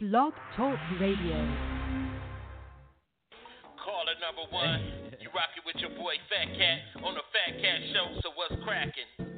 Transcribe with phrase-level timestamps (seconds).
[0.00, 1.34] Blog Talk Radio.
[3.82, 4.80] Caller number one,
[5.18, 8.20] you rockin' with your boy Fat Cat on the Fat Cat Show.
[8.22, 9.37] So what's crackin'?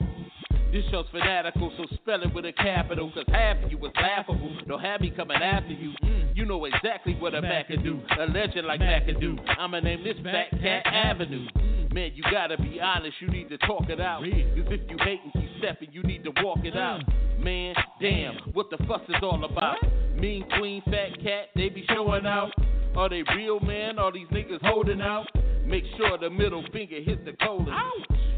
[0.71, 3.11] This show's fanatical, so spell it with a capital.
[3.13, 4.55] Cause half of you is laughable.
[4.69, 5.91] Don't have me coming after you.
[6.01, 7.99] Mm, you know exactly what a Mac can do.
[8.17, 9.37] A legend like Mac can do.
[9.59, 11.45] I'ma name this Fat Cat Avenue.
[11.57, 14.21] Mm, man, you gotta be honest, you need to talk it out.
[14.21, 17.01] Cause if you hate and keep stepping, you need to walk it out.
[17.01, 17.43] Mm.
[17.43, 19.75] Man, damn, what the fuss is all about?
[20.15, 22.51] Mean Queen, Fat Cat, they be showing out.
[22.95, 23.99] Are they real, man?
[23.99, 25.27] Are these niggas holding out?
[25.65, 27.67] Make sure the middle finger hit the colon.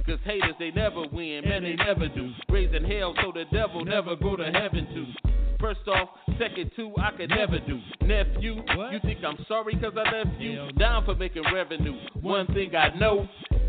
[0.06, 2.32] Cause haters, they never win, man, they never do.
[2.50, 5.06] Raising hell so the devil never go to heaven too.
[5.62, 7.80] First off, second two, I could never do.
[8.02, 8.56] Nephew,
[8.92, 10.70] you think I'm sorry cause I left you?
[10.78, 11.96] Down for making revenue.
[12.22, 13.30] One thing I know,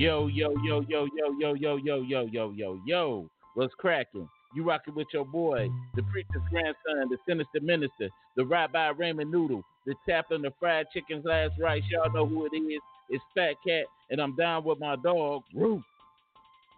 [0.00, 3.30] Yo, yo, yo, yo, yo, yo, yo, yo, yo, yo, yo, yo.
[3.52, 4.26] What's cracking?
[4.54, 9.62] You rocking with your boy, the preacher's grandson, the sinister minister, the Rabbi Raymond Noodle,
[9.84, 11.82] the chaplain, the fried chicken's last rice.
[11.90, 12.80] Y'all know who it is.
[13.10, 15.82] It's Fat Cat, and I'm down with my dog, Roof.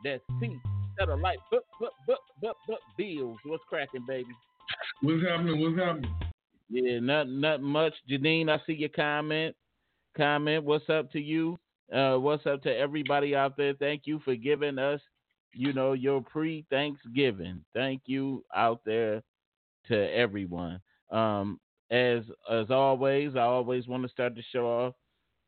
[0.03, 0.59] That's C.
[0.99, 3.39] Satellite, but, but, but, but, but, Bills.
[3.45, 4.35] What's cracking, baby?
[5.01, 5.61] What's happening?
[5.61, 6.13] What's happening?
[6.71, 7.95] Yeah, not not much.
[8.11, 9.55] Janine, I see your comment.
[10.17, 10.65] Comment.
[10.65, 11.57] What's up to you?
[11.91, 13.75] Uh, what's up to everybody out there?
[13.75, 15.01] Thank you for giving us,
[15.53, 17.65] you know, your pre-Thanksgiving.
[17.75, 19.23] Thank you out there
[19.89, 20.81] to everyone.
[21.11, 21.61] Um,
[21.91, 24.95] as as always, I always want to start the show off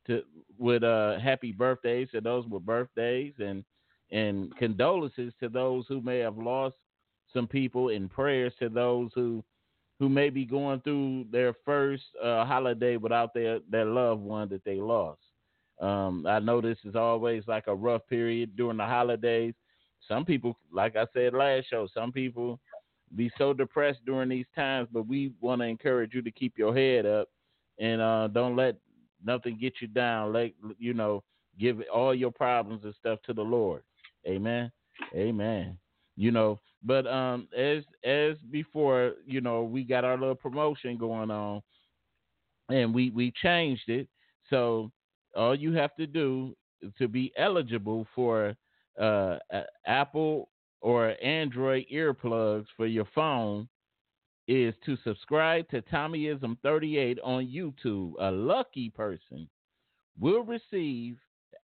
[0.07, 0.23] to
[0.59, 3.65] with uh happy birthdays to those with birthdays and
[4.11, 6.77] and condolences to those who may have lost
[7.33, 9.43] some people and prayers to those who
[9.99, 14.65] who may be going through their first uh, holiday without their their loved one that
[14.65, 15.21] they lost.
[15.85, 19.55] Um, I know this is always like a rough period during the holidays.
[20.09, 22.59] Some people, like I said last show, some people
[23.15, 26.75] be so depressed during these times, but we want to encourage you to keep your
[26.75, 27.29] head up
[27.79, 28.77] and uh, don't let
[29.23, 30.33] nothing get you down.
[30.33, 31.23] Let you know,
[31.61, 33.83] give all your problems and stuff to the Lord.
[34.27, 34.73] Amen.
[35.15, 35.77] Amen.
[36.17, 41.31] You know, but um as as before, you know, we got our little promotion going
[41.31, 41.61] on
[42.71, 44.09] and we we changed it.
[44.51, 44.91] So
[45.37, 46.55] all you have to do
[46.99, 48.55] to be eligible for
[49.01, 49.39] uh
[49.87, 50.49] Apple
[50.81, 53.69] or Android earplugs for your phone
[54.47, 58.13] is to subscribe to Tommyism 38 on YouTube.
[58.21, 59.49] A lucky person
[60.19, 61.17] will receive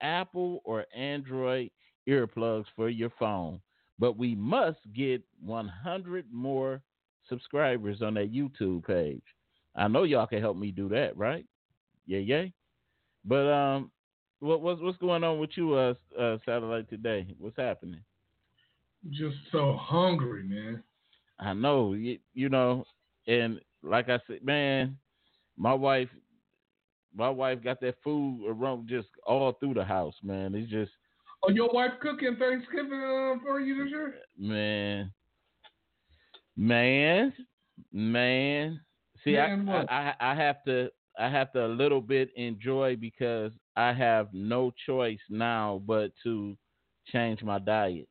[0.03, 1.71] Apple or Android
[2.09, 3.61] earplugs for your phone.
[3.99, 6.83] But we must get 100 more
[7.29, 9.23] subscribers on that YouTube page.
[9.75, 11.47] I know y'all can help me do that, right?
[12.07, 12.45] Yeah, yeah.
[13.27, 13.91] But um,
[14.41, 17.27] what what's what's going on with you, uh, uh, satellite today?
[17.39, 18.01] What's happening?
[19.11, 20.83] Just so hungry, man.
[21.39, 22.85] I know, you, you know,
[23.27, 24.97] and like I said, man,
[25.57, 26.09] my wife,
[27.15, 30.55] my wife got that food around just all through the house, man.
[30.55, 30.93] It's just
[31.43, 34.15] Oh, your wife cooking Thanksgiving uh, for you this year?
[34.39, 35.13] man,
[36.57, 37.33] man,
[37.93, 38.81] man.
[39.23, 39.91] See, Man, I, what?
[39.91, 44.73] I I have to I have to a little bit enjoy because I have no
[44.87, 46.57] choice now but to
[47.13, 48.09] change my diet.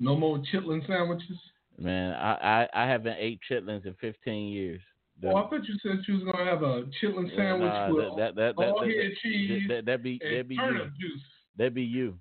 [0.00, 1.38] No more chitlin sandwiches.
[1.78, 4.80] Man, I I, I haven't ate chitlins in 15 years.
[5.20, 7.92] The- Oh, I thought you said you was gonna have a chitlin Yeah, sandwich nah,
[7.94, 10.56] with that, that, that, that, all that, head cheese that, that, be that and be
[10.56, 11.08] turnip you.
[11.08, 11.22] juice
[11.56, 12.18] That be you.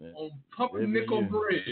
[0.00, 1.64] on That'd be pumpernickel bread.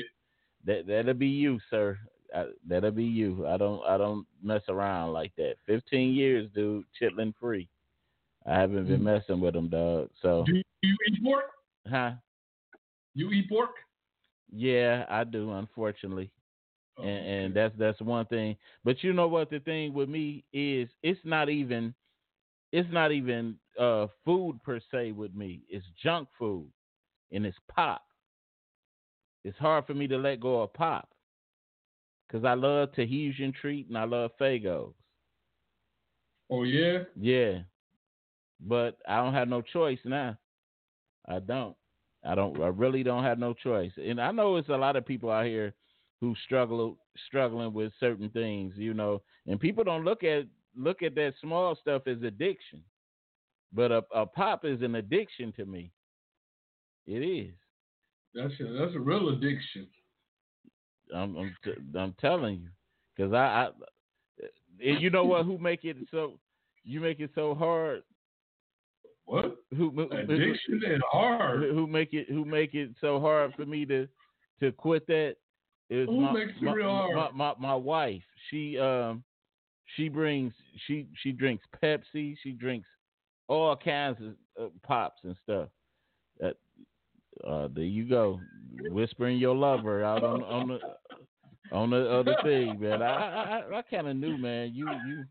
[0.66, 1.98] That that'll be you, sir.
[2.34, 3.46] I, that'll be you.
[3.46, 5.54] I don't I don't mess around like that.
[5.66, 7.68] Fifteen years, dude, chitlin free.
[8.46, 9.04] I haven't been Mm.
[9.04, 10.10] messing with them, dog.
[10.20, 10.52] So, Do
[10.82, 11.44] you eat pork?
[11.88, 12.12] huh?
[13.14, 13.70] You eat pork?
[14.52, 15.52] Yeah, I do.
[15.52, 16.30] Unfortunately,
[16.98, 17.54] Oh, and, and okay.
[17.54, 18.56] that's that's one thing.
[18.84, 21.94] But you know what the thing with me is it's not even
[22.72, 25.62] it's not even uh food per se with me.
[25.68, 26.68] It's junk food
[27.32, 28.02] and it's pop.
[29.44, 31.08] It's hard for me to let go of pop.
[32.30, 34.94] Cause I love Tahitian treat and I love Faygos.
[36.50, 37.04] Oh yeah.
[37.20, 37.60] Yeah.
[38.60, 40.36] But I don't have no choice now.
[41.28, 41.76] I don't.
[42.24, 43.92] I don't I really don't have no choice.
[43.96, 45.74] And I know it's a lot of people out here
[46.20, 51.14] who struggle struggling with certain things, you know, and people don't look at look at
[51.16, 52.82] that small stuff as addiction.
[53.72, 55.90] But a, a pop is an addiction to me.
[57.06, 57.54] It is.
[58.34, 59.86] That's a, that's a real addiction.
[61.14, 62.68] I'm I'm, t- I'm telling you,
[63.16, 63.68] because I, I,
[64.84, 65.44] and you know what?
[65.46, 66.38] Who make it so?
[66.84, 68.02] You make it so hard.
[69.26, 69.56] What?
[69.76, 71.62] Who who- Addiction and hard.
[71.62, 74.08] who, who make it who make it so hard for me to
[74.60, 75.36] to quit that?
[75.90, 77.14] Is Who my, makes it my, real hard?
[77.16, 78.22] My, my my wife.
[78.50, 79.22] She um
[79.96, 80.52] she brings
[80.86, 82.36] she she drinks Pepsi.
[82.42, 82.88] She drinks
[83.48, 85.68] all kinds of uh, pops and stuff.
[86.40, 86.56] That
[87.46, 88.40] uh, there you go,
[88.90, 90.78] whispering your lover out on on the
[91.72, 93.02] on the other thing, man.
[93.02, 94.72] I I, I, kind of knew, man.
[94.74, 95.24] You you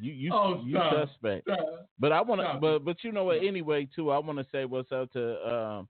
[0.00, 1.08] you you Oh, you stop.
[1.08, 1.44] suspect.
[1.48, 1.88] Stop.
[1.98, 3.38] But I want to, but but you know what?
[3.44, 5.88] Anyway, too, I want to say what's up to um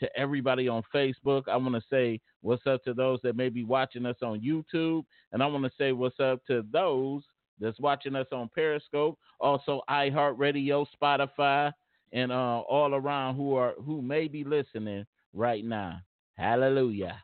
[0.00, 1.48] to everybody on Facebook.
[1.48, 5.04] I want to say what's up to those that may be watching us on YouTube,
[5.32, 7.22] and I want to say what's up to those
[7.60, 11.72] that's watching us on Periscope, also iHeartRadio, Spotify,
[12.12, 16.00] and uh, all around who are who may be listening right now.
[16.36, 17.22] Hallelujah.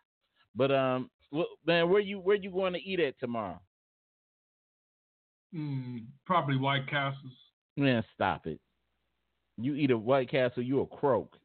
[0.55, 1.11] But um,
[1.67, 3.61] man, where you where you going to eat at tomorrow?
[5.55, 7.33] Mm, probably White Castles.
[7.77, 8.61] Man, stop it.
[9.59, 11.37] You eat a White Castle, you a croak.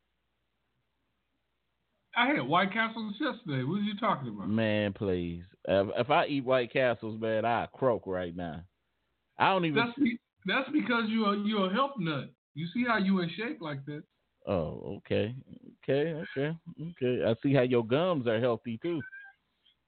[2.17, 3.63] I had White Castles yesterday.
[3.63, 4.47] What are you talking about?
[4.47, 5.43] Man, please.
[5.67, 8.61] If, if I eat White Castles, man, I croak right now.
[9.37, 9.85] I don't even.
[9.85, 12.29] That's be, that's because you're a, you're a health nut.
[12.53, 14.03] You see how you in shape like that?
[14.47, 15.35] Oh, okay,
[15.83, 17.23] okay, okay, okay.
[17.25, 19.01] I see how your gums are healthy too.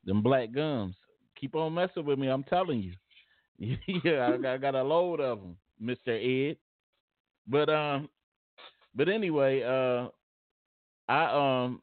[0.08, 0.96] Them black gums.
[1.40, 2.30] Keep on messing with me.
[2.30, 2.94] I'm telling you.
[4.04, 6.58] yeah, I got, I got a load of them, Mister Ed.
[7.48, 8.10] But um,
[8.96, 10.10] but anyway, uh,
[11.12, 11.82] I um,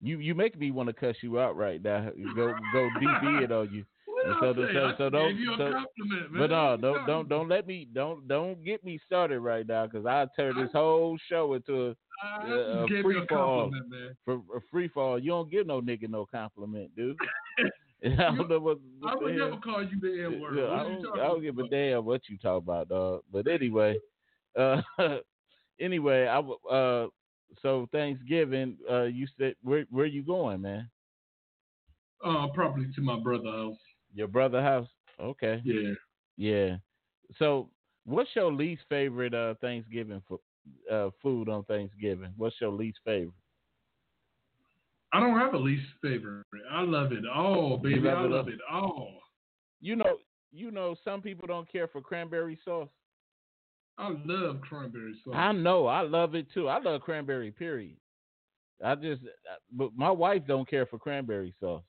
[0.00, 2.10] you you make me want to cuss you out right now.
[2.34, 3.84] Go go deep in on you.
[4.24, 6.40] What And I so so- so don't- gave you a so- compliment, man.
[6.40, 10.06] But no, don't don't don't let me don't don't get me started right now because
[10.06, 11.94] I turn this whole show into a,
[12.46, 13.70] just gave free fall.
[14.24, 15.18] for a free fall.
[15.18, 17.16] You don't give no nigga no compliment, dude.
[18.04, 20.56] I don't know what, what I would never call you the N word.
[20.58, 23.22] Yeah, I don't, I don't give a damn what you talk about, dog.
[23.32, 23.96] But anyway,
[24.58, 24.82] uh,
[25.80, 26.38] anyway, I
[26.68, 27.06] uh,
[27.60, 30.90] so Thanksgiving, uh, you said where where you going, man?
[32.24, 33.76] Uh, probably to my brother's house.
[34.14, 34.88] Your brother house?
[35.20, 35.92] Okay, Yeah.
[36.36, 36.76] yeah.
[37.38, 37.70] So,
[38.04, 40.40] what's your least favorite uh Thanksgiving fo-
[40.90, 42.32] uh food on Thanksgiving?
[42.36, 43.32] What's your least favorite?
[45.12, 46.44] I don't have a least favorite.
[46.70, 48.00] I love it all, baby.
[48.00, 48.52] love I it love all?
[48.52, 49.12] it all.
[49.80, 50.18] You know,
[50.52, 52.88] you know, some people don't care for cranberry sauce.
[53.98, 55.34] I love cranberry sauce.
[55.36, 55.86] I know.
[55.86, 56.68] I love it too.
[56.68, 57.50] I love cranberry.
[57.50, 57.96] Period.
[58.84, 59.22] I just,
[59.70, 61.82] but my wife don't care for cranberry sauce.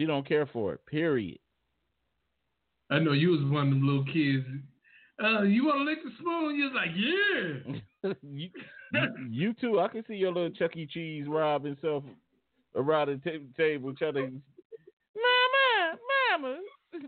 [0.00, 0.86] She don't care for it.
[0.86, 1.38] Period.
[2.88, 4.46] I know you was one of them little kids.
[5.22, 6.56] Uh, you want to lick the spoon?
[6.56, 8.12] You was like, yeah.
[8.22, 8.48] you,
[9.28, 9.78] you, too.
[9.78, 10.86] I can see your little Chuck E.
[10.90, 12.02] Cheese Rob himself
[12.74, 15.98] around the ta- table trying to, mama,
[16.32, 16.56] mama,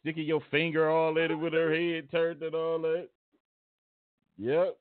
[0.00, 3.08] sticking your finger all in it with her head turned and all that.
[4.38, 4.76] Yep.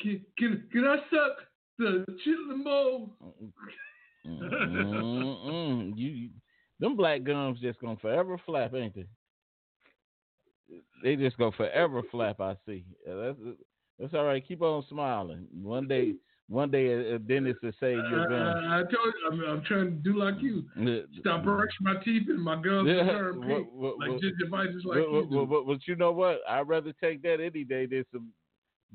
[0.00, 1.36] Can, can, can I suck
[1.78, 3.10] the chitlin bowl?
[4.26, 5.92] Mm-mm.
[5.96, 6.30] you, you-
[6.80, 9.06] them black gums just gonna forever flap, ain't they?
[11.02, 12.40] They just go forever flap.
[12.40, 12.84] I see.
[13.06, 13.38] That's
[13.98, 14.46] that's all right.
[14.46, 15.46] Keep on smiling.
[15.62, 16.14] One day,
[16.48, 18.64] one day, uh, a, a dentist will save your gums.
[18.66, 20.64] I, I told you, I'm, I'm trying to do like you.
[21.20, 23.46] Stop brushing my teeth and my gums Yeah, turn pink.
[23.72, 25.64] what- what- like what- gingivitis like But, you but, do.
[25.66, 26.40] but, you know what?
[26.48, 28.32] I'd rather take that any day than some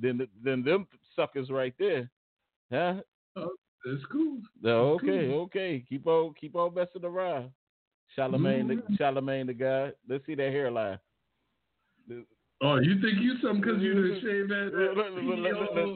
[0.01, 2.09] than than them suckers right there.
[2.71, 2.95] Huh?
[3.35, 3.51] Oh,
[3.85, 4.39] that's cool.
[4.61, 5.41] That's okay, cool.
[5.43, 5.85] okay.
[5.87, 7.51] Keep on keep on messing around.
[8.15, 8.87] Charlemagne, Mhm.
[8.89, 9.91] the, Charlemagne the guy.
[10.07, 10.99] Let's see that hairline.
[12.61, 14.95] Oh, you think you something because you shaved that, Let-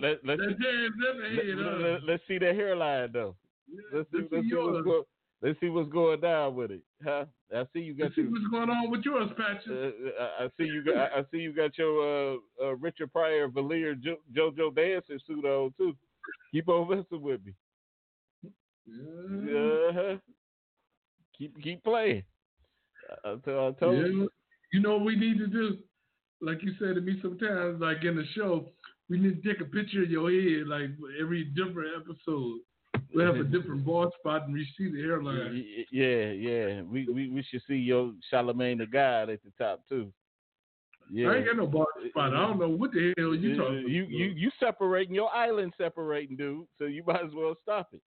[0.02, 2.02] that, let's that see- jam let- head let- up.
[2.06, 3.36] let's see that hairline though.
[3.68, 5.06] Yeah, Let's see, let's see see go,
[5.42, 7.26] Let's see what's going down with it, huh?
[7.56, 8.32] I see you got Let's see your.
[8.32, 9.72] what's going on with yours, Patches.
[9.72, 10.98] Uh, I I see you got.
[11.14, 15.46] I I see you got your uh, uh, Richard Pryor Valier jo- JoJo dancing suit
[15.46, 15.96] on too.
[16.52, 17.54] Keep on messing with me.
[18.86, 19.90] Yeah.
[19.90, 20.18] Uh-huh.
[21.40, 22.24] Keep keep playing.
[23.26, 24.06] I, I, I told Yeah.
[24.06, 24.30] you.
[24.72, 25.78] You know what we need to do?
[26.42, 28.70] Like you said to me sometimes, like in the show,
[29.10, 32.60] we need to take a picture of your head, like every different episode.
[33.16, 35.66] We have a different bald spot and we see the hairline.
[35.92, 36.82] Yeah, yeah.
[36.84, 40.14] We, we we should see your Charlemagne the God at the top too.
[41.12, 41.30] Yeah.
[41.30, 42.36] I ain't got no bald spot.
[42.36, 44.12] I don't know what the hell you talking you, about.
[44.12, 46.68] you you separating your island separating, dude.
[46.78, 48.02] So you might as well stop it.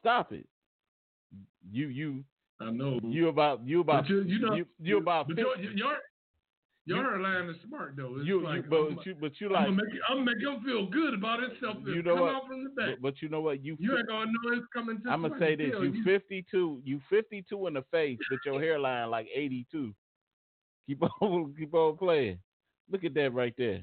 [0.00, 0.46] Stop it.
[1.70, 2.24] You you
[2.60, 2.98] I know.
[3.02, 5.96] you about you about you, you know, you, you about but 50, your, your,
[6.86, 8.14] your hairline is smart though.
[8.16, 10.36] It's you, like, you but I'm, you but you I'm like gonna make, I'm gonna
[10.36, 11.76] make him feel good about himself.
[11.84, 12.46] You know what?
[12.46, 12.88] from the back.
[12.90, 15.38] but, but you know what you you ain't gonna know it's coming to I'm gonna
[15.38, 19.92] say this: you 52, you 52 in the face, but your hairline like 82.
[20.86, 22.38] Keep on, keep on playing.
[22.90, 23.82] Look at that right there.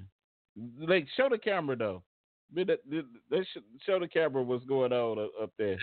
[0.80, 2.04] Like, show the camera though.
[2.52, 5.74] But that- that- that sh- Show the camera what's going on up- there.
[5.74, 5.82] If,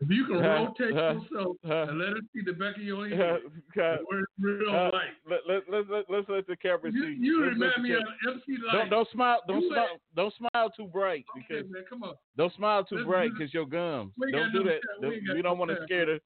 [0.00, 1.86] if you can rotate huh, yourself huh.
[1.88, 3.40] and let us see the back of your Uh, head,
[3.80, 5.14] uh, where it's real uh, light.
[5.28, 7.16] let, let, let, let, let's let the camera You, see.
[7.18, 8.72] you Let's remind me of MC Lyte.
[8.74, 12.02] Don't don't smile don't You smile let- don't smile too bright okay, because man, come
[12.02, 14.12] on, don't smile too Let's bright because your gums.
[14.32, 14.80] Don't do that.
[15.00, 15.08] time.
[15.10, 16.20] We Don't- We don't want to scare the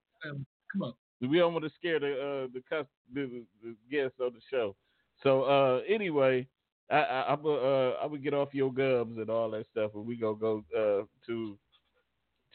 [0.72, 0.94] come on.
[1.20, 4.40] we don't want to scare the uh the, cus- the, the, the guests on the
[4.50, 4.74] show.
[5.22, 6.48] So uh anyway,
[6.90, 10.16] I I'm uh I would get off your gums and all that stuff, and we
[10.16, 11.58] gonna go uh to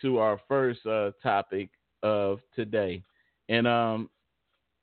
[0.02, 1.70] to our first uh topic
[2.04, 3.04] of today,
[3.50, 4.10] and um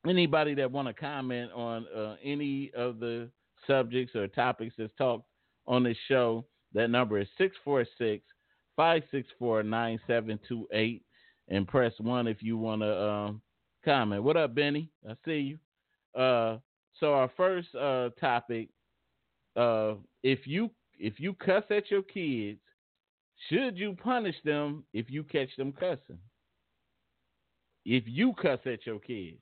[0.08, 3.28] anybody that want to comment on uh, any of the
[3.66, 5.24] subjects or topics that's talked
[5.66, 8.24] on this show, that number is 646
[8.76, 11.02] 564 9728
[11.48, 13.40] and press one if you want to um,
[13.84, 14.22] comment.
[14.22, 14.90] What up, Benny?
[15.08, 15.58] I see
[16.14, 16.20] you.
[16.20, 16.58] Uh,
[16.98, 18.68] so our first uh, topic:
[19.56, 22.60] uh, if you if you cuss at your kids,
[23.48, 26.18] should you punish them if you catch them cussing?
[27.84, 29.38] If you cuss at your kids,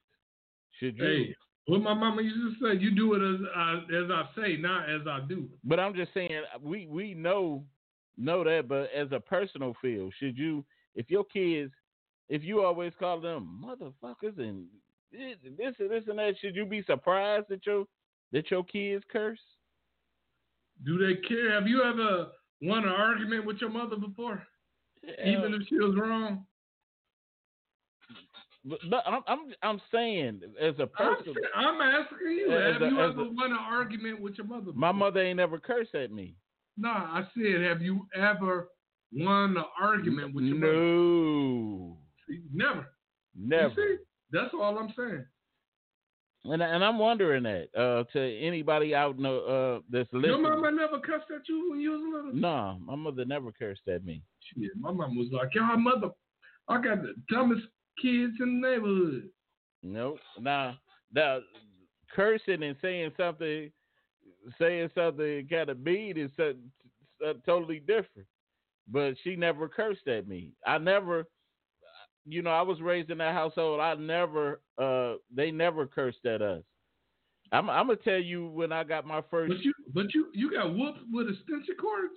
[0.78, 1.04] should you?
[1.04, 4.56] Hey, what my mama used to say, you do it as I, as I say,
[4.56, 5.48] not as I do.
[5.64, 7.64] But I'm just saying we we know
[8.16, 11.72] know that, but as a personal feel, should you if your kids
[12.28, 14.66] if you always call them motherfuckers and
[15.12, 17.84] this, this and this and that, should you be surprised that your
[18.32, 19.38] that your kids curse?
[20.84, 21.52] Do they care?
[21.52, 22.28] Have you ever
[22.62, 24.42] won an argument with your mother before,
[25.24, 26.46] even if she was wrong?
[28.66, 32.86] But, but I'm, I'm I'm saying as a I'm, person, I'm asking you, have a-
[32.88, 34.72] you ever a- won an argument with your mother?
[34.74, 36.36] my mother ain't never cursed at me.
[36.76, 38.68] No, I said, have you ever
[39.12, 40.72] won an argument with your mother?
[40.72, 42.86] No, See, Never.
[43.36, 43.74] You never.
[43.74, 43.96] see?
[44.32, 45.24] That's all I'm saying.
[46.44, 50.70] And and I'm wondering that uh, to anybody out in the, uh, that's Your mama
[50.72, 52.38] never cussed at you when you was little?
[52.38, 54.22] No, my mother never cursed at me.
[54.40, 56.10] Shit, my mom was like, y'all mother,
[56.68, 57.66] I got the dumbest
[58.00, 59.28] kids in the neighborhood.
[59.82, 60.18] Nope.
[60.38, 60.76] Now,
[61.14, 61.40] now,
[62.14, 63.70] cursing and saying something,
[64.58, 66.52] saying something kind of mean is so,
[67.20, 68.28] so- totally different.
[68.86, 70.52] But she never cursed at me.
[70.66, 71.24] I never,
[72.26, 73.80] you know, I was raised in that household.
[73.80, 76.62] I never, uh, they never cursed at us.
[77.52, 79.52] I'm, I'm gonna tell you when I got my first.
[79.52, 82.14] But you, but you, you got whooped with extension cords.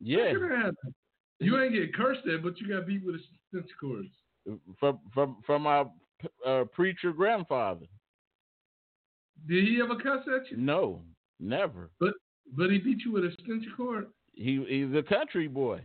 [0.00, 0.94] yeah, How can that happen?
[1.40, 4.08] You ain't get cursed at, but you got beat with extension cords.
[4.78, 5.84] from from from my
[6.46, 7.86] uh, preacher grandfather.
[9.46, 10.56] Did he ever cuss at you?
[10.56, 11.02] No,
[11.38, 11.90] never.
[12.00, 12.14] But
[12.56, 14.06] but he beat you with a extension cord.
[14.32, 15.82] He he's a country boy.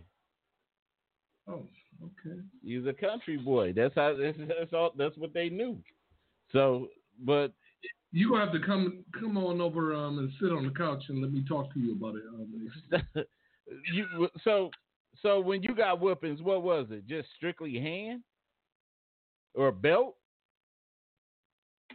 [1.48, 1.64] Oh,
[2.04, 2.40] okay.
[2.64, 3.74] He's a country boy.
[3.74, 4.16] That's how.
[4.22, 4.92] That's, that's all.
[4.98, 5.78] That's what they knew.
[6.52, 6.88] So,
[7.24, 7.54] but
[8.12, 11.22] You gonna have to come come on over um and sit on the couch and
[11.22, 12.24] let me talk to you about it.
[12.30, 13.24] Um,
[13.94, 14.70] you so
[15.22, 17.08] so when you got whoopings, what was it?
[17.08, 18.22] Just strictly hand
[19.56, 20.16] or belt?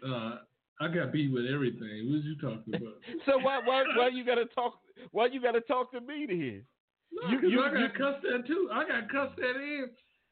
[0.07, 0.38] uh,
[0.81, 2.07] I got beat with everything.
[2.07, 2.95] What was you talking about?
[3.27, 4.75] So why why why you gotta talk?
[5.12, 6.65] Why you gotta talk to me then?
[7.12, 8.69] No, You- you- I got you- cussed at too.
[8.73, 9.91] I got cussed at and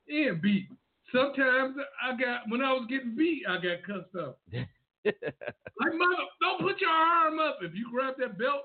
[0.09, 0.69] and beat.
[1.13, 4.39] Sometimes I got when I was getting beat, I got cussed up.
[5.05, 7.59] Like mother, don't put your arm up.
[7.63, 8.63] If you grab that belt,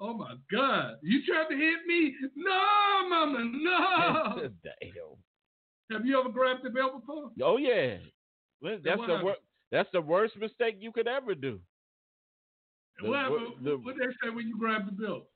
[0.00, 2.14] oh my God, you tried to hit me?
[2.34, 4.48] No, mama, no.
[4.62, 4.92] Damn.
[5.92, 7.30] Have you ever grabbed the belt before?
[7.42, 7.98] Oh yeah.
[8.62, 9.36] Well, That's the wor-
[9.70, 11.60] That's the worst mistake you could ever do.
[13.02, 15.28] The- what the- what they say when you grab the belt?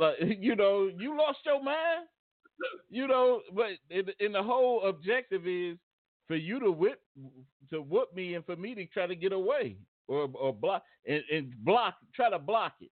[0.00, 2.06] Like you know, you lost your mind.
[2.90, 5.78] You know, but in, the whole objective is
[6.26, 7.00] for you to whip
[7.70, 9.76] to whoop me and for me to try to get away
[10.08, 12.90] or or block and, and block try to block it.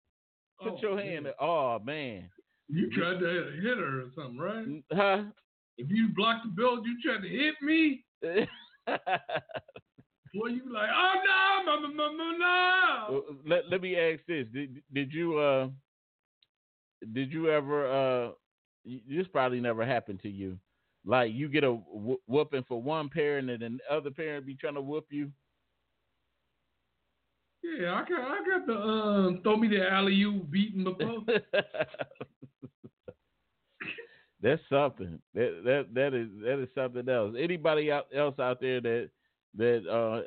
[0.63, 1.25] Put Oh, your hand.
[1.25, 1.33] man.
[1.41, 2.31] Oh man,
[2.69, 3.27] You tried to
[3.63, 4.67] hit her or something, right?
[4.93, 5.25] huh?
[5.79, 8.05] If you blocked the belt, you tried to hit me.
[10.35, 11.15] Boy, you like, oh
[11.67, 13.25] no, no, no, no, no.
[13.47, 15.69] let let me ask this: Did did you uh
[17.13, 18.31] did you ever uh
[18.85, 20.59] this probably never happened to you?
[21.05, 24.55] Like you get a wh- whooping for one parent and then the other parent be
[24.55, 25.31] trying to whoop you.
[27.63, 31.25] Yeah, I got, I got the um, throw me the alley oop beating before.
[34.43, 35.21] That's something.
[35.35, 37.35] That that that is that is something else.
[37.39, 39.11] Anybody out, else out there that
[39.57, 40.23] that uh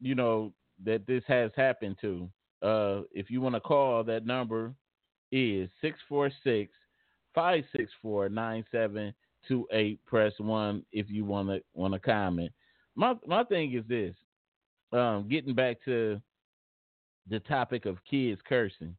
[0.00, 0.52] you know
[0.84, 2.28] that this has happened to?
[2.60, 4.74] Uh, if you want to call, that number
[5.32, 6.72] is 646
[7.34, 10.06] 564 9728.
[10.06, 12.52] Press one if you want to want to comment.
[12.96, 14.14] My my thing is this.
[14.92, 16.20] Um, getting back to
[17.28, 18.96] the topic of kids cursing,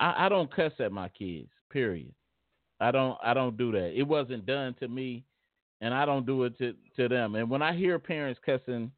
[0.00, 1.48] I, I don't cuss at my kids.
[1.70, 2.14] Period.
[2.80, 3.98] I don't I don't do that.
[3.98, 5.24] It wasn't done to me,
[5.80, 7.34] and I don't do it to to them.
[7.34, 8.92] And when I hear parents cussing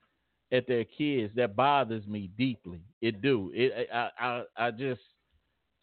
[0.52, 2.80] at their kids, that bothers me deeply.
[3.00, 3.50] It do.
[3.54, 5.00] It I I, I just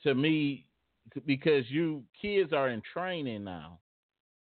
[0.03, 0.65] to me
[1.25, 3.79] because you kids are in training now,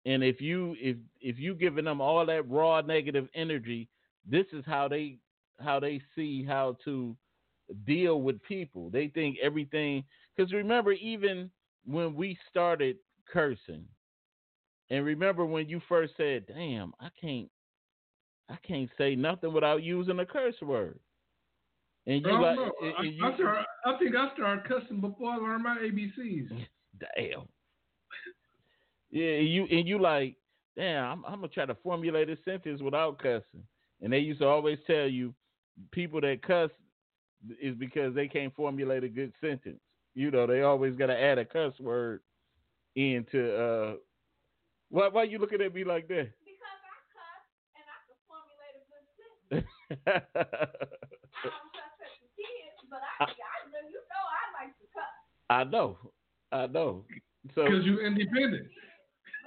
[0.04, 3.88] and if you if if you giving them all that raw negative energy,
[4.26, 5.18] this is how they
[5.61, 7.16] how they see how to
[7.87, 8.90] deal with people.
[8.90, 10.04] They think everything
[10.35, 11.50] because remember even
[11.87, 12.97] when we started
[13.30, 13.85] cursing,
[14.90, 17.50] and remember when you first said, "Damn, I can't,
[18.49, 20.99] I can't say nothing without using a curse word,"
[22.07, 22.73] and I you don't like, know.
[22.83, 25.76] and- I, and you- I, start, I think I started cussing before I learned my
[25.78, 26.49] ABCs.
[27.16, 27.49] damn.
[29.11, 30.37] Yeah, and you and you like,
[30.76, 33.64] damn, I'm, I'm gonna try to formulate a sentence without cussing.
[34.02, 35.35] And they used to always tell you,
[35.90, 36.71] people that cuss
[37.61, 39.80] is because they can't formulate a good sentence.
[40.14, 42.21] You know, they always gotta add a cuss word
[42.95, 43.57] into.
[43.57, 43.95] uh
[44.90, 46.28] Why why you looking at me like that?
[46.45, 47.42] Because I cuss
[47.75, 49.07] and I can formulate a good
[49.50, 49.66] sentence.
[50.07, 53.26] I don't cuss at the kids, but I, I
[53.75, 55.19] know you know I like to cuss.
[55.50, 55.99] I know,
[56.52, 57.04] I know.
[57.54, 58.69] So Because you're independent.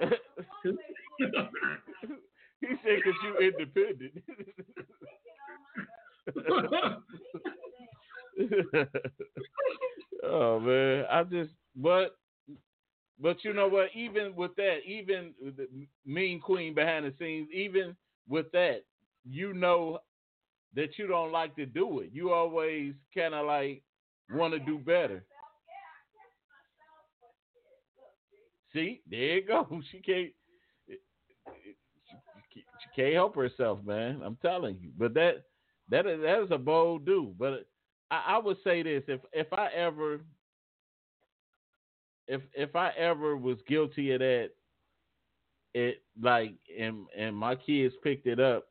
[0.00, 0.08] he
[2.84, 4.12] said, "Cause you're independent."
[10.24, 12.16] oh man, I just but
[13.20, 13.88] but you know what?
[13.94, 15.68] Even with that, even the
[16.04, 17.96] mean queen behind the scenes, even
[18.28, 18.84] with that,
[19.24, 20.00] you know
[20.74, 22.10] that you don't like to do it.
[22.12, 23.82] You always kind of like
[24.30, 25.24] want to do better.
[28.74, 29.66] See, there you go.
[29.90, 30.32] She can't.
[32.54, 34.20] She can't help herself, man.
[34.24, 34.90] I'm telling you.
[34.98, 35.44] But that
[35.88, 37.34] that is that is a bold do.
[37.38, 37.66] But
[38.10, 40.20] I, I would say this: if if I ever
[42.28, 44.50] if if I ever was guilty of that,
[45.74, 48.66] it like and and my kids picked it up,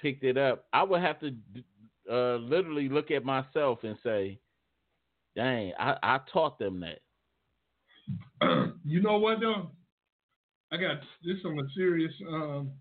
[0.00, 1.34] picked it up, I would have to
[2.10, 4.38] uh, literally look at myself and say,
[5.36, 7.00] "Dang, I, I taught them that."
[8.84, 9.70] you know what though?
[10.72, 12.72] I got this on a serious um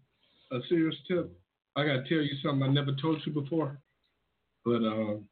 [0.51, 1.31] a serious tip.
[1.75, 3.79] I gotta tell you something I never told you before.
[4.65, 5.25] But um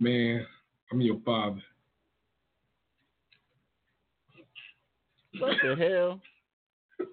[0.00, 0.46] man,
[0.92, 1.62] I'm your father.
[5.38, 6.20] What the hell?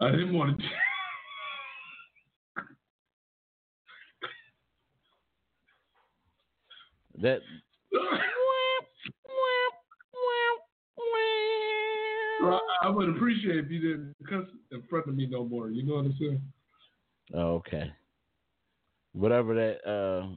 [0.00, 0.64] I didn't want to
[7.20, 7.40] That
[12.42, 15.70] I, I would appreciate if you didn't cuss in front of me no more.
[15.70, 16.42] You know what I'm saying?
[17.34, 17.92] Oh, okay.
[19.12, 20.28] Whatever that uh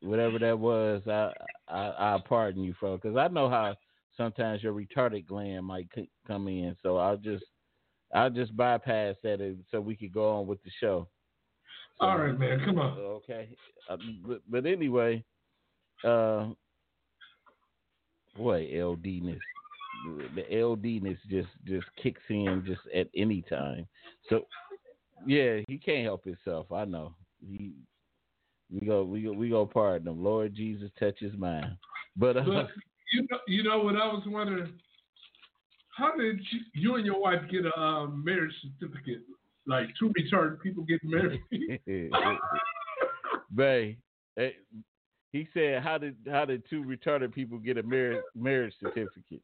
[0.00, 1.32] whatever that was, I
[1.68, 3.74] I I pardon you for because I know how
[4.16, 7.44] sometimes your retarded gland might c- come in, so I'll just
[8.14, 11.08] I'll just bypass that so we could go on with the show.
[12.00, 12.60] So, All right, man.
[12.64, 12.98] Come on.
[12.98, 13.48] Okay.
[13.88, 15.24] Uh, but, but anyway,
[16.04, 16.48] uh,
[18.36, 19.38] boy, LDness,
[20.34, 23.86] the LDness just just kicks in just at any time.
[24.28, 24.46] So
[25.26, 26.70] yeah, he can't help himself.
[26.72, 27.14] I know.
[27.40, 27.72] He
[28.70, 30.22] we go we go we go pardon him.
[30.22, 31.76] Lord Jesus, touch his mind.
[32.16, 32.68] But uh, But
[33.12, 34.72] you know, you know what I was wondering?
[35.96, 39.22] How did you, you and your wife get a um, marriage certificate?
[39.66, 41.40] Like two retarded people getting married?
[43.54, 43.98] Bay,
[44.36, 44.50] eh,
[45.34, 49.42] he said, "How did how did two retarded people get a marriage marriage certificate?"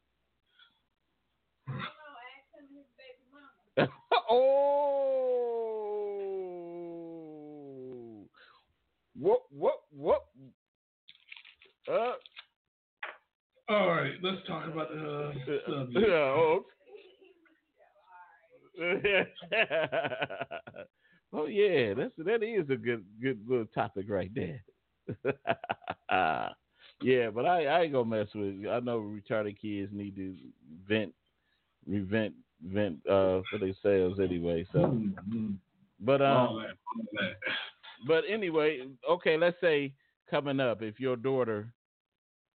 [4.31, 5.49] oh,
[9.19, 10.27] what what what?
[11.91, 12.13] Uh,
[13.69, 15.33] All right, let's talk about the uh, uh,
[15.67, 16.09] subject.
[16.09, 16.65] oh,
[21.33, 24.63] oh yeah, that's that is a good good little topic right there.
[27.03, 28.67] yeah, but I, I ain't gonna mess with.
[28.71, 30.37] I know retarded kids need to
[30.89, 31.13] vent,
[31.87, 34.67] revent, vent uh for themselves anyway.
[34.73, 35.01] So,
[36.01, 37.37] but um, all that, all that.
[38.07, 39.93] but anyway, okay, let's say
[40.31, 41.73] coming up, if your daughter,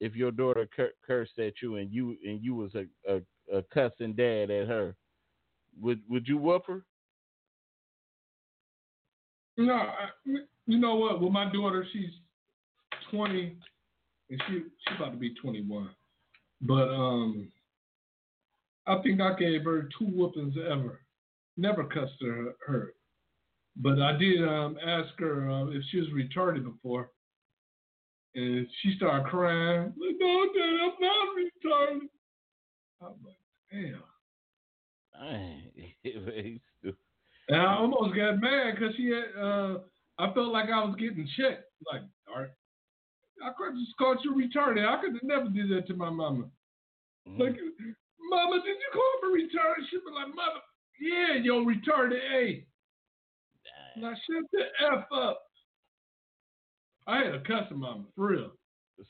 [0.00, 3.20] if your daughter cur- cursed at you and you and you was a, a,
[3.56, 4.96] a cussing dad at her,
[5.80, 6.84] would would you whoop her?
[9.56, 10.08] No, I,
[10.66, 11.20] you know what?
[11.20, 12.10] With my daughter, she's
[13.12, 13.56] 20,
[14.30, 15.90] and she she's about to be 21.
[16.62, 17.48] But um,
[18.86, 21.00] I think I gave her two whoopings ever.
[21.56, 22.54] Never cussed her.
[22.66, 22.94] her.
[23.76, 27.10] But I did um, ask her uh, if she was retarded before,
[28.34, 29.92] and she started crying.
[29.96, 32.08] Like, no, Dad, I'm not retarded.
[33.00, 33.36] I'm like,
[33.70, 34.02] damn.
[36.04, 36.60] Dang.
[37.48, 39.78] And I almost got mad because she had, uh,
[40.18, 41.64] I felt like I was getting checked.
[41.92, 42.02] Like,
[43.42, 44.86] I could just called you retarded.
[44.86, 46.44] I could have never did that to my mama.
[47.28, 47.40] Mm-hmm.
[47.40, 47.56] Like,
[48.30, 49.88] mama, did you call me retarded?
[49.90, 50.60] She'd be like, mother,
[51.00, 52.66] yeah, yo, retarded, hey.
[53.96, 55.42] Now shut the F up.
[57.06, 58.52] I had a cussing mama, for real.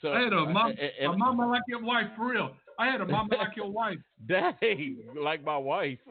[0.01, 2.53] so I had a uh, mama, and- a mama like your wife, for real.
[2.79, 3.99] I had a mama like your wife.
[4.27, 5.99] Dang, like my wife.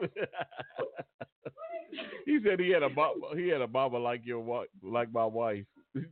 [2.24, 5.24] he said he had a mama, he had a mama like your wife, like my
[5.26, 5.64] wife.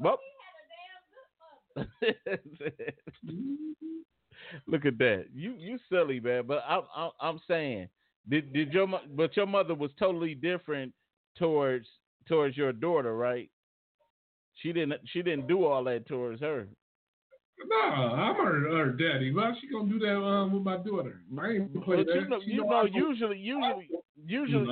[0.00, 0.18] But
[4.66, 6.44] look at that, you you silly man.
[6.46, 7.88] But I'm I'm, I'm saying,
[8.28, 10.92] did did your but your mother was totally different
[11.36, 11.86] towards
[12.26, 13.50] towards your daughter, right?
[14.56, 16.66] She didn't she didn't do all that towards her.
[17.66, 19.32] Nah, I'm her, her daddy.
[19.32, 21.22] Why she gonna do that um, with my daughter?
[21.40, 22.14] I ain't play But that.
[22.14, 23.88] you know, you know know, usually, usually,
[24.24, 24.68] usually,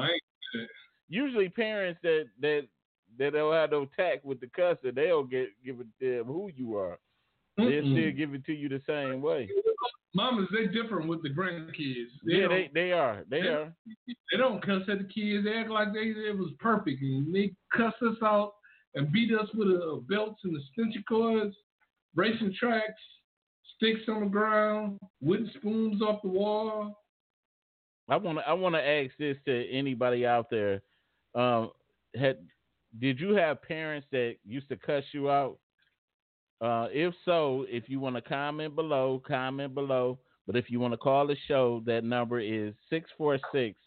[1.09, 2.66] usually parents that that
[3.18, 6.76] that don't have no tact with the cussing, they'll get give a damn who you
[6.76, 6.98] are.
[7.57, 7.92] They'll Mm-mm.
[7.98, 9.48] still give it to you the same way.
[10.14, 12.07] Mamas, they different with the grandkids.
[12.26, 13.22] They yeah, they they are.
[13.31, 13.72] They they- are.
[14.07, 15.44] they don't cuss at the kids.
[15.44, 18.55] They act like they it was perfect, and they cuss us out
[18.94, 21.55] and beat us with uh, belts and the extension cords,
[22.14, 23.00] racing tracks,
[23.76, 27.02] sticks on the ground, wooden spoons off the wall.
[28.09, 30.81] I want to I want to ask this to anybody out there.
[31.35, 31.70] Um,
[32.14, 32.38] had
[32.98, 35.59] did you have parents that used to cuss you out?
[36.61, 40.18] Uh, if so, if you want to comment below, comment below.
[40.46, 43.78] But if you want to call the show, that number is 646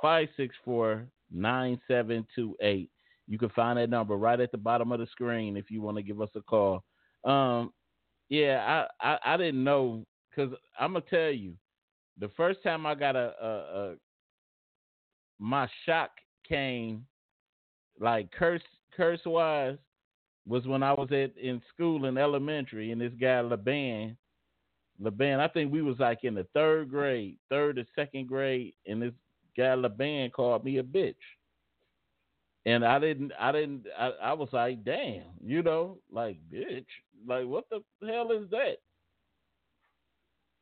[0.00, 2.90] 564 9728.
[3.26, 5.98] You can find that number right at the bottom of the screen if you want
[5.98, 6.82] to give us a call.
[7.24, 7.72] Um,
[8.30, 11.54] yeah, I, I, I didn't know because I'm going to tell you
[12.18, 13.94] the first time I got a, a, a
[15.38, 16.10] my shock
[16.48, 17.04] came
[18.00, 18.62] like curse
[18.96, 19.78] curse wise
[20.46, 24.16] was when I was at in school in elementary and this guy LeBan
[25.02, 29.00] LeBan I think we was like in the third grade, third or second grade, and
[29.00, 29.12] this
[29.56, 31.14] guy LeBan called me a bitch.
[32.66, 36.86] And I didn't I didn't I, I was like, damn, you know, like bitch.
[37.26, 38.76] Like what the hell is that?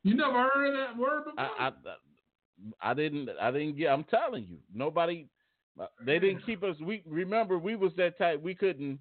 [0.03, 1.40] You never heard of that word before?
[1.40, 5.27] I, I I didn't I didn't get I'm telling you nobody
[6.04, 8.98] they didn't keep us we remember we was that type we couldn't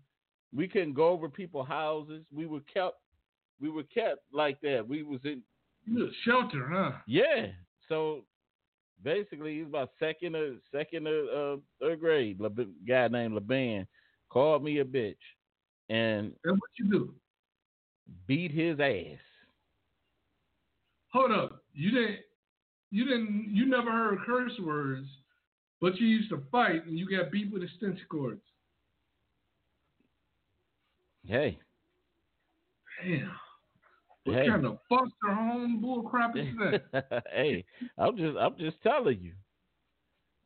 [0.55, 2.97] we couldn't go over people's houses we were kept
[3.61, 5.41] we were kept like that we was in
[5.97, 6.91] a shelter, huh?
[7.07, 7.47] yeah
[7.87, 8.23] so
[9.03, 12.49] basically he's about second or second or uh, third grade Le,
[12.87, 13.85] guy named LeBan
[14.29, 15.15] called me a bitch
[15.89, 17.13] and That's what you do.
[18.27, 19.19] beat his ass
[21.13, 21.63] Hold up.
[21.73, 22.17] You didn't
[22.91, 25.07] you didn't you never heard curse words,
[25.85, 28.41] but you used to fight and you got beat with extension cords.
[31.27, 31.59] hey
[33.03, 33.31] Damn.
[34.23, 37.23] What hey kind of foster home bull crap is that?
[37.31, 37.63] hey,
[37.99, 39.33] I'm just I'm just telling you.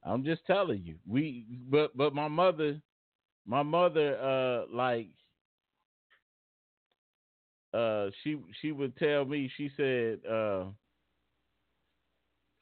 [0.03, 0.95] I'm just telling you.
[1.07, 2.81] We but but my mother
[3.45, 5.07] my mother uh like
[7.73, 10.65] uh she she would tell me she said uh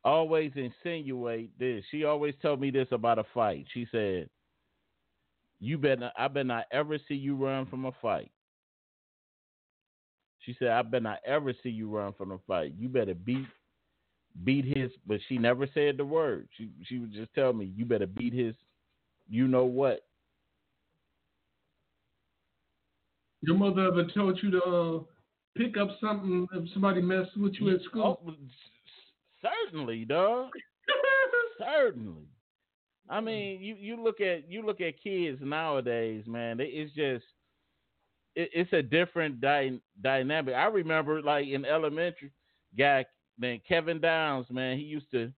[0.08, 1.84] always insinuate this.
[1.92, 3.66] She always told me this about a fight.
[3.74, 4.30] She said
[5.60, 8.32] you better I better not ever see you run from a fight.
[10.40, 12.74] She said, I better not ever see you run from a fight.
[12.78, 13.46] You better beat
[14.46, 16.48] beat his but she never said the word.
[16.58, 18.56] She she would just tell me, you better beat his
[19.30, 20.06] you know what.
[23.42, 25.00] Your mother ever told you to uh,
[25.58, 28.22] pick up something if somebody messed with you at school?
[28.26, 28.34] Oh,
[29.66, 30.50] certainly, dog.
[31.60, 32.28] certainly.
[33.10, 36.60] I mean, you, you look at you look at kids nowadays, man.
[36.60, 37.26] It, it's just
[38.36, 40.56] it, it's a different dy- dynamic.
[40.56, 42.32] I remember like in elementary,
[42.78, 43.06] guy
[43.40, 44.78] named Kevin Downs, man.
[44.78, 45.32] He used to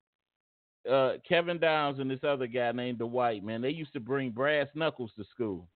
[0.90, 3.62] uh, Kevin Downs and this other guy named Dwight, man.
[3.62, 5.68] They used to bring brass knuckles to school.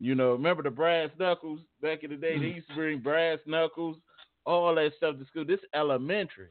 [0.00, 2.38] You know, remember the brass knuckles back in the day?
[2.38, 3.96] They used to bring brass knuckles,
[4.44, 5.44] all that stuff to school.
[5.44, 6.48] This elementary.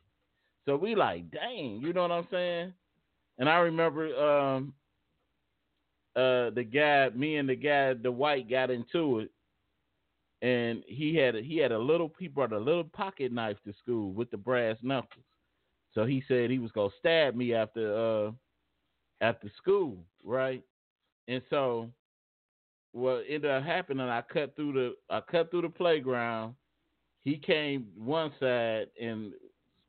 [0.65, 2.73] So we like, dang, you know what I'm saying?
[3.37, 4.73] And I remember um
[6.15, 9.31] uh the guy, me and the guy, the white got into it.
[10.41, 13.73] And he had a, he had a little he brought a little pocket knife to
[13.81, 15.25] school with the brass knuckles.
[15.93, 18.31] So he said he was gonna stab me after uh
[19.21, 20.63] after school, right?
[21.27, 21.89] And so
[22.93, 26.55] what ended up happening, I cut through the I cut through the playground.
[27.21, 29.33] He came one side, and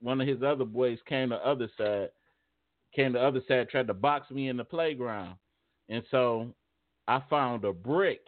[0.04, 2.10] one of his other boys came the other side.
[2.94, 5.36] Came the other side, tried to box me in the playground,
[5.88, 6.54] and so
[7.08, 8.20] I found a brick.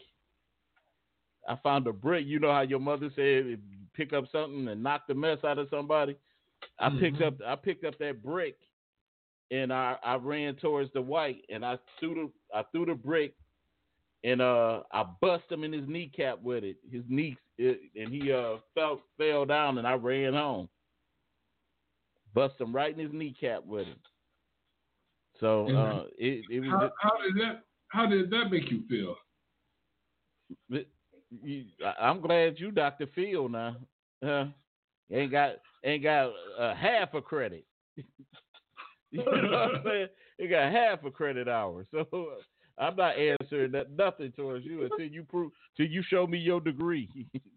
[1.48, 2.26] I found a brick.
[2.26, 3.60] You know how your mother said,
[3.94, 6.16] pick up something and knock the mess out of somebody.
[6.80, 8.56] I picked up I picked up that brick,
[9.52, 13.34] and I I ran towards the white, and I threw the I threw the brick
[14.24, 16.76] and uh, I bust him in his kneecap with it.
[16.90, 20.68] His knee, it, and he uh fell fell down, and I ran home.
[22.36, 23.96] Bust him right in his kneecap with it.
[25.40, 26.70] So uh, it it was.
[26.70, 27.62] How, how did that?
[27.88, 29.16] How did that make you feel?
[30.70, 30.88] it-
[31.42, 33.06] you, I- I'm glad you Dr.
[33.14, 33.76] Phil now.
[35.10, 37.64] Ain't got ain't got uh, half a credit.
[39.10, 40.08] you know what I'm saying?
[40.38, 41.86] You got half a credit hour.
[41.90, 46.26] So uh, I'm not answering that nothing towards you until you prove till you show
[46.26, 47.26] me your degree.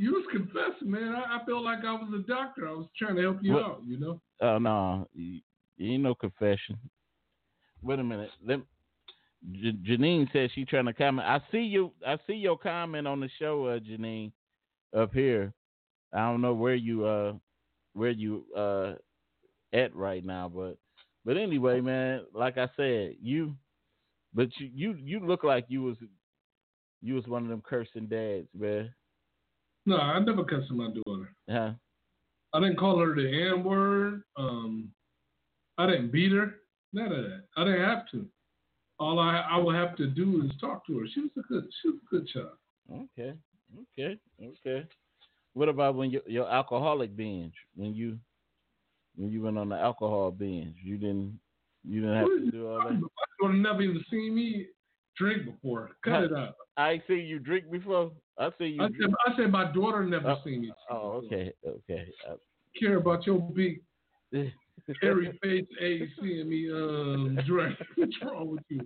[0.00, 1.12] You was confessing, man.
[1.12, 2.66] I, I felt like I was a doctor.
[2.66, 3.82] I was trying to help you out.
[3.86, 4.18] You know.
[4.40, 5.40] Oh no, you,
[5.76, 6.78] you ain't no confession.
[7.82, 8.30] Wait a minute.
[8.42, 8.60] Let,
[9.52, 11.28] J- Janine says she trying to comment.
[11.28, 11.92] I see you.
[12.06, 14.32] I see your comment on the show, uh, Janine,
[14.96, 15.52] up here.
[16.14, 17.34] I don't know where you uh
[17.92, 18.94] where you uh
[19.74, 20.78] at right now, but
[21.26, 22.22] but anyway, man.
[22.34, 23.54] Like I said, you,
[24.32, 25.98] but you you you look like you was
[27.02, 28.94] you was one of them cursing dads, man.
[29.86, 31.32] No, I never cussed my daughter.
[31.48, 31.72] Yeah.
[32.52, 34.22] I didn't call her the N word.
[34.36, 34.90] Um,
[35.78, 36.56] I didn't beat her.
[36.92, 37.44] None of that.
[37.56, 38.26] I didn't have to.
[38.98, 41.06] All I I would have to do is talk to her.
[41.12, 42.50] She was a good she was a good child.
[42.92, 43.34] Okay,
[43.98, 44.86] okay, okay.
[45.54, 47.54] What about when you, your alcoholic binge?
[47.76, 48.18] When you
[49.16, 51.38] when you went on the alcohol binge, you didn't
[51.84, 53.00] you didn't have to do all that.
[53.40, 54.66] Daughter never even seen me
[55.16, 55.90] drink before.
[56.04, 56.56] Cut it out.
[56.76, 58.10] I see you drink before.
[58.40, 58.82] I see you.
[58.82, 60.72] I said, I said my daughter never Oh, seen me.
[60.90, 62.08] Oh, okay, okay.
[62.78, 63.82] Care about your big
[64.34, 64.44] Uh,
[65.02, 67.76] hairy face age seeing me um drink.
[67.96, 68.80] What's wrong with you?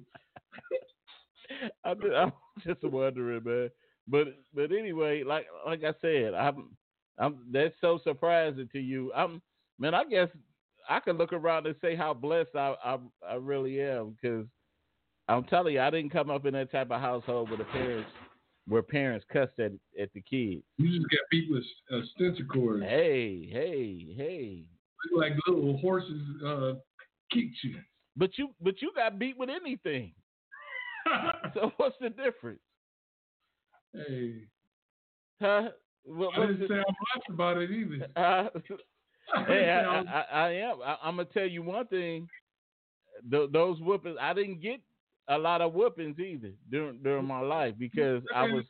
[1.85, 2.33] I I'm
[2.67, 3.71] just wondering, man.
[4.09, 6.77] But but anyway, like like I said, I'm
[7.19, 9.13] I'm that's so surprising to you.
[9.15, 9.41] I'm
[9.79, 9.95] man.
[9.95, 10.29] I guess
[10.89, 14.47] I could look around and say how blessed I I, I really am because
[15.29, 18.11] I'm telling you, I didn't come up in that type of household where the parents
[18.69, 20.63] where parents cussed at at the kids.
[20.79, 22.83] You just got beat with uh, extension cords.
[22.85, 24.65] Hey hey hey.
[25.15, 26.73] Like little horses uh
[27.33, 27.77] kicked you.
[28.17, 30.13] But you but you got beat with anything.
[31.53, 32.61] So what's the difference?
[33.93, 34.35] hey.
[35.41, 35.69] Huh?
[36.05, 38.07] What, I didn't the- say I'm blessed about it either.
[38.17, 38.49] Uh,
[39.47, 40.77] hey, I, I I, am.
[40.85, 42.29] I, I'm gonna tell you one thing.
[43.31, 44.81] Th- those whoopings, I didn't get
[45.29, 48.65] a lot of whoopings either during during my life because I was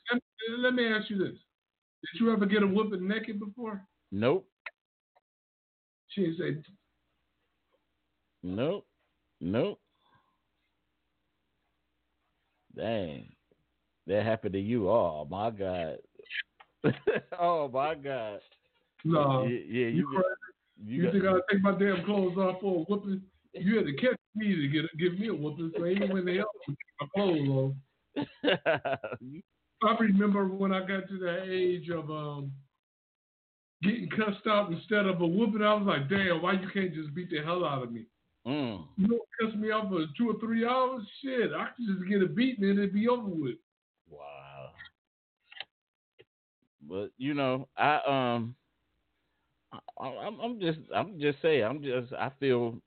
[0.61, 1.35] Let, me ask you this:
[2.12, 3.83] Did you ever get a whooping naked before?
[4.12, 4.49] nope,
[6.09, 6.71] She didn't say.
[8.43, 8.87] nope,
[9.40, 9.81] nope.
[12.77, 13.33] Dang,
[14.07, 14.88] that happened to you.
[14.90, 15.99] Oh my god.
[17.40, 18.40] oh my god.
[19.05, 19.45] No.
[19.45, 20.25] yeah, yeah, you you crazy?
[20.87, 23.23] you, You got, think I'll take my damn clothes off for a whooping?
[23.53, 25.73] You had to catch me to get give me a whooping.
[25.77, 28.99] So even when they help me take my clothes off.
[29.83, 32.53] I remember when I got to the age of um
[33.83, 35.62] getting cussed out instead of a whooping.
[35.62, 38.07] I was like, damn, why you can't just beat the hell out of me?
[38.47, 38.85] mm.
[38.97, 41.03] You don't cuss me out for two or three hours.
[41.23, 43.57] Shit, I could just get a beating and it'd be over with.
[44.09, 44.70] Wow.
[46.88, 48.55] But you know, I um,
[49.99, 52.79] I, I'm I'm just I'm just saying I'm just I feel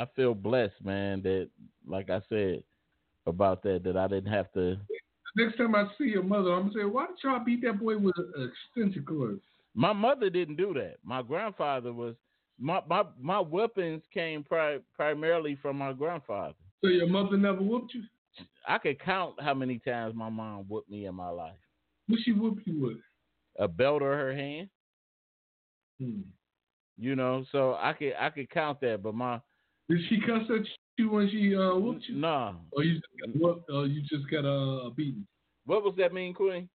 [0.00, 1.20] I feel blessed, man.
[1.22, 1.50] That
[1.86, 2.62] like I said
[3.26, 4.78] about that that I didn't have to.
[5.36, 7.98] Next time I see your mother, I'm gonna say, why did y'all beat that boy
[7.98, 9.40] with an extension cord?
[9.74, 10.96] My mother didn't do that.
[11.04, 12.16] My grandfather was
[12.58, 16.54] my my my weapons came pri- primarily from my grandfather.
[16.82, 18.02] So your mother never whooped you?
[18.66, 21.58] I could count how many times my mom whooped me in my life.
[22.08, 22.96] What she whooped you with?
[23.58, 24.68] A belt or her hand,
[26.00, 26.22] Hmm.
[26.96, 27.44] you know.
[27.52, 29.40] So I could I could count that, but my
[29.90, 30.64] Did she cuss at
[30.98, 32.14] you when she uh, whooped you?
[32.14, 32.54] nah.
[32.70, 35.26] Or you just got whooped, or you just got uh, a beating?
[35.66, 36.68] What was that mean, Queen?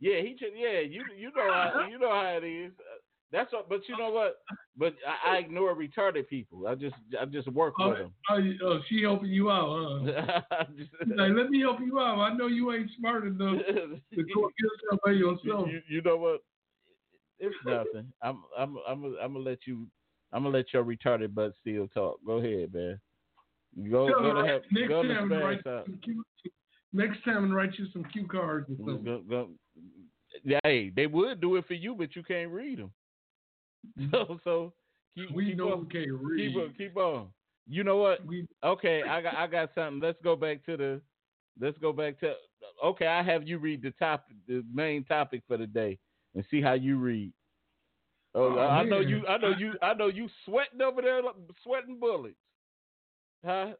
[0.00, 0.80] Yeah, he just yeah.
[0.80, 2.72] You you know how you know how it is.
[3.30, 3.68] That's what.
[3.68, 4.38] But you know what?
[4.76, 6.66] But I, I ignore retarded people.
[6.66, 8.12] I just I just work Oh, with them.
[8.30, 10.64] oh, oh, she helping you out, huh?
[10.76, 12.18] She's like, let me help you out.
[12.18, 15.68] I know you ain't smart enough to go get somebody yourself.
[15.68, 16.40] you, you know what?
[17.38, 18.12] It's nothing.
[18.22, 19.86] I'm I'm I'm I'm gonna let you.
[20.32, 22.18] I'm gonna let your retarded butt still talk.
[22.26, 23.00] Go ahead, man.
[23.90, 24.62] Go go to help.
[24.70, 26.26] next Go time, spaz write some cute,
[26.92, 29.04] next time and write you some cue cards or something.
[29.04, 29.48] Go, go.
[30.64, 32.92] Hey, they would do it for you, but you can't read them.
[34.10, 34.72] So so
[35.14, 36.52] keep we keep know on, we can't read.
[36.52, 37.28] keep on, keep on.
[37.68, 38.24] You know what?
[38.26, 40.00] We, Okay, I got I got something.
[40.00, 41.00] Let's go back to the.
[41.60, 42.34] Let's go back to.
[42.84, 45.98] Okay, I have you read the top, the main topic for the day,
[46.34, 47.32] and see how you read.
[48.34, 49.26] Oh, Oh, I know you.
[49.26, 49.72] I know you.
[49.82, 52.36] I know you sweating over there, like- sweating bullets,
[53.44, 53.72] huh?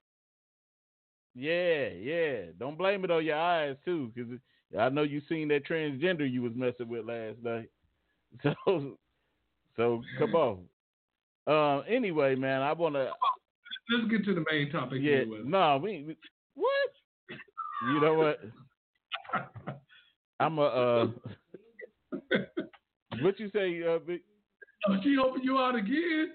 [1.35, 2.47] Yeah, yeah.
[2.59, 4.33] Don't blame it on your eyes too, because
[4.79, 7.71] I know you seen that transgender you was messing with last night.
[8.65, 8.97] So,
[9.77, 10.59] so come on.
[11.47, 13.11] Uh, anyway, man, I wanna.
[13.91, 14.99] let's get to the main topic.
[15.03, 16.17] Yeah, no, we, we
[16.55, 16.91] what?
[17.89, 18.41] You know what?
[20.41, 21.07] I'm a uh,
[23.21, 24.21] what you say, uh, big?
[24.89, 26.33] Oh, she helping you out again?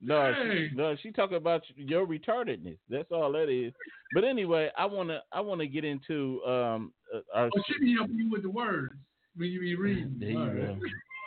[0.00, 2.76] No, she, no, she talking about your retardedness.
[2.90, 3.72] That's all that is.
[4.12, 7.46] But anyway, I wanna I wanna get into um uh, our.
[7.46, 8.92] Oh, she be helping you with the words
[9.36, 10.16] when you be reading.
[10.18, 10.78] There you right.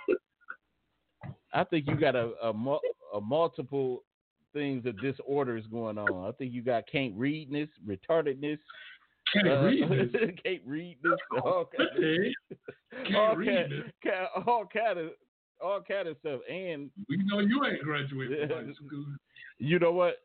[0.08, 0.15] go.
[1.53, 2.82] I think you got a a, mul-
[3.15, 4.03] a multiple
[4.53, 6.27] things of disorders going on.
[6.27, 8.60] I think you got can't readness, retardedness,
[9.34, 10.32] Can't uh, read this.
[10.43, 12.34] can't read this, all kind of- Okay.
[13.15, 13.91] all Can't read this.
[14.03, 15.10] kind, all kind of
[15.62, 16.41] all kind of stuff.
[16.50, 19.06] And We know you ain't graduated from high school.
[19.60, 20.15] you know what?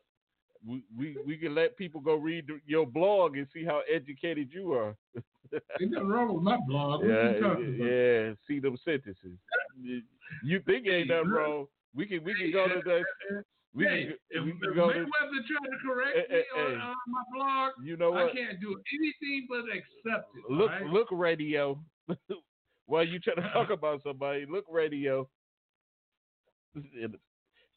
[0.65, 4.71] We, we we can let people go read your blog and see how educated you
[4.73, 4.95] are.
[5.81, 7.01] Ain't nothing wrong with my blog.
[7.01, 7.59] What yeah, about?
[7.59, 8.33] yeah.
[8.47, 9.37] See them sentences.
[10.43, 11.65] You think ain't nothing wrong?
[11.93, 13.03] We can we can go to the
[13.75, 14.99] we hey, can, if, we if go to.
[14.99, 18.29] Mayweather trying to correct Hey, me hey, on, on uh, my blog, You know what?
[18.29, 20.51] I can't do anything but accept it.
[20.51, 20.85] Look right?
[20.85, 21.79] look radio.
[22.85, 25.27] While you trying to talk about somebody, look radio.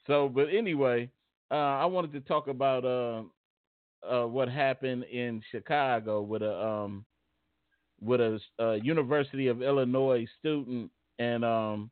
[0.07, 1.11] So, but anyway,
[1.51, 3.23] uh, I wanted to talk about uh,
[4.09, 7.05] uh, what happened in Chicago with a um,
[8.01, 11.91] with a uh, University of Illinois student and um,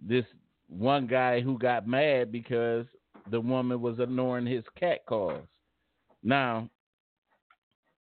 [0.00, 0.24] this
[0.68, 2.86] one guy who got mad because
[3.30, 5.46] the woman was ignoring his cat calls.
[6.22, 6.68] Now,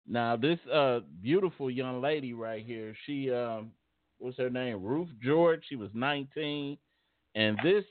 [0.07, 3.73] now this uh beautiful young lady right here, she um
[4.19, 4.83] what's her name?
[4.83, 5.63] Ruth George.
[5.69, 6.77] She was 19,
[7.35, 7.85] and this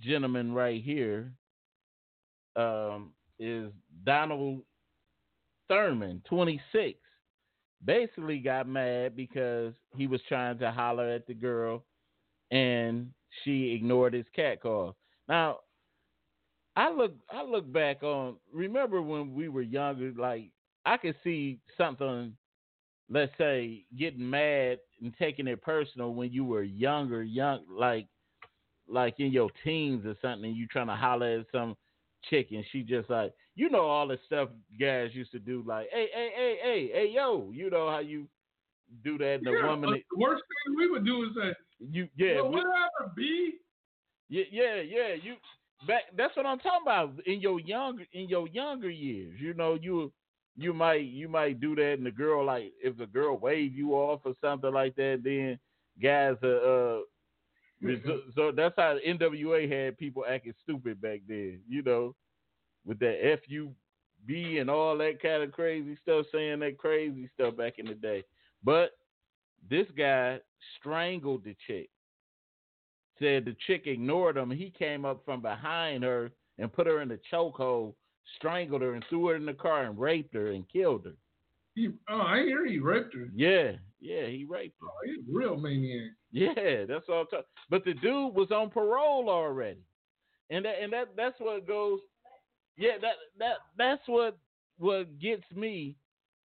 [0.00, 1.32] gentleman right here
[2.56, 3.70] um is
[4.04, 4.62] Donald
[5.68, 6.98] Thurman, 26.
[7.84, 11.84] Basically got mad because he was trying to holler at the girl
[12.50, 13.10] and
[13.42, 14.94] she ignored his cat calls.
[15.28, 15.58] Now,
[16.76, 20.50] I look I look back on remember when we were younger, like
[20.86, 22.36] I could see something
[23.10, 28.06] let's say getting mad and taking it personal when you were younger, young like
[28.88, 31.74] like in your teens or something and you trying to holler at some
[32.28, 35.86] chick and she just like you know all the stuff guys used to do like
[35.90, 38.26] hey hey hey hey hey yo you know how you
[39.02, 41.52] do that and the woman uh, the worst thing we would do is say,
[41.90, 43.54] you yeah well, whatever, B.
[44.28, 45.14] yeah, yeah, yeah.
[45.20, 45.34] You
[45.86, 46.02] back.
[46.16, 47.12] That's what I'm talking about.
[47.26, 50.12] In your younger, in your younger years, you know, you
[50.56, 53.92] you might you might do that, and the girl like if the girl wave you
[53.92, 55.58] off or something like that, then
[56.02, 56.98] guys are.
[56.98, 57.00] Uh,
[58.34, 61.60] so, that's how the NWA had people acting stupid back then.
[61.68, 62.14] You know,
[62.86, 63.72] with that F U
[64.26, 67.94] B and all that kind of crazy stuff, saying that crazy stuff back in the
[67.94, 68.24] day.
[68.62, 68.92] But
[69.68, 70.38] this guy
[70.78, 71.90] strangled the chick
[73.18, 74.50] said the chick ignored him.
[74.50, 77.94] He came up from behind her and put her in a chokehold,
[78.36, 81.14] strangled her, and threw her in the car and raped her and killed her.
[81.74, 83.28] He, oh, I hear he raped her.
[83.34, 84.86] Yeah, yeah, he raped her.
[84.86, 86.10] Oh, he's a real maniac.
[86.30, 87.26] Yeah, that's all.
[87.70, 89.82] But the dude was on parole already,
[90.50, 92.00] and that and that that's what goes.
[92.76, 94.36] Yeah, that that that's what
[94.78, 95.96] what gets me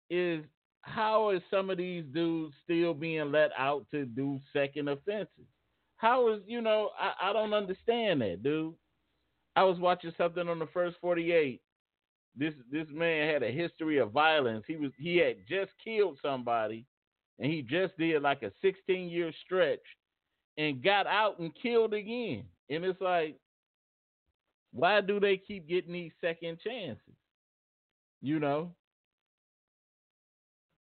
[0.09, 0.43] is
[0.81, 5.45] how is some of these dudes still being let out to do second offenses?
[5.97, 8.73] How is you know I, I don't understand that, dude.
[9.55, 11.61] I was watching something on the first forty eight,
[12.37, 14.63] this this man had a history of violence.
[14.67, 16.85] He was he had just killed somebody,
[17.39, 19.79] and he just did like a 16 year stretch,
[20.57, 22.43] and got out and killed again.
[22.69, 23.37] And it's like,
[24.71, 27.15] why do they keep getting these second chances?
[28.21, 28.71] You know.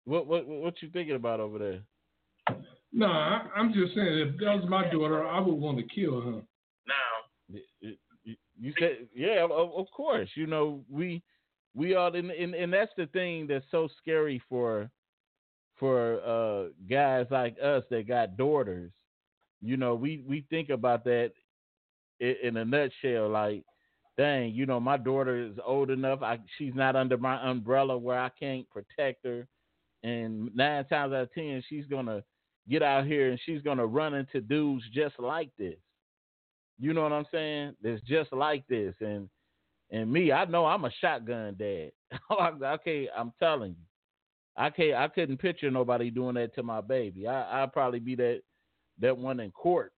[0.05, 1.79] What what what you thinking about over there?
[2.91, 6.21] No, I, I'm just saying if that was my daughter, I would want to kill
[6.21, 6.41] her.
[6.87, 7.59] Now,
[8.59, 10.29] You- said, yeah, of, of course.
[10.35, 11.23] You know, we
[11.75, 14.89] we all, and, and and that's the thing that's so scary for
[15.77, 18.91] for uh guys like us that got daughters.
[19.61, 21.31] You know, we we think about that
[22.19, 23.29] in, in a nutshell.
[23.29, 23.63] Like,
[24.17, 26.21] dang, you know, my daughter is old enough.
[26.21, 29.47] I she's not under my umbrella where I can't protect her,
[30.03, 32.23] and nine times out of ten, she's gonna
[32.69, 35.77] get out here and she's gonna run into dudes just like this.
[36.79, 37.75] You know what I'm saying?
[37.83, 38.95] That's just like this.
[39.01, 39.29] And
[39.91, 41.91] and me, I know I'm a shotgun dad.
[42.63, 43.85] okay, I'm telling you.
[44.57, 47.27] I can't I couldn't picture nobody doing that to my baby.
[47.27, 48.41] I I'd probably be that
[48.99, 49.93] that one in court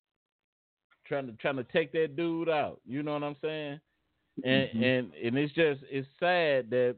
[1.08, 2.80] trying to trying to take that dude out.
[2.88, 3.80] You know what I'm saying?
[4.44, 4.84] And Mhm.
[4.84, 6.96] and and it's just it's sad that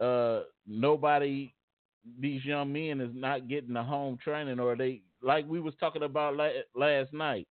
[0.00, 1.52] uh nobody
[2.18, 6.02] these young men is not getting the home training or they like we was talking
[6.02, 7.46] about la- last night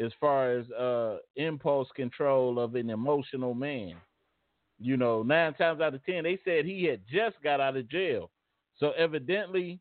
[0.00, 3.94] as far as uh impulse control of an emotional man.
[4.78, 7.88] You know, nine times out of ten, they said he had just got out of
[7.88, 8.30] jail.
[8.78, 9.80] So evidently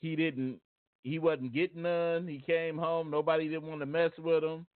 [0.00, 0.60] he didn't
[1.02, 2.26] he wasn't getting none.
[2.26, 4.66] He came home, nobody didn't want to mess with him.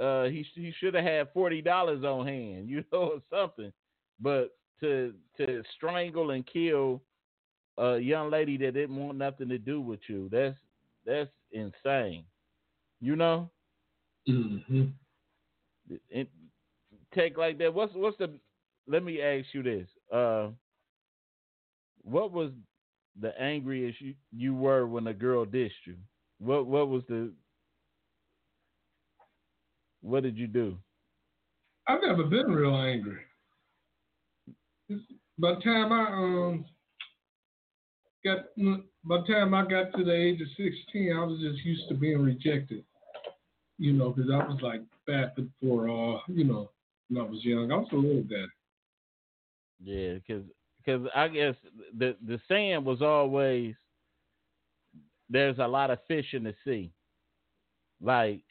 [0.00, 3.72] Uh he he should have had forty dollars on hand, you know, or something.
[4.20, 4.50] But
[4.80, 7.02] to to strangle and kill
[7.78, 10.58] a young lady that didn't want nothing to do with you, that's
[11.04, 12.24] that's insane.
[13.00, 13.50] You know?
[14.28, 14.84] Mm-hmm.
[16.10, 16.28] it,
[17.14, 17.74] take like that.
[17.74, 18.30] What's what's the?
[18.86, 19.88] Let me ask you this.
[20.12, 20.48] Uh,
[22.02, 22.50] what was
[23.20, 25.96] the angriest you, you were when a girl dissed you?
[26.38, 27.32] What what was the?
[30.02, 30.76] What did you do?
[31.88, 33.18] I've never been real angry.
[35.38, 36.64] By the time I um
[38.24, 38.38] got,
[39.04, 41.94] by the time I got to the age of sixteen, I was just used to
[41.94, 42.84] being rejected.
[43.78, 46.70] You know, because I was like baffled for uh, you know,
[47.08, 47.72] when I was young.
[47.72, 48.46] I was a little daddy.
[49.82, 51.54] Yeah, because I guess
[51.96, 53.74] the the saying was always
[55.28, 56.92] there's a lot of fish in the sea.
[58.00, 58.42] Like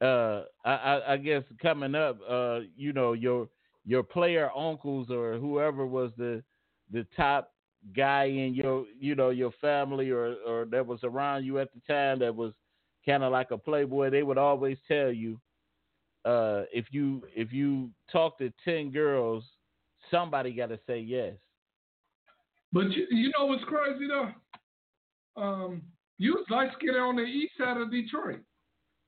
[0.00, 3.48] uh, I, I I guess coming up, uh, you know your
[3.84, 6.42] your player uncles or whoever was the
[6.90, 7.52] the top
[7.96, 11.80] guy in your you know your family or or that was around you at the
[11.92, 12.52] time that was
[13.06, 15.40] kind of like a playboy they would always tell you
[16.24, 19.44] uh if you if you talk to 10 girls
[20.10, 21.34] somebody got to say yes.
[22.72, 24.30] But you, you know what's crazy though?
[25.40, 25.82] Um,
[26.18, 28.40] you was light skinned on the east side of Detroit,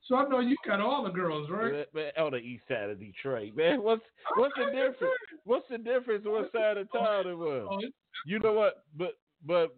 [0.02, 1.86] so I know you got all the girls, right?
[1.92, 4.02] But- on the east side of Detroit man what's
[4.36, 5.14] what's the difference
[5.44, 7.66] what's the difference what side of town it was?
[7.70, 7.80] Oh,
[8.26, 9.14] you know what but
[9.46, 9.74] but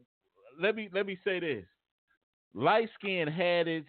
[0.60, 1.64] let me let me say this.
[2.54, 3.88] Light skin had its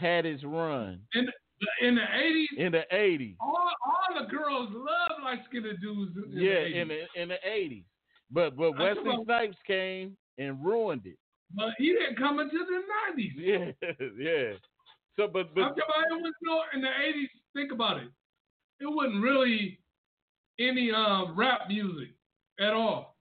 [0.00, 4.70] had its run in the, in the 80s, in the 80s all, all the girls
[4.72, 6.16] love light skinned dudes.
[6.16, 6.82] In yeah, the 80s.
[6.82, 7.84] in the in the eighties.
[8.30, 11.18] But but Wesley Snipes came and ruined it.
[11.54, 12.82] but he didn't come into the
[13.22, 13.34] 90s.
[13.36, 14.52] Yeah, yeah.
[15.16, 17.28] So but but I'm talking about it was no in the 80s.
[17.54, 18.08] Think about it.
[18.80, 19.78] It wasn't really
[20.58, 22.14] any um, rap music
[22.60, 23.16] at all.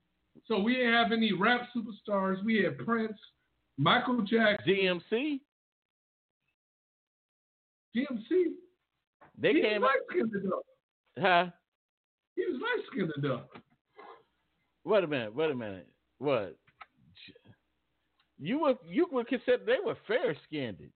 [0.48, 2.44] So we didn't have any rap superstars.
[2.44, 3.18] We had Prince,
[3.78, 4.74] Michael Jackson,
[5.12, 5.40] DMC,
[7.96, 8.54] DMC.
[9.38, 10.62] they he came was light skinned though.
[11.22, 11.46] huh?
[12.36, 13.42] He was light skinned though.
[14.86, 15.88] Wait a minute, wait a minute.
[16.20, 16.56] What?
[18.38, 20.90] You were you would consider they were fair skinned.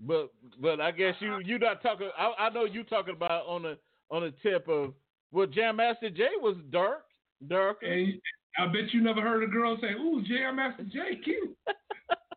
[0.00, 0.30] But
[0.60, 3.78] but I guess you you not talking I, I know you talking about on the
[4.10, 4.94] on the tip of
[5.32, 7.04] well Jam Master Jay was dark
[7.48, 7.86] darker.
[7.86, 8.20] And
[8.58, 11.56] I bet you never heard a girl say, "Ooh, Jam Master Jay, cute."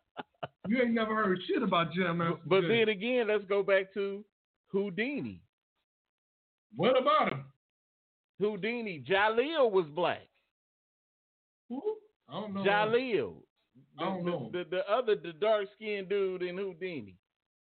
[0.68, 2.68] you ain't never heard shit about Jam Master But Jay.
[2.68, 4.24] then again, let's go back to
[4.74, 5.40] Whodini.
[6.76, 7.44] what about him?
[8.40, 10.26] Whodini, Jalil was black.
[11.68, 11.80] Who?
[12.28, 12.62] I don't know.
[12.64, 13.34] Jalil.
[13.98, 14.50] The, I don't the- know.
[14.52, 17.14] The, the, other, the dark skinned dude in Whodini.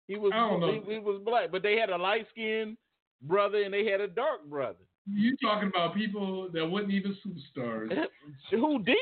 [0.07, 0.71] He was I don't know.
[0.85, 2.77] he, he was black, but they had a light skinned
[3.21, 4.79] brother and they had a dark brother.
[5.07, 7.89] You talking about people that wasn't even superstars?
[8.53, 8.95] Whodini?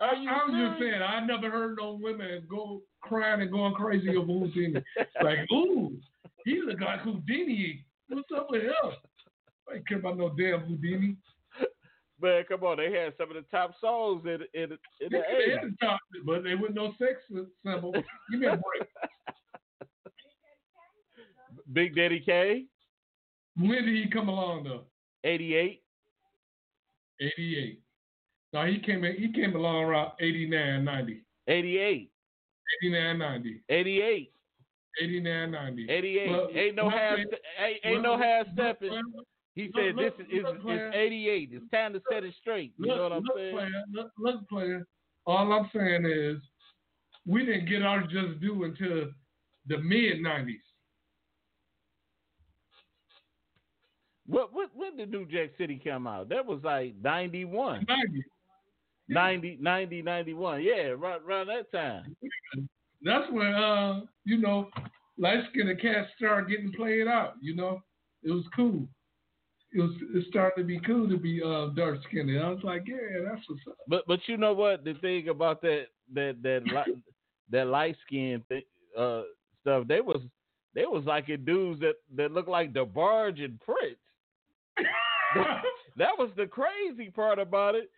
[0.00, 3.72] Are you I was just saying, I never heard no women go crying and going
[3.74, 4.82] crazy over Whodini.
[5.22, 5.96] like, ooh,
[6.44, 7.82] he look like Whodini.
[8.08, 8.72] What's up with him?
[9.70, 11.16] I ain't care about no damn Whodini.
[12.20, 14.78] Man, come on, they had some of the top songs in in, in
[15.10, 17.20] the They had the top, but they with no sex
[17.64, 17.92] symbol.
[18.30, 18.88] Give me a break.
[21.72, 22.68] Big Daddy Kane,
[23.56, 24.84] When did he come along though?
[25.24, 25.82] eighty eight.
[27.18, 27.80] 88.
[28.56, 31.22] No, he came in, he came along around 89, 90.
[31.46, 32.10] 88,
[32.82, 33.62] 89, 90.
[33.68, 34.32] 88,
[35.02, 35.90] 89, 90.
[35.90, 36.30] 88.
[36.30, 37.26] Well, ain't no half, well,
[37.62, 39.02] ain't, ain't no half stepping.
[39.54, 41.50] He said look, this is look, it's, it's 88.
[41.52, 42.72] It's time to set it straight.
[42.78, 43.56] You Look, know what I'm look, saying?
[43.56, 44.86] player, look, look, player.
[45.26, 46.38] All I'm saying is
[47.26, 49.10] we didn't get our just due until
[49.66, 50.54] the mid 90s.
[54.26, 56.30] What, what when did New Jack City come out?
[56.30, 58.24] That was like 91, 90.
[59.08, 60.62] 90, 90, 91.
[60.62, 62.16] Yeah, right around that time.
[63.02, 64.68] That's when, uh, you know,
[65.18, 67.34] light skinned cats started getting played out.
[67.40, 67.82] You know,
[68.22, 68.86] it was cool.
[69.72, 72.30] It was it started to be cool to be uh, dark skinned.
[72.38, 73.76] I was like, yeah, that's what's up.
[73.88, 74.84] But but you know what?
[74.84, 76.94] The thing about that that that li-
[77.50, 79.22] that light skin th- uh,
[79.60, 80.20] stuff, they was
[80.74, 83.98] they was like it dudes that that looked like DeBarge and Prince.
[85.98, 87.90] That was the crazy part about it.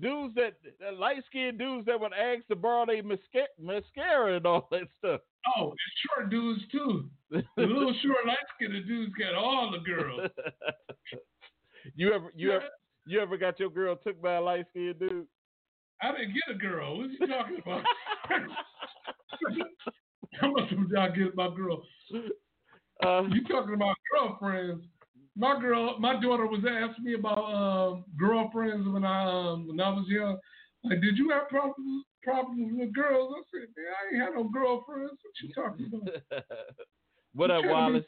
[0.00, 4.46] Dudes that, that light skinned dudes that would ask to borrow their mascara, mascara and
[4.46, 5.20] all that stuff.
[5.58, 5.74] oh,
[6.14, 7.10] short dudes too.
[7.30, 10.30] The little short light skinned dudes got all the girls.
[11.96, 12.64] you ever you ever
[13.06, 15.26] you ever got your girl took by a light skinned dude?
[16.00, 16.98] I didn't get a girl.
[16.98, 17.82] What you talking about?
[20.40, 21.82] How much did y'all get my girl?
[23.02, 24.84] Uh, You talking about girlfriends?
[25.36, 29.90] My girl, my daughter was asking me about um, girlfriends when I um, when I
[29.90, 30.38] was young.
[30.84, 33.34] Like, did you have problems problems with girls?
[33.36, 35.12] I said, man, I ain't had no girlfriends.
[35.22, 36.42] What you talking about?
[37.34, 38.04] what up, You trying to be- Wallace?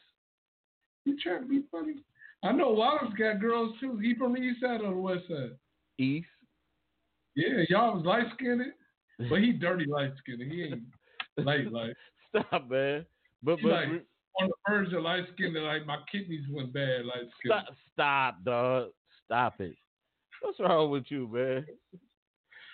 [1.05, 1.95] You trying to be funny?
[2.43, 3.99] I know Wallace got girls too.
[3.99, 5.51] He from the east side or the west side?
[5.99, 6.29] East.
[7.35, 8.63] Yeah, y'all was light skinned,
[9.29, 10.51] but he dirty light skinned.
[10.51, 10.83] He ain't
[11.47, 11.95] light light.
[12.31, 13.05] Stop, man.
[13.43, 13.89] But He but like
[14.41, 15.55] on the verge of light skinned.
[15.55, 17.53] Like my kidneys went bad light skinned.
[17.65, 18.89] stop, stop, dog.
[19.25, 19.75] Stop it.
[20.41, 21.67] What's wrong with you, man?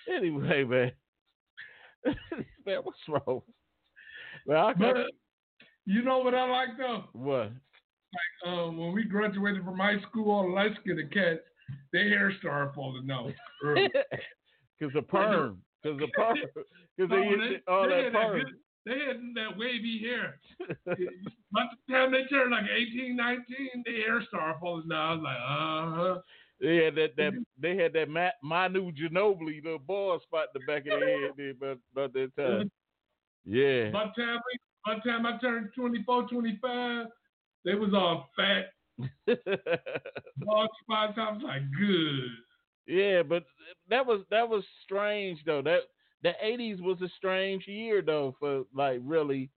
[0.09, 0.93] Anyway, man.
[2.67, 3.41] man, what's wrong?
[4.47, 4.97] Well, I But
[5.87, 7.05] you know what I like though?
[7.13, 7.51] what?
[8.15, 11.41] Like um, when we graduated from high school, all the light skinned cats,
[11.93, 13.33] their hair started falling out.
[14.79, 15.63] Because the perm.
[15.83, 16.37] Because the perm.
[16.97, 18.43] Because they, they- all they that perm.
[18.87, 20.39] They had that wavy hair.
[20.87, 23.45] By the time they turned like 18, 19,
[23.85, 24.97] their hair started falling out.
[24.97, 26.21] I was like, uh huh.
[26.61, 30.67] They had that, that they had that Ma- Manu Ginobili little bald spot in the
[30.67, 32.71] back of their head there about, about that time.
[33.45, 33.91] Yeah.
[33.91, 37.07] By the time we, by the time I turned 24, 25,
[37.65, 38.67] they was all fat,
[40.39, 41.15] bald spots.
[41.17, 42.29] I was like, good.
[42.87, 43.45] yeah, but
[43.89, 45.63] that was that was strange though.
[45.63, 45.81] That
[46.25, 49.51] the eighties was a strange year though for like really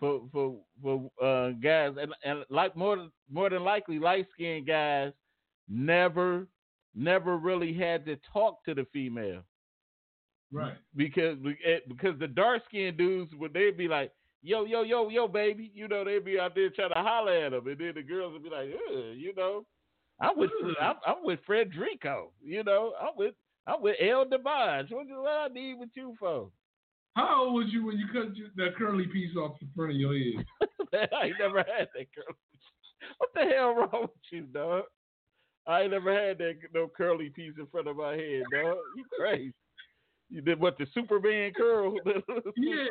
[0.00, 1.94] for for for uh, guys.
[2.00, 5.12] And and like more more than likely light skinned guys
[5.68, 6.46] never
[6.94, 9.42] never really had to talk to the female.
[10.54, 10.76] Right.
[10.96, 14.12] because eh, because the dark skinned dudes would they'd be like,
[14.42, 17.52] yo, yo, yo, yo, baby, you know, they'd be out there trying to holler at
[17.52, 18.68] them, and then the girls would be like,
[19.16, 19.64] you know,
[20.20, 20.50] I'm with
[20.80, 23.34] I'm, I'm with Frederico, you know, I'm with
[23.66, 24.92] I'm with El DeBarge.
[24.92, 26.50] What do I need with you for?
[27.14, 30.16] How old was you when you cut that curly piece off the front of your
[30.16, 30.44] head?
[31.12, 32.38] I ain't never had that curly.
[33.18, 34.84] What the hell wrong with you, dog?
[35.66, 38.76] I ain't never had that no curly piece in front of my head, dog.
[38.96, 39.52] You crazy?
[40.30, 41.96] You did what the Superman curl?
[42.56, 42.86] Yeah.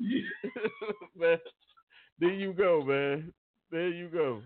[0.00, 0.20] Yeah.
[1.16, 1.38] man.
[2.18, 3.32] There you go, man.
[3.70, 4.42] There you go.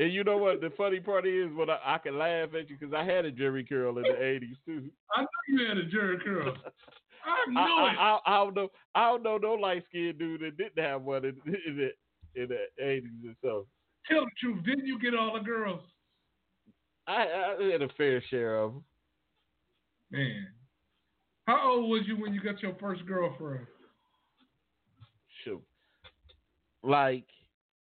[0.00, 0.62] And you know what?
[0.62, 3.30] The funny part is when I, I can laugh at you because I had a
[3.30, 4.90] Jheri curl in the '80s too.
[5.14, 6.56] I know you had a Jheri curl.
[7.26, 7.96] I I, know I, it.
[7.98, 8.68] I, I don't know.
[8.94, 11.36] I don't know no light skinned dude that didn't have one in,
[11.66, 13.66] in the in the '80s and so.
[14.10, 14.64] Tell the truth.
[14.64, 15.82] Didn't you get all the girls?
[17.06, 18.84] I, I had a fair share of them.
[20.10, 20.46] Man.
[21.46, 23.66] How old was you when you got your first girlfriend?
[25.44, 25.62] Shoot.
[26.82, 27.26] Like,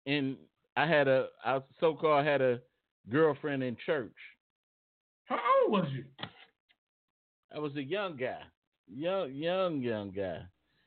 [0.06, 0.36] in
[0.76, 2.60] I had a I so called had a
[3.08, 4.14] girlfriend in church.
[5.24, 6.04] How old was you?
[7.54, 8.40] I was a young guy,
[8.88, 10.42] young, young, young guy.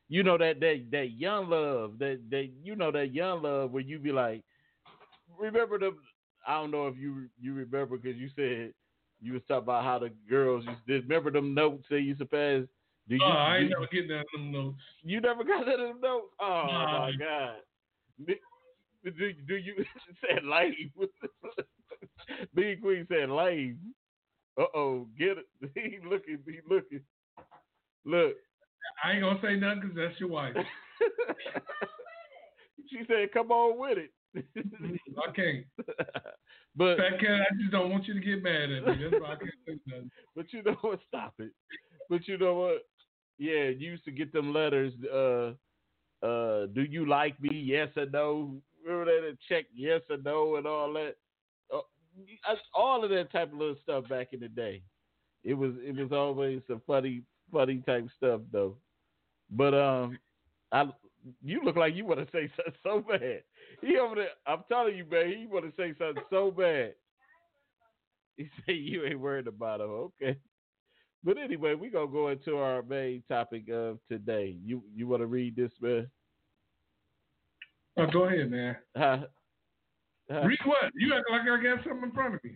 [0.10, 3.82] You know that that that young love, that that you know that young love where
[3.84, 4.44] you be like,
[5.38, 5.96] remember the?
[6.48, 8.74] I don't know if you you remember because you said
[9.22, 12.26] you was talking about how the girls used to remember them notes they used to
[12.26, 12.64] pass.
[13.08, 13.22] Do you?
[13.24, 14.82] Oh, I ain't never getting that in them notes.
[15.04, 16.28] you never got that in them notes?
[16.40, 17.00] Oh Nah.
[17.08, 17.56] my god!
[19.04, 19.76] Do, do, you
[20.22, 20.74] said light?
[22.56, 23.80] Big Queen said lame.
[24.60, 25.46] Uh oh, get it.
[25.74, 27.02] He looking, he looking.
[28.06, 28.34] Look.
[29.04, 30.56] I ain't gonna say nothing because that's your wife.
[32.90, 35.66] she said, "Come on with it." I can't.
[36.76, 39.10] but Fat cat, I just don't want you to get mad at me.
[39.10, 40.12] That's why I can't say nothing.
[40.36, 41.00] but you know what?
[41.08, 41.52] Stop it.
[42.10, 42.82] But you know what?
[43.38, 44.94] Yeah, you used to get them letters.
[45.12, 45.54] Uh,
[46.26, 47.52] uh, do you like me?
[47.54, 48.62] Yes or no.
[49.00, 51.16] Remember that check yes or no and all that.
[51.74, 51.82] Uh,
[52.74, 54.82] all of that type of little stuff back in the day.
[55.44, 58.76] It was it was always some funny funny type stuff though.
[59.52, 60.18] But um,
[60.72, 60.90] I
[61.44, 63.44] you look like you want to say something so bad.
[63.82, 64.30] He over there.
[64.48, 65.34] I'm telling you, man.
[65.38, 66.94] He want to say something so bad.
[68.38, 69.90] He said you ain't worried about him.
[69.90, 70.38] Okay.
[71.24, 74.58] But anyway, we gonna go into our main topic of today.
[74.64, 76.10] You you want to read this, man?
[78.00, 78.78] Oh, go ahead, man.
[78.96, 79.18] Huh?
[80.32, 80.42] Huh?
[80.46, 80.92] Read what?
[80.96, 82.52] You act like I got something in front of me.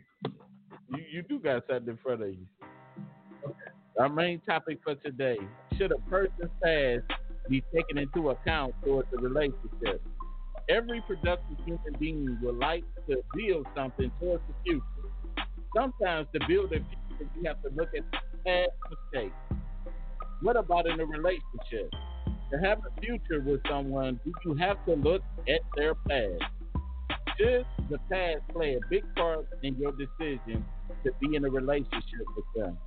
[0.96, 2.46] You you do got something in front of you.
[4.00, 5.38] Our main topic for today:
[5.78, 7.02] Should a person's past
[7.50, 10.02] be taken into account towards a relationship?
[10.70, 15.46] Every productive human being would like to build something towards the future.
[15.76, 18.04] Sometimes to build a future, you have to look at
[18.46, 18.70] past
[19.12, 19.36] mistakes.
[20.42, 21.92] What about in a relationship?
[22.54, 26.44] To have a future with someone, do you have to look at their past?
[27.40, 30.64] Should the past play a big part in your decision
[31.04, 32.04] to be in a relationship
[32.36, 32.78] with them?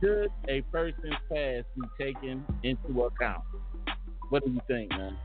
[0.00, 3.42] Should a person's past be taken into account?
[4.30, 5.18] What do you think, man?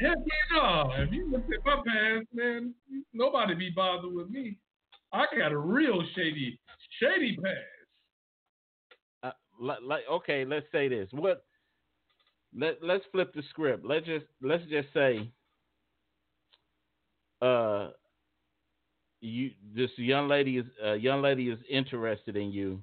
[0.00, 0.16] Heck yeah,
[0.52, 0.90] no.
[0.96, 2.74] If you look at my past, man,
[3.12, 4.56] nobody be bothered with me.
[5.12, 6.58] I got a real shady,
[7.00, 7.54] shady past.
[9.22, 9.30] Uh,
[9.60, 11.08] like, like, okay, let's say this.
[11.12, 11.44] What?
[12.54, 13.84] Let Let's flip the script.
[13.84, 15.30] Let's just Let's just say,
[17.42, 17.90] uh,
[19.20, 22.82] you this young lady is uh, young lady is interested in you.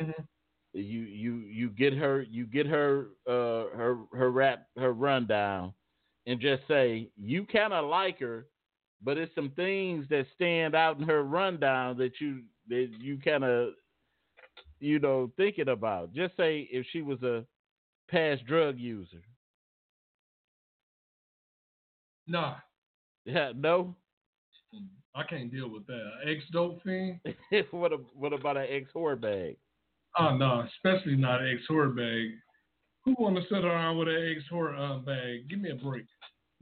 [0.00, 0.26] Mhm.
[0.74, 5.74] You you you get her you get her uh her her rap her rundown,
[6.26, 8.46] and just say you kind of like her,
[9.02, 13.44] but it's some things that stand out in her rundown that you that you kind
[13.44, 13.74] of
[14.80, 16.12] you know thinking about.
[16.12, 17.44] Just say if she was a
[18.12, 19.22] past drug user.
[22.28, 22.56] Nah,
[23.24, 23.96] Yeah, no.
[25.14, 26.10] I can't deal with that.
[26.26, 27.20] Ex dope fiend?
[27.70, 29.56] what a, what about an ex whore bag?
[30.18, 32.30] Oh no, especially not ex whore bag.
[33.04, 35.48] Who want to sit around with an ex whore uh, bag?
[35.50, 36.06] Give me a break.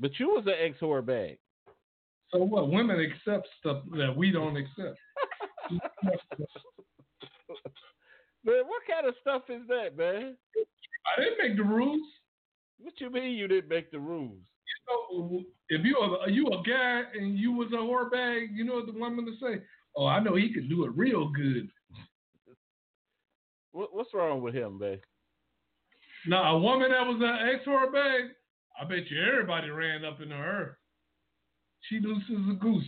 [0.00, 1.38] But you was an ex whore bag.
[2.32, 2.70] So what?
[2.70, 4.98] Women accept stuff that we don't accept.
[8.42, 10.36] Man, what kind of stuff is that, man?
[11.06, 12.06] I didn't make the rules.
[12.78, 14.38] What you mean you didn't make the rules?
[14.86, 18.74] So if you are you a guy and you was a whore bag, you know
[18.74, 19.62] what the woman to say?
[19.96, 21.68] Oh, I know he could do it real good.
[23.72, 24.98] What, what's wrong with him, man?
[26.26, 28.30] Now a woman that was an ex whore bag,
[28.80, 30.78] I bet you everybody ran up into her.
[31.82, 32.84] She loose as a goose.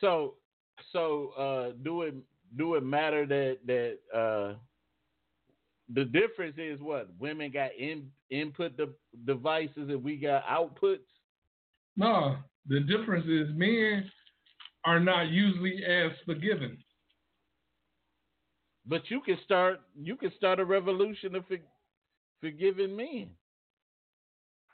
[0.00, 0.34] So,
[0.92, 2.14] so uh, do it
[2.56, 4.54] do it matter that that uh,
[5.92, 8.88] the difference is what women got in input de-
[9.24, 10.98] devices and we got outputs?
[11.96, 12.36] No,
[12.68, 14.10] the difference is men
[14.84, 16.76] are not usually as forgiving.
[18.86, 21.56] But you can start you can start a revolution of for,
[22.40, 23.30] forgiving men.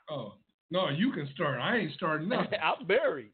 [0.09, 0.35] Oh
[0.69, 1.59] no, you can start.
[1.59, 2.59] I ain't starting nothing.
[2.61, 3.31] I'm buried.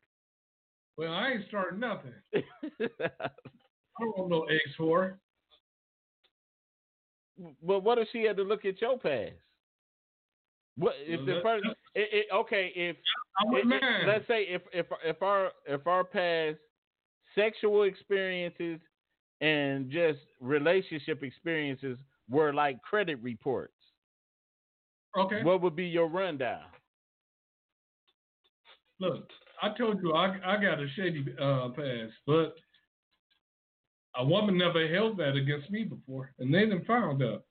[0.98, 2.14] well, I ain't starting nothing.
[2.36, 5.16] I don't want no ex whore.
[7.66, 9.34] But what if she had to look at your past?
[10.78, 11.74] What if the person?
[11.94, 12.96] It, it, okay, if
[13.54, 16.58] it- let's say if if if our if our past
[17.36, 18.80] sexual experiences
[19.42, 21.98] and just relationship experiences
[22.30, 23.74] were like credit reports,
[25.18, 25.44] okay.
[25.44, 26.64] what would be your rundown?
[29.00, 29.30] Look,
[29.62, 32.56] I told you I I got a shady uh, past, but
[34.16, 37.44] a woman never held that against me before, and they done found out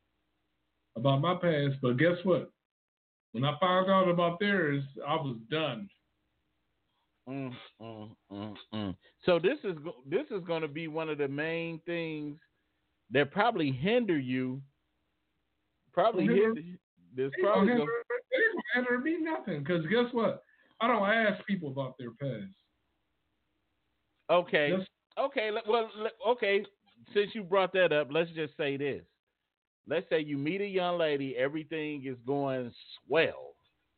[0.97, 1.77] about my past.
[1.81, 2.51] But guess what?
[3.33, 5.89] When I found out about theirs, I was done.
[7.29, 8.97] Mm, mm, mm, mm.
[9.27, 9.77] So this is
[10.09, 12.39] this is going to be one of the main things
[13.11, 14.63] that probably hinder you.
[15.93, 16.55] Probably Hinder-.
[17.15, 19.61] There's probably hinder, gonna, hinder me nothing.
[19.61, 20.43] Because guess what?
[20.81, 22.53] I don't ask people about their past.
[24.31, 24.77] okay.
[25.19, 25.91] Okay, well,
[26.27, 26.65] okay.
[27.15, 29.03] Since you brought that up, let's just say this.
[29.89, 32.71] Let's say you meet a young lady, everything is going
[33.07, 33.55] swell,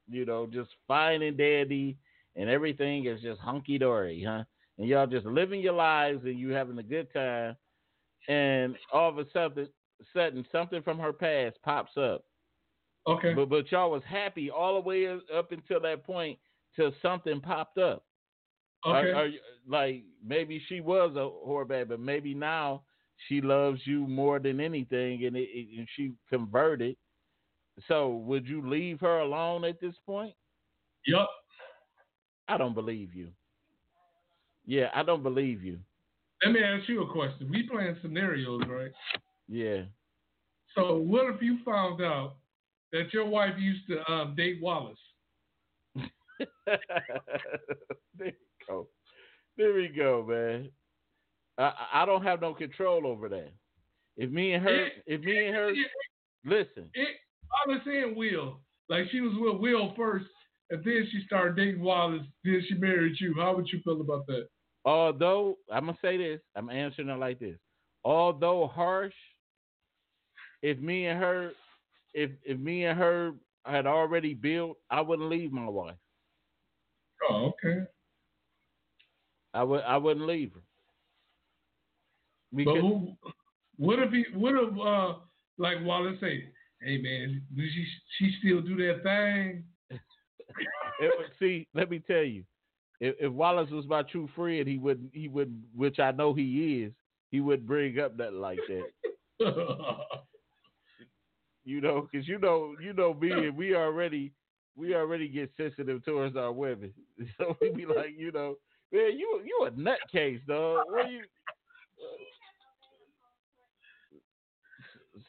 [0.08, 1.96] you know, just fine and dandy,
[2.36, 4.44] and everything is just hunky dory, huh?
[4.80, 7.54] and y'all just living your lives and you having a good time,
[8.28, 9.68] and all of a sudden,
[10.14, 12.24] sudden something from her past pops up.
[13.06, 13.34] Okay.
[13.34, 16.38] But but y'all was happy all the way up until that point
[16.74, 18.04] till something popped up.
[18.86, 19.10] Okay.
[19.10, 22.82] Are, are you- like maybe she was a whore bag, but maybe now
[23.28, 26.96] she loves you more than anything, and it, it, and she converted.
[27.88, 30.34] So would you leave her alone at this point?
[31.06, 31.28] Yup.
[32.48, 33.28] I don't believe you.
[34.66, 35.78] Yeah, I don't believe you.
[36.44, 37.50] Let me ask you a question.
[37.50, 38.92] We playing scenarios, right?
[39.48, 39.82] Yeah.
[40.74, 42.36] So what if you found out
[42.92, 44.98] that your wife used to um, date Wallace?
[48.68, 48.88] go.
[49.56, 50.70] There we go, man.
[51.58, 53.52] I, I don't have no control over that.
[54.16, 55.72] If me and her, if me and her,
[56.44, 57.08] listen, It,
[57.66, 58.60] was saying Will.
[58.88, 60.26] Like she was with Will first,
[60.70, 62.22] and then she started dating Wallace.
[62.44, 63.34] Then she married you.
[63.38, 64.46] How would you feel about that?
[64.84, 67.58] although I'm gonna say this, I'm answering it like this.
[68.04, 69.14] Although harsh,
[70.62, 71.52] if me and her,
[72.14, 73.32] if if me and her
[73.64, 75.96] had already built, I wouldn't leave my wife.
[77.28, 77.82] Oh, okay.
[79.54, 80.60] I would I wouldn't leave her.
[82.52, 83.12] But Because who,
[83.78, 84.24] what if he?
[84.34, 85.14] What if uh,
[85.58, 86.44] like Wallace say,
[86.82, 87.86] "Hey man, does she
[88.18, 89.64] she still do that thing?"
[91.00, 92.44] it, would- see, let me tell you,
[93.00, 96.82] if, if Wallace was my true friend, he wouldn't he would, which I know he
[96.82, 96.92] is,
[97.30, 98.90] he would bring up nothing like that.
[101.64, 104.32] You know, because you know, you know me, and we already
[104.76, 106.92] we already get sensitive towards our women,
[107.38, 108.56] so we be like, you know,
[108.92, 110.84] man, you you a nutcase, dog.
[110.88, 111.22] What you?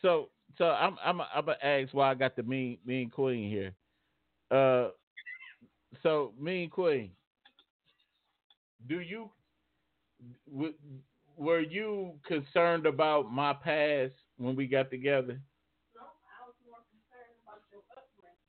[0.01, 3.73] So so I'm I'm I'm gonna ask why I got the mean mean queen here.
[4.51, 4.89] Uh,
[6.03, 7.11] so mean queen,
[8.87, 9.29] do you
[10.51, 10.73] w-
[11.37, 15.39] were you concerned about my past when we got together?
[15.95, 18.39] No, I was more concerned about your upbringing.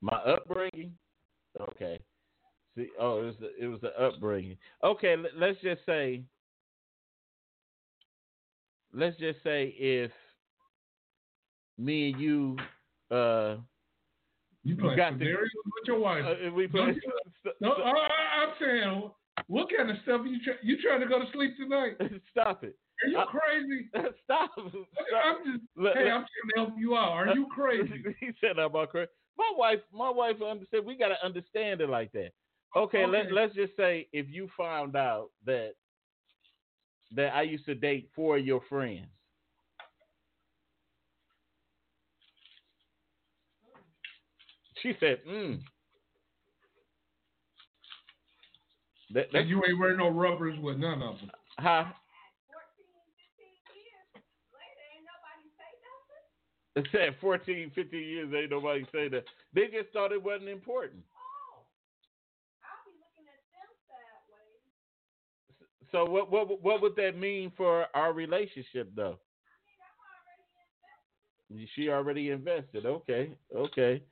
[0.00, 0.98] My upbringing.
[1.60, 2.00] Okay.
[2.76, 4.56] See, oh, it was the, it was the upbringing.
[4.82, 6.22] Okay, let, let's just say.
[8.94, 10.10] Let's just say if
[11.78, 12.56] me and you,
[13.10, 13.56] uh,
[14.64, 16.24] You playing got the- with your wife?
[16.26, 16.94] uh, we No, play,
[17.60, 19.10] no, I, I- I'm saying,
[19.46, 21.96] what kind of stuff are you try, you trying to go to sleep tonight?
[22.30, 23.88] stop it, Are you I- crazy?
[24.24, 24.60] stop, stop.
[25.24, 27.12] I'm just Let- hey, let- I'm trying to help you out.
[27.12, 28.04] Are you crazy?
[28.20, 29.08] he said I'm about crazy.
[29.38, 30.84] My wife, my wife understand.
[30.84, 32.32] We gotta understand it like that.
[32.74, 33.32] Okay, let Okay.
[33.32, 35.74] let's just say if you found out that
[37.14, 39.06] that I used to date four of your friends.
[44.82, 45.54] She said, "Hmm."
[49.12, 51.30] That, And you ain't wearing no rubbers with none of them.
[51.58, 51.92] how 14,
[53.36, 54.08] 15 years
[54.56, 56.24] later, ain't nobody say nothing.
[56.80, 58.32] it said 14, 15 years.
[58.32, 59.24] Ain't nobody say that.
[59.52, 61.04] They just thought it wasn't important.
[61.12, 61.68] Oh,
[62.64, 64.64] I'll be looking at them sideways.
[65.92, 69.18] So what what what would that mean for our relationship though?
[71.74, 72.86] She already invested.
[72.86, 74.02] Okay, okay,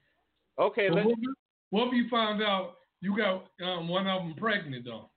[0.61, 0.91] okay.
[0.91, 1.37] Let, what, if-
[1.71, 5.09] what if you found out you got um, one of them pregnant though,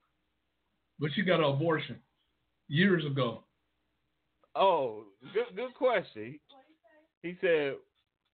[1.00, 1.98] but she got an abortion
[2.70, 3.44] years ago?
[4.56, 5.04] oh,
[5.34, 6.40] good good question.
[7.24, 7.76] He said,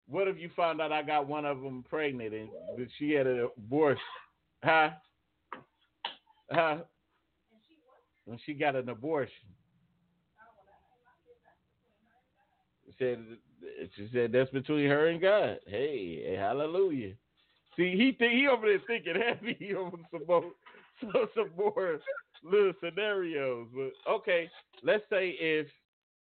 [0.06, 3.26] "What if you found out I got one of them pregnant and that she had
[3.26, 4.02] an abortion?
[4.62, 4.90] Huh?
[6.50, 6.78] Huh?
[8.28, 9.48] And she got an abortion."
[12.98, 13.18] Said
[13.96, 15.58] she said that's between her and God.
[15.66, 17.14] Hey, hallelujah.
[17.76, 20.52] See, he think he over there thinking heavy over some more,
[21.00, 22.00] so some more
[22.42, 23.68] little scenarios.
[23.74, 24.50] But okay,
[24.82, 25.68] let's say if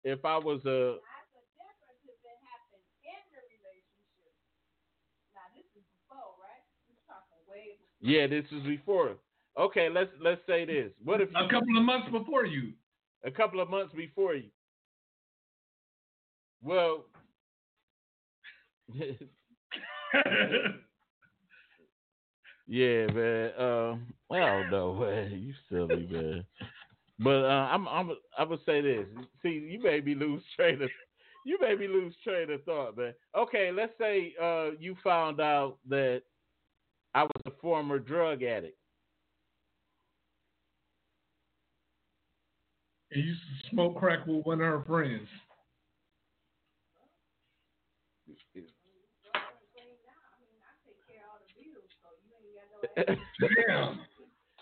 [0.04, 4.34] if I was a That's a difference if it happened in the relationship.
[5.34, 6.64] Now, this is before, right?
[6.90, 8.02] We're talking way before.
[8.02, 9.16] yeah, this is before.
[9.58, 10.92] Okay, let's let's say this.
[11.02, 12.72] What if A couple of months before you.
[13.24, 14.50] a couple of months before you?
[16.62, 17.04] Well,
[22.66, 23.50] yeah, man.
[23.58, 25.30] Um, I don't know, man.
[25.32, 26.44] You silly, man.
[27.18, 29.06] But uh, I'm I'm I would say this.
[29.42, 30.90] See, you made me lose train of
[31.44, 33.14] you made me lose train of thought, man.
[33.36, 36.22] Okay, let's say uh, you found out that
[37.14, 38.76] I was a former drug addict.
[43.14, 45.28] And used to smoke crack with one of her friends.
[48.26, 48.66] I mean,
[49.34, 54.00] I take care of all the bills, so you ain't got no Damn.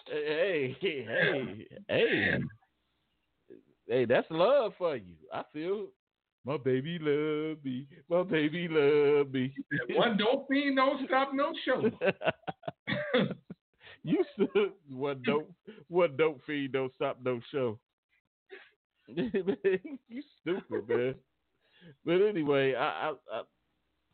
[0.06, 2.38] Hey, hey, hey,
[3.88, 5.14] hey, that's love for you.
[5.32, 5.86] I feel
[6.44, 7.86] my baby love me.
[8.10, 9.54] My baby love me.
[9.94, 11.90] One dope fiend don't stop no show.
[14.02, 15.50] you said one dope
[15.88, 17.78] what dope feed don't stop no show.
[19.16, 21.14] You stupid, man.
[22.04, 23.42] But anyway, I, I, I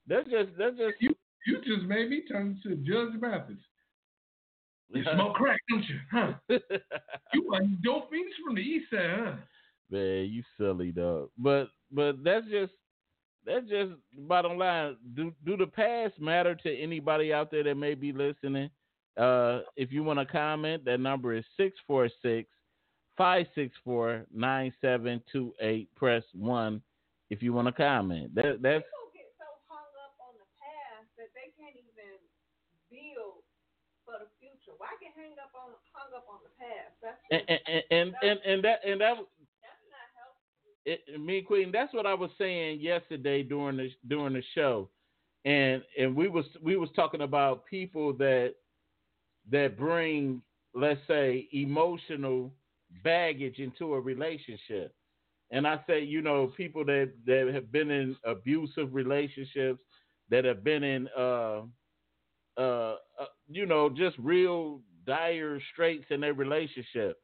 [0.06, 1.14] that's just that's just You
[1.46, 3.56] you just made me turn to Judge Mathis.
[4.90, 5.98] You smoke crack, don't you?
[6.10, 6.32] Huh?
[7.34, 9.32] You want dope fiends from the east side, huh?
[9.90, 11.28] Man, you silly dog.
[11.36, 12.72] But but that's just
[13.44, 14.96] that's just bottom line.
[15.14, 18.70] Do do the past matter to anybody out there that may be listening?
[19.18, 22.48] Uh, if you want to comment, that number is 646
[23.18, 25.94] 564 9728.
[25.96, 26.80] Press 1
[27.30, 28.34] if you want to comment.
[28.34, 32.16] That, that's People get so hung up on the past that they can't even
[32.88, 33.42] build
[34.06, 34.72] for the future.
[34.78, 36.94] Why get hung up on hung up on the past?
[37.02, 39.18] That's and and and, and, and that and that
[39.60, 40.72] that's not helpful.
[40.86, 44.88] it, me Queen, that's what I was saying yesterday during the during the show,
[45.44, 48.54] and and we was we was talking about people that
[49.50, 50.40] that bring
[50.72, 52.52] let's say emotional
[53.04, 54.94] baggage into a relationship,
[55.50, 59.82] and I say you know people that that have been in abusive relationships,
[60.30, 61.62] that have been in uh
[62.56, 67.16] uh, uh you know just real dire straits in their relationship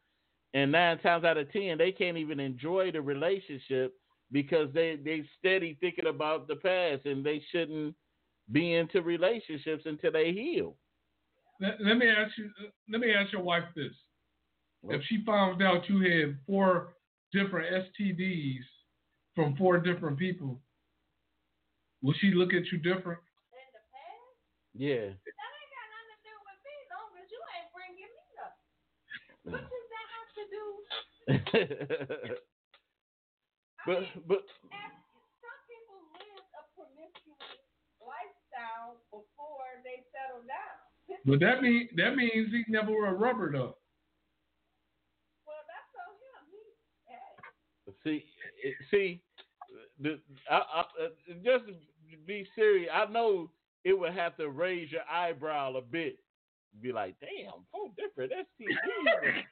[0.54, 3.94] and nine times out of ten they can't even enjoy the relationship
[4.32, 7.94] because they they steady thinking about the past and they shouldn't
[8.52, 10.76] be into relationships until they heal.
[11.60, 12.50] Let, let me ask you.
[12.90, 13.92] Let me ask your wife this:
[14.88, 16.94] If she found out you had four
[17.32, 18.64] different STDs
[19.34, 20.60] from four different people,
[22.02, 23.20] will she look at you different?
[23.52, 24.36] In the past,
[24.74, 25.08] Yeah.
[25.08, 28.68] that ain't got nothing to do with me, long as you ain't bringing me nothing.
[29.44, 32.34] What does that have to do?
[33.86, 34.40] But mean, but
[35.44, 37.60] some people live a promiscuous
[38.00, 40.80] lifestyle before they settle down.
[41.28, 43.76] But that mean that means he never wore a rubber though.
[45.44, 46.40] Well, that's on him.
[46.48, 46.64] He,
[47.12, 47.36] hey,
[48.02, 48.24] see
[48.62, 49.20] it- see
[50.00, 50.20] the
[50.50, 51.08] I, I, uh,
[51.44, 52.90] just to be serious.
[52.92, 53.50] I know
[53.84, 56.18] it would have to raise your eyebrow a bit.
[56.80, 59.42] Be like, damn, four different STDs.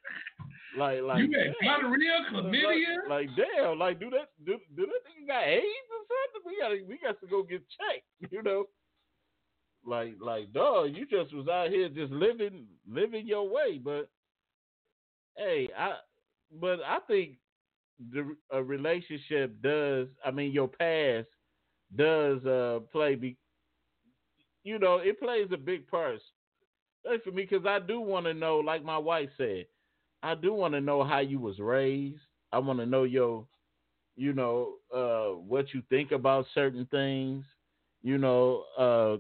[0.79, 1.53] like like you damn.
[1.83, 3.09] gonorrhea, chlamydia.
[3.09, 6.43] Like, like damn, like do that do, do that nigga got AIDS or something?
[6.47, 8.65] We gotta we got to go get checked, you know.
[9.85, 14.09] Like like dog, you just was out here just living living your way, but
[15.37, 15.95] hey, I
[16.61, 17.37] but I think
[18.11, 21.29] the a relationship does I mean your past
[21.95, 23.37] does uh play be
[24.65, 26.19] you know, it plays a big part
[27.25, 29.67] for me because I do want to know, like my wife said,
[30.23, 32.21] I do want to know how you was raised.
[32.53, 33.47] I want to know your,
[34.17, 37.45] you know, uh, what you think about certain things.
[38.03, 39.17] You know, uh,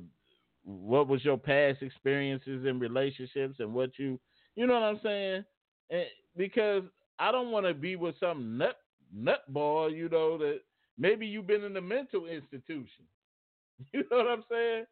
[0.64, 4.18] what was your past experiences in relationships and what you,
[4.54, 5.44] you know what I'm saying?
[5.90, 6.04] And
[6.36, 6.84] because
[7.22, 8.76] I don't want to be with some nut
[9.16, 10.60] nutball, you know, that
[10.98, 13.04] maybe you've been in a mental institution.
[13.92, 14.84] You know what I'm saying?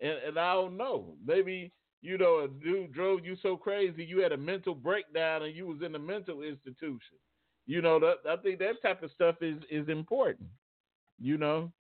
[0.00, 1.14] And and I don't know.
[1.24, 5.54] Maybe you know, a dude drove you so crazy you had a mental breakdown and
[5.54, 7.18] you was in a mental institution.
[7.66, 10.48] You know, that I think that type of stuff is is important.
[11.20, 11.72] You know.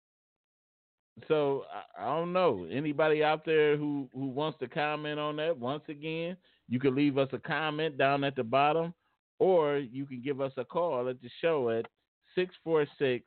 [1.27, 5.57] So I, I don't know anybody out there who who wants to comment on that.
[5.57, 6.37] Once again,
[6.69, 8.93] you can leave us a comment down at the bottom,
[9.41, 11.87] or you can give us a call at the show at
[12.35, 13.25] 646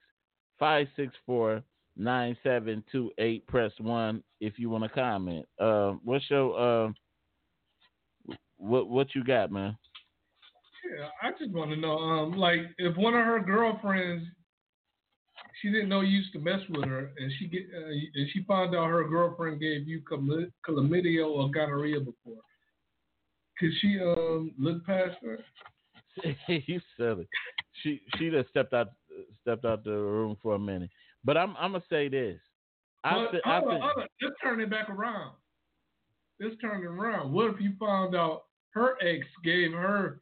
[0.61, 1.61] 564
[1.97, 3.47] 9728.
[3.49, 5.45] Press 1 if you want to comment.
[5.59, 6.93] Uh, what's your, uh,
[8.59, 9.77] what, what you got, man?
[10.97, 14.25] Yeah, I just want to know, um, like if one of her girlfriends,
[15.61, 18.45] she didn't know you used to mess with her, and she get uh, and she
[18.45, 22.43] found out her girlfriend gave you chlam- chlamydia or gonorrhea before.
[23.59, 25.39] Could she um look past her?
[26.49, 27.27] you silly.
[27.83, 28.89] She she just stepped out
[29.43, 30.91] stepped out the room for a minute.
[31.25, 32.39] But I'm I'm gonna say this.
[33.03, 34.09] I, But I hold on, think hold on.
[34.23, 35.33] let's turn it back around.
[36.41, 37.33] Let's turn it around.
[37.33, 40.21] What if you found out her ex gave her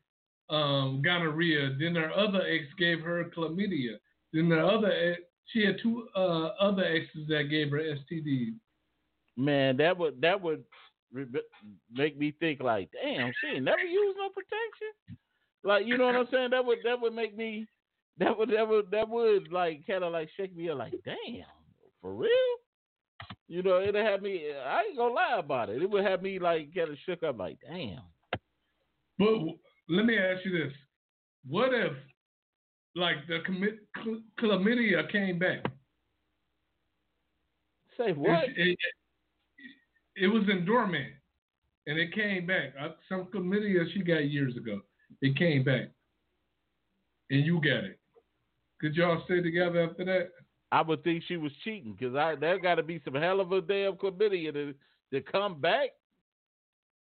[0.51, 3.97] um, gonorrhea, then her other ex gave her chlamydia,
[4.32, 8.55] then the other ex, she had two uh, other exes that gave her STDs.
[9.36, 10.64] man, that would that would
[11.12, 11.26] re-
[11.93, 15.16] make me think like, damn, she ain't never used no protection.
[15.64, 16.50] Like, you know what I'm saying?
[16.50, 17.66] That would that would make me
[18.18, 21.44] that would that would that would like kind of like shake me up like, damn,
[22.00, 22.30] for real.
[23.48, 24.50] You know, it'd have me.
[24.52, 25.82] I ain't gonna lie about it.
[25.82, 28.00] It would have me like kind of shook up like, damn.
[29.18, 29.28] But
[29.88, 30.72] let me ask you this:
[31.46, 31.92] What if,
[32.96, 35.60] like, the commit, cl- chlamydia came back?
[37.96, 38.46] Say what?
[38.56, 38.78] she- It,
[40.16, 41.12] it was in dormant,
[41.86, 42.74] and it came back.
[43.08, 44.80] Some chlamydia she got years ago.
[45.22, 45.88] It came back,
[47.30, 47.98] and you got it.
[48.80, 50.30] Could y'all stay together after that?
[50.72, 53.52] I would think she was cheating because I there got to be some hell of
[53.52, 54.74] a damn chlamydia to
[55.12, 55.90] to come back.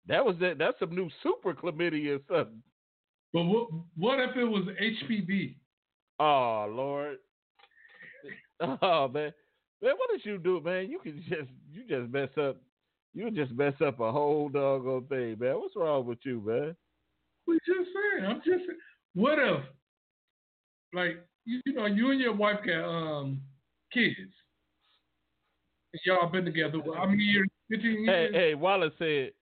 [0.06, 0.58] That was that.
[0.58, 2.62] That's some new super chlamydia or something.
[3.32, 5.56] But what what if it was HPV?
[6.18, 7.16] Oh Lord.
[8.60, 9.32] Oh man,
[9.80, 10.90] man, what did you do, man?
[10.90, 12.58] You can just you just mess up.
[13.14, 15.54] You just mess up a whole doggone thing, man.
[15.54, 16.76] What's wrong with you, man?
[17.50, 18.26] We just saying.
[18.30, 18.66] I'm just.
[18.66, 18.78] saying.
[19.14, 19.64] What if,
[20.94, 23.40] like you, you know, you and your wife got um
[23.92, 24.16] kids.
[25.92, 26.78] And y'all been together.
[26.78, 27.48] what, How many years?
[27.68, 28.34] Fifteen Hey, years.
[28.34, 29.32] hey, Wallace said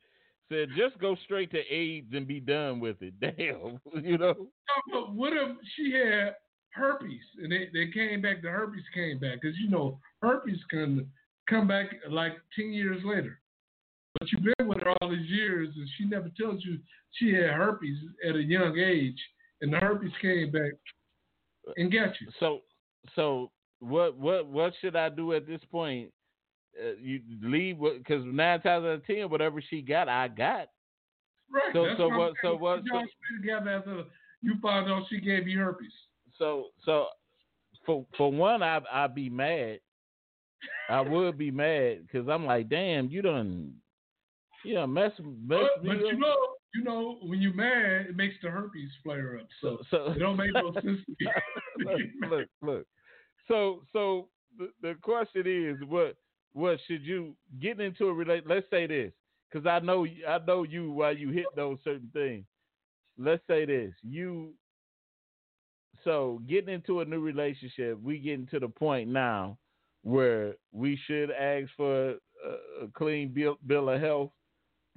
[0.50, 3.12] said just go straight to AIDS and be done with it.
[3.20, 4.34] Damn, you know.
[4.34, 6.36] No, but what if she had
[6.70, 8.40] herpes and they, they came back?
[8.40, 11.06] The herpes came back because you know herpes can
[11.48, 13.38] come back like ten years later.
[14.18, 16.78] But you've been with her all these years and she never tells you
[17.12, 17.96] she had herpes
[18.28, 19.18] at a young age
[19.60, 20.72] and the herpes came back
[21.76, 22.28] and got you.
[22.40, 22.60] So
[23.14, 23.50] so
[23.80, 26.10] what what what should I do at this point?
[26.80, 30.68] Uh, you leave because nine times out of ten, whatever she got, I got.
[31.50, 31.72] Right.
[31.72, 34.04] So- that's so I'm what- so what- Y'all so- together after
[34.42, 35.92] you found out she gave you herpes.
[36.36, 37.06] So so
[37.84, 39.80] for for one, I I'd be mad.
[40.88, 43.74] I would be mad because I'm like, damn, you done,
[44.64, 46.36] done mess mess But, me but you know,
[46.74, 49.48] you know, when you're mad, it makes the herpes flare up.
[49.60, 51.28] So so it don't make no sense to
[51.78, 52.00] look,
[52.30, 52.86] look, look.
[53.48, 54.28] So, so
[54.58, 56.16] the, the question is, what,
[56.52, 58.44] what should you get into a relate?
[58.46, 59.12] Let's say this,
[59.50, 62.44] because I know, I know you while you hit those certain things.
[63.18, 64.52] Let's say this, you.
[66.04, 69.58] So getting into a new relationship, we getting to the point now
[70.02, 74.30] where we should ask for a, a clean bill, bill of health,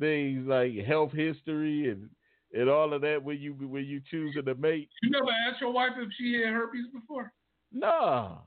[0.02, 2.10] things like health history and
[2.54, 4.90] and all of that when you when you choosing to mate.
[5.02, 7.32] You never asked your wife if she had herpes before?
[7.72, 8.40] No.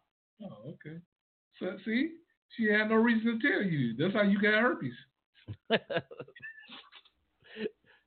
[0.42, 0.98] Oh, okay.
[1.58, 2.10] So see,
[2.56, 3.94] she had no reason to tell you.
[3.96, 4.92] That's how you got herpes.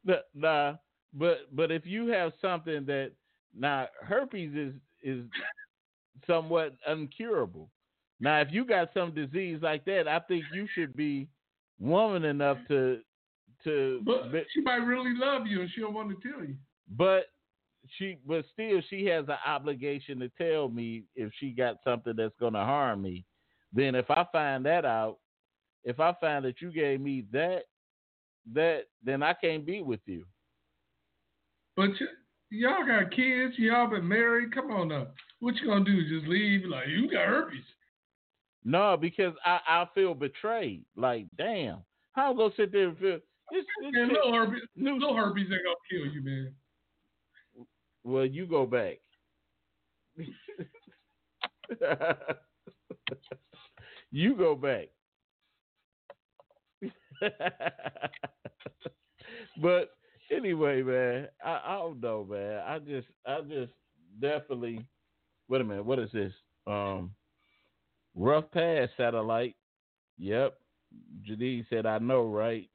[0.04, 0.74] Nah, nah,
[1.14, 3.12] but but if you have something that
[3.54, 4.74] now herpes is
[5.04, 5.26] is
[6.26, 7.68] somewhat uncurable.
[8.20, 11.28] Now, if you got some disease like that, I think you should be
[11.78, 13.00] woman enough to
[13.68, 14.01] to.
[14.03, 16.55] But she might really love you and she don't want to tell you.
[16.97, 17.26] but
[17.97, 22.36] she but still she has an obligation to tell me if she got something that's
[22.39, 23.24] going to harm me.
[23.72, 25.18] Then if I find that out,
[25.86, 27.61] if I find that you gave me that
[28.53, 30.26] that then I can't be with you.
[31.76, 32.07] But y-
[32.49, 33.53] y'all got kids.
[33.57, 34.53] Y'all been married.
[34.53, 35.07] Come on now.
[35.39, 36.07] What you gonna do?
[36.09, 36.65] Just leave?
[36.65, 37.61] Like you got herpes?
[38.65, 40.84] No, because I, I feel betrayed.
[40.97, 41.78] Like, damn,
[42.13, 43.20] how I'm gonna sit there and feel
[43.52, 46.54] this, this Man, shit- little herpes, new- little herpes ain't gonna kill you, man.
[48.04, 48.98] Well, you go back.
[54.12, 54.88] you go back.
[59.62, 59.89] but
[60.32, 62.62] anyway, man, I, I don't know, man.
[62.66, 63.72] I just, I just
[64.20, 64.86] definitely.
[65.50, 65.86] Wait a minute.
[65.86, 66.34] What is this?
[66.66, 67.12] Um,
[68.16, 69.56] rough pass satellite.
[70.18, 70.56] Yep.
[71.28, 72.70] Janine said, "I know, right?"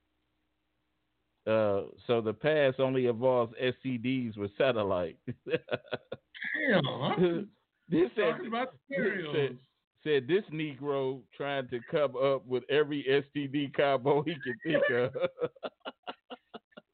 [1.47, 5.19] Uh, so the pass only involves STDs with satellite.
[5.47, 7.49] Damn, I'm
[7.89, 8.99] this said, talking about this
[9.35, 9.59] said,
[10.05, 15.13] said this Negro trying to come up with every STD combo he can think of.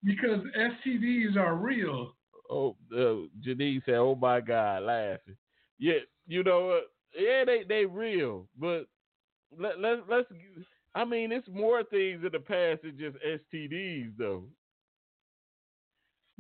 [0.05, 2.15] Because STDs are real.
[2.49, 5.37] oh, uh, Janine said, "Oh my God," laughing.
[5.79, 6.85] Yeah, you know what?
[7.19, 8.87] Yeah, they they real, but
[9.59, 10.29] let let let's.
[10.99, 14.43] I mean, it's more things in the past than just STDs, though.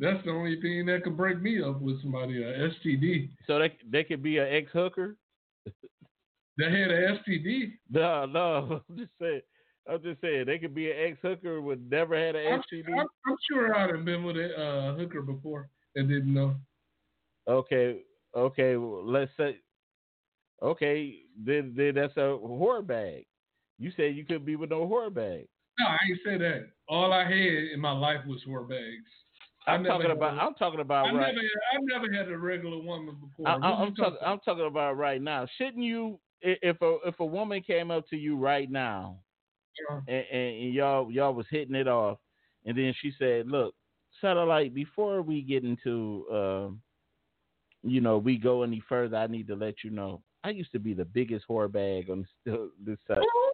[0.00, 3.30] That's the only thing that could break me up with somebody, a STD.
[3.46, 5.16] So they they could be an ex hooker.
[6.56, 7.74] That had a STD.
[7.88, 9.42] No, no, I'm just saying.
[9.88, 12.88] I'm just saying they could be an ex hooker would never had an I'm, STD.
[12.98, 16.56] I'm, I'm sure I'd have been with a uh, hooker before and didn't know.
[17.46, 18.00] Okay,
[18.36, 18.76] okay.
[18.76, 19.58] Well, let's say,
[20.60, 23.24] okay, then then that's a whore bag.
[23.78, 25.46] You said you couldn't be with no whore bag.
[25.78, 26.68] No, I ain't say that.
[26.88, 27.32] All I had
[27.72, 29.06] in my life was whore bags.
[29.66, 30.36] I'm talking about.
[30.36, 31.34] a- I'm talking about I right.
[31.34, 33.48] never, had, I never had a regular woman before.
[33.48, 33.94] I, I'm, talking.
[33.96, 35.46] talking I'm talking about right now.
[35.58, 39.18] Shouldn't you, if a if a woman came up to you right now
[39.88, 40.02] about?
[40.08, 42.18] and, and, and y'all y'all was hitting it off,
[42.64, 43.74] and then she said, "Look,
[44.20, 44.74] satellite.
[44.74, 46.80] Before we get into, um,
[47.82, 50.22] you know, we go any further, I need to let you know.
[50.44, 53.18] I used to be the biggest whore bag on this, this side.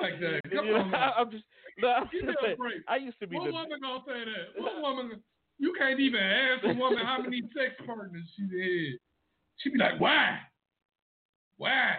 [0.00, 0.40] Like that?
[0.52, 0.94] Come You know, on.
[0.94, 1.44] I'm just,
[1.78, 2.82] no, I'm Give me just a saying, break.
[2.88, 3.52] I used to be What the.
[3.52, 4.62] woman gonna say that?
[4.62, 5.22] What woman?
[5.58, 8.98] You can't even ask a woman how many sex partners she had.
[9.58, 10.38] She'd be like, why?
[11.56, 11.96] Why?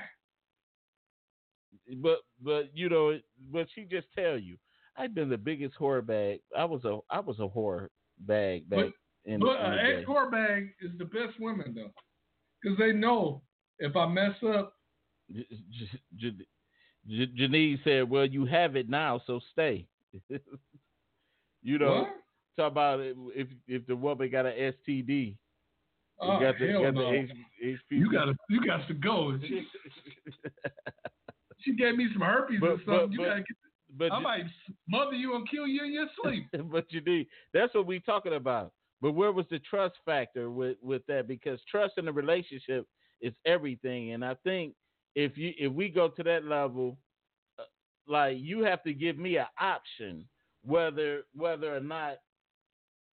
[2.02, 3.18] but but you know,
[3.52, 4.58] but she just tell you,
[4.96, 6.40] I've been the biggest whore bag.
[6.58, 7.88] I was a I was a whore
[8.20, 8.92] bag back
[9.26, 9.96] in, But in uh, the day.
[9.98, 11.92] ex whore bag is the best women though,
[12.62, 13.42] because they know
[13.80, 14.74] if I mess up,
[15.32, 16.46] J- J- J-
[17.08, 19.88] J- Janine said, "Well, you have it now, so stay."
[21.64, 22.10] you know, what?
[22.58, 25.36] talk about it, if if the woman got an STD,
[26.22, 27.12] Oh, got the, hell got no.
[27.12, 27.18] the
[27.62, 27.80] H.
[27.90, 29.38] You gotta, you got to go.
[29.48, 29.66] She,
[31.62, 32.86] she gave me some herpes But- or something.
[32.88, 33.58] but- you but- gotta get.
[33.98, 34.44] but I might
[34.88, 36.46] smother you and kill you in your sleep.
[36.72, 38.72] but you need that's what we talking about.
[39.02, 41.28] But where was the trust factor with with that?
[41.28, 42.86] Because trust in a relationship
[43.22, 44.74] is everything, and I think
[45.16, 46.98] if you if we go to that level,
[47.60, 47.64] uh,
[48.08, 50.26] like you have to give me an option
[50.64, 52.18] whether whether or not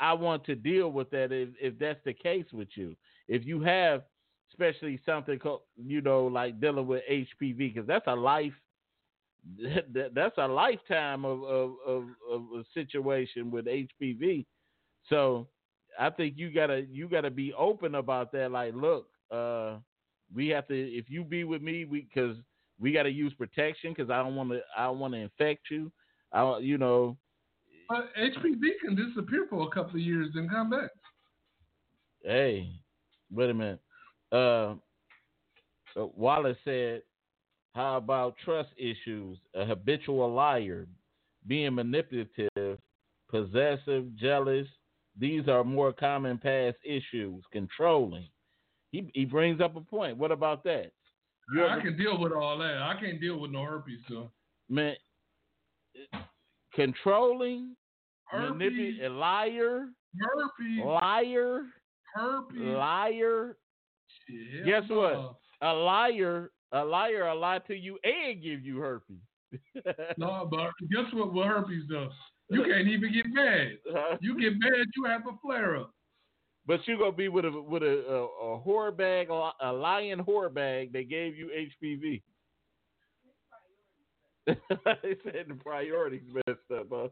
[0.00, 1.32] I want to deal with that.
[1.32, 2.96] If if that's the case with you,
[3.28, 4.02] if you have
[4.50, 8.52] especially something called you know like dealing with HPV, because that's a life
[9.92, 14.46] that, that's a lifetime of, of, of, of a situation with HPV.
[15.08, 15.48] So
[15.98, 18.50] I think you gotta you gotta be open about that.
[18.50, 19.76] Like, look, uh,
[20.34, 22.36] we have to if you be with me, we because
[22.80, 25.70] we got to use protection because I don't want to I don't want to infect
[25.70, 25.92] you.
[26.32, 27.16] I you know
[27.88, 30.90] But HPV can disappear for a couple of years and come back.
[32.22, 32.68] hey
[33.32, 33.80] wait a minute.
[34.32, 34.74] Uh,
[35.96, 37.02] uh, Wallace said,
[37.74, 39.38] "How about trust issues?
[39.54, 40.88] A habitual liar,
[41.46, 42.78] being manipulative,
[43.28, 44.66] possessive, jealous.
[45.16, 47.44] These are more common past issues.
[47.52, 48.26] Controlling."
[48.94, 50.16] He he brings up a point.
[50.16, 50.92] What about that?
[51.52, 52.76] You I can deal with all that.
[52.80, 54.30] I can't deal with no herpes though.
[54.68, 54.94] man,
[56.74, 57.74] controlling,
[58.26, 59.86] Herpes, liar,
[60.20, 61.62] herpes, liar,
[62.14, 62.58] herpes.
[62.60, 63.56] liar.
[64.28, 65.12] Shit, Guess what?
[65.12, 65.36] no.
[65.62, 69.16] A liar, a liar, a lie to you and give you herpes.
[70.18, 71.32] No, but guess what?
[71.32, 72.10] With herpes though,
[72.50, 73.78] you can't even get mad.
[74.20, 75.93] You get mad, you have a flare up.
[76.66, 80.52] But you're gonna be with a with a a, a whore bag, a lion whore
[80.52, 80.92] bag.
[80.92, 81.50] They gave you
[81.82, 82.22] HPV.
[84.46, 87.08] they said the priorities messed up, huh?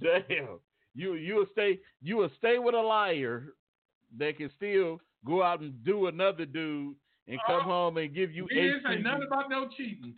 [0.00, 0.60] Damn,
[0.94, 3.54] you you'll stay you will stay with a liar
[4.18, 6.94] that can still go out and do another dude
[7.28, 10.14] and come Uh, home and give you We didn't say nothing about no cheating.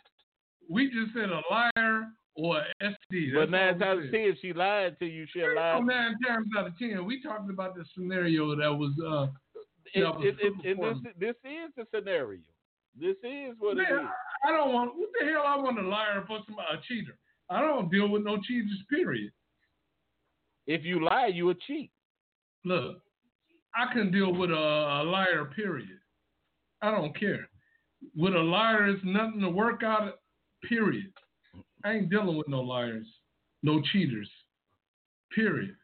[0.68, 3.34] We just said a liar or SD.
[3.34, 4.06] But nine times we out said.
[4.06, 5.26] of ten, she lied to you.
[5.32, 5.84] She lied.
[5.84, 9.26] nine times out of ten, we talked about the scenario that was uh
[9.94, 10.14] It, that
[10.76, 12.40] was it, this, this is the scenario.
[12.98, 14.06] This is what it is.
[14.46, 17.16] I don't want what the hell I want a liar for some a cheater.
[17.50, 19.30] I don't deal with no cheaters, period.
[20.66, 21.90] If you lie, you a cheat.
[22.64, 22.96] Look,
[23.74, 25.98] I can deal with a, a liar, period.
[26.80, 27.48] I don't care.
[28.16, 30.14] With a liar, it's nothing to work out,
[30.68, 31.12] period.
[31.84, 33.06] I ain't dealing with no liars,
[33.62, 34.30] no cheaters,
[35.34, 35.76] period.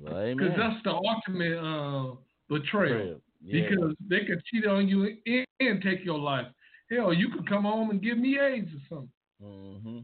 [0.00, 0.34] Well.
[0.34, 2.14] Because that's the ultimate uh,
[2.48, 3.20] betrayal.
[3.42, 3.68] Yeah.
[3.68, 6.46] Because they can cheat on you and, and take your life.
[6.90, 9.10] Hell, you could come home and give me AIDS or something.
[9.42, 9.98] hmm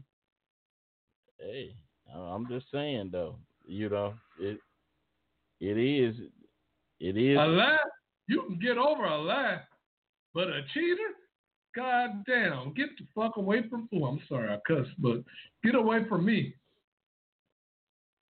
[1.39, 1.75] Hey,
[2.13, 3.37] I'm just saying though.
[3.65, 4.59] You know, it
[5.59, 6.15] it is
[6.99, 7.77] it is A lie,
[8.27, 9.61] you can get over a lie,
[10.33, 11.11] but a cheater,
[11.75, 13.87] god damn, get the fuck away from.
[13.93, 15.23] Oh, I'm sorry, I cussed, but
[15.63, 16.53] get away from me.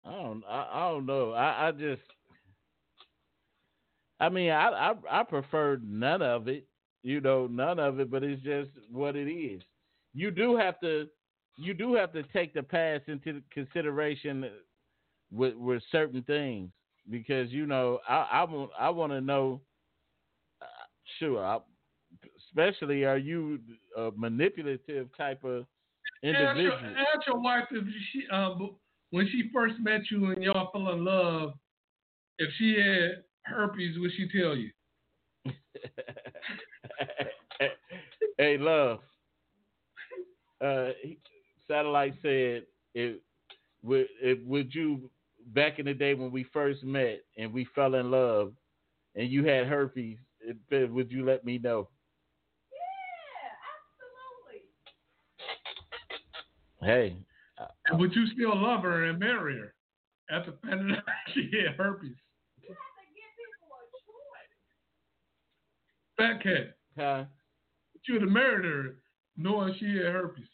[0.05, 1.31] I don't I, I don't know.
[1.31, 2.01] I, I just
[4.19, 6.65] I mean I, I I prefer none of it.
[7.01, 9.61] You know, none of it, but it's just what it is.
[10.13, 11.07] You do have to
[11.57, 14.49] you do have to take the past into consideration
[15.31, 16.69] with with certain things
[17.09, 19.61] because you know I I want I want to know
[20.61, 20.65] uh,
[21.19, 21.59] sure I,
[22.49, 23.59] especially are you
[23.97, 25.65] a manipulative type of
[26.23, 28.55] Ask your, individual ask your wife if she, uh,
[29.11, 31.53] when she first met you and y'all fell in love,
[32.39, 34.69] if she had herpes, would she tell you?
[38.37, 38.99] hey, love.
[40.61, 40.89] Uh,
[41.67, 43.17] Satellite said, "If
[43.83, 45.09] would, if would you
[45.47, 48.53] back in the day when we first met and we fell in love,
[49.15, 51.87] and you had herpes, if, would you let me know?"
[52.71, 53.49] Yeah,
[54.49, 54.65] absolutely.
[56.81, 57.17] Hey,
[57.57, 59.73] uh, And would you still love her and marry her
[60.29, 61.03] after finding out
[61.33, 62.15] she had herpes.
[62.61, 62.83] You have to
[63.15, 63.79] give people a
[66.37, 66.37] choice.
[66.37, 66.77] Fat cat.
[66.97, 67.25] Huh?
[67.93, 68.95] But you would have married her
[69.37, 70.47] knowing she had herpes.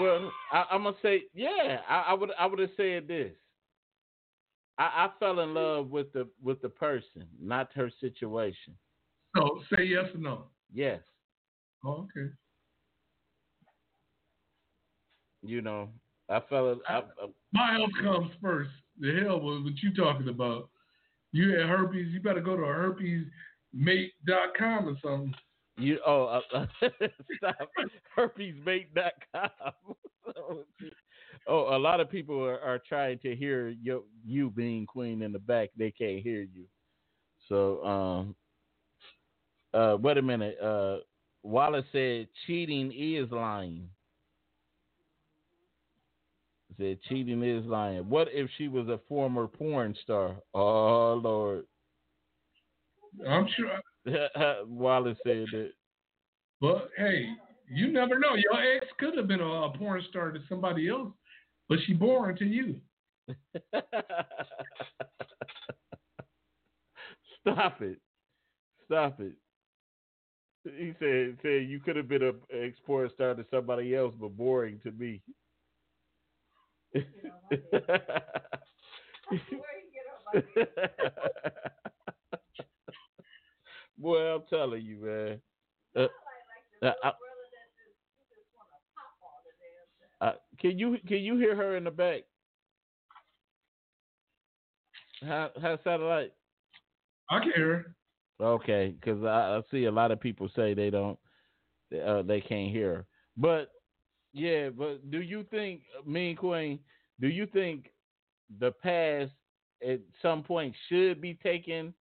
[0.00, 3.32] Well, I, I'm gonna say, yeah, I, I would, I would have said this.
[4.78, 8.74] I, I fell in love with the with the person, not her situation.
[9.36, 10.44] So say yes or no.
[10.72, 11.00] Yes,
[11.84, 12.30] Oh, okay.
[15.42, 15.88] You know,
[16.28, 16.72] I fell.
[16.72, 17.02] In, I, I,
[17.52, 18.70] My health comes first.
[18.98, 20.68] The hell with what you talking about.
[21.32, 23.28] You had herpes, you better go to herpesmate.com
[24.88, 25.34] or something.
[25.76, 26.66] you oh, uh,
[27.36, 27.56] stop.
[28.18, 29.50] Herpesmate.com.
[31.46, 35.32] oh, a lot of people are, are trying to hear you, you being queen in
[35.32, 35.70] the back.
[35.76, 36.64] They can't hear you.
[37.48, 38.34] So, um,
[39.72, 40.58] uh, wait a minute.
[40.60, 40.98] Uh,
[41.42, 43.88] Wallace said cheating is lying.
[46.80, 48.08] Said cheating is lying.
[48.08, 50.36] What if she was a former porn star?
[50.54, 51.64] Oh Lord.
[53.28, 53.80] I'm sure.
[54.66, 55.72] Wallace said that.
[56.60, 57.26] But hey,
[57.68, 58.34] you never know.
[58.34, 61.10] Your ex could have been a, a porn star to somebody else,
[61.68, 62.76] but she born to you.
[67.42, 67.98] Stop it.
[68.86, 69.34] Stop it.
[70.64, 74.34] He said said you could have been a ex porn star to somebody else, but
[74.34, 75.20] boring to me.
[76.94, 77.04] Where
[79.30, 79.38] you
[79.92, 80.04] get
[83.98, 85.40] Boy, I'm telling you, man.
[85.96, 86.14] Uh, like, like
[86.80, 90.14] the Uh, I- brother that just, you just want to pop all the damn thing.
[90.20, 92.22] uh, can you can you hear her in the back?
[95.22, 96.32] How how satellite?
[97.28, 97.96] I can hear.
[98.38, 98.44] her.
[98.46, 101.18] Okay, because I, I see a lot of people say they don't,
[102.06, 102.94] uh, they can't hear.
[102.94, 103.06] her.
[103.36, 103.72] But
[104.32, 106.78] yeah, but do you think, Mean Queen?
[107.20, 107.90] Do you think
[108.58, 109.32] the past
[109.86, 111.94] at some point should be taken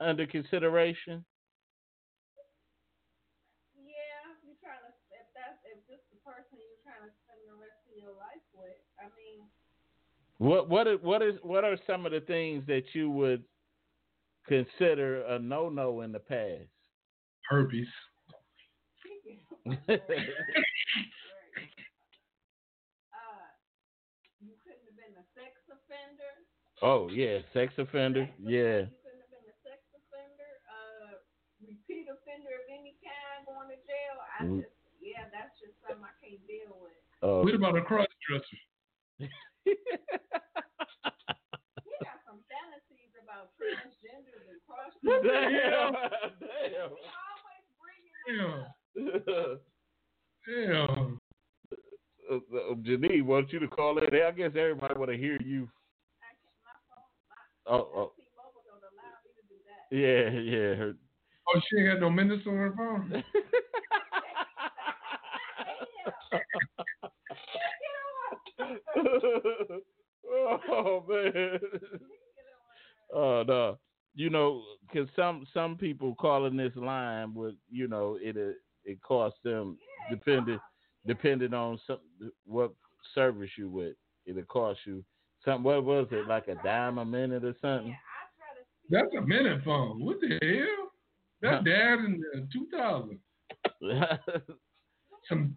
[0.00, 1.24] under consideration?
[3.76, 7.56] Yeah, you're trying to, if that's, if this the person you're trying to spend the
[7.56, 9.46] rest of your life with, I mean,
[10.38, 13.42] What what is what is what are some of the things that you would
[14.46, 16.68] consider a no no in the past?
[17.48, 17.86] Herpes.
[19.66, 19.72] uh,
[24.38, 26.32] you couldn't have been a sex offender.
[26.82, 28.28] Oh yeah, sex offender.
[28.40, 28.88] Yeah.
[28.88, 31.20] You couldn't have been a sex offender, uh,
[31.64, 34.16] repeat offender of any kind, going to jail.
[34.40, 34.60] I Mm.
[34.62, 36.92] just, yeah, that's just something I can't deal with.
[37.22, 37.42] Oh.
[37.44, 38.60] What about a cross dresser?
[39.18, 39.26] He
[42.04, 45.94] got some fantasies about transgenders and cross What the Damn.
[45.96, 48.66] Always bringing Damn.
[49.32, 49.60] up.
[50.46, 51.18] Damn.
[52.26, 54.10] Uh, uh, Janine wants you to call in.
[54.12, 55.70] I guess everybody want to hear you.
[56.18, 59.96] I can't- My phone, my Oh, oh, T-Mobile don't allow me to do that.
[59.96, 60.74] yeah, yeah.
[60.76, 60.94] Her.
[61.48, 63.24] Oh, she ain't got no minutes on her phone.
[70.70, 71.58] oh man.
[73.14, 73.78] Oh no.
[74.14, 79.02] You know, because some some people calling this line would, you know, it uh, it
[79.02, 79.76] costs them
[80.10, 80.58] depending
[81.06, 81.98] depending on some
[82.44, 82.72] what
[83.14, 83.96] service you with.
[84.24, 85.04] It'll cost you
[85.46, 85.62] something.
[85.62, 87.96] What was it like a dime a minute or something?
[88.90, 90.04] That's a minute phone.
[90.04, 90.90] What the hell?
[91.42, 93.18] That dad in the 2000.
[95.28, 95.56] Some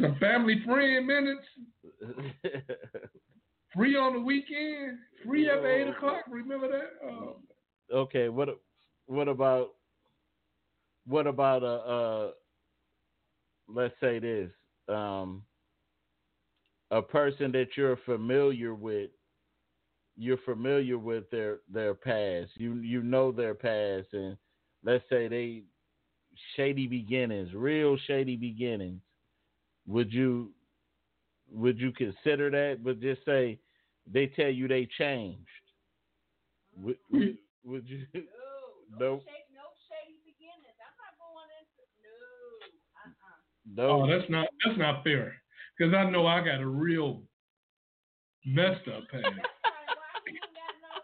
[0.00, 1.46] some family friend minutes.
[3.74, 4.98] Free on the weekend.
[5.24, 6.24] Free after eight o'clock.
[6.28, 6.90] Remember that?
[7.06, 7.36] Oh.
[7.92, 8.28] okay.
[8.28, 8.48] What
[9.06, 9.70] what about
[11.06, 12.30] what about a uh,
[13.68, 14.50] let's say this
[14.88, 15.42] um,
[16.90, 19.10] a person that you're familiar with
[20.16, 24.36] you're familiar with their their past you you know their past and
[24.84, 25.62] let's say they
[26.56, 29.00] shady beginnings real shady beginnings
[29.86, 30.50] would you
[31.52, 33.58] would you consider that but just say
[34.12, 35.48] they tell you they changed
[36.76, 38.20] would, would, would you No,
[38.98, 39.10] No.
[39.16, 40.78] no, shady, beginnings.
[40.78, 41.82] I'm not going into
[43.66, 43.82] no.
[43.82, 45.34] No Oh, that's not that's not fair.
[45.76, 47.22] Because I know I got a real
[48.44, 49.24] messed up past.
[49.24, 50.94] Why you ain't got no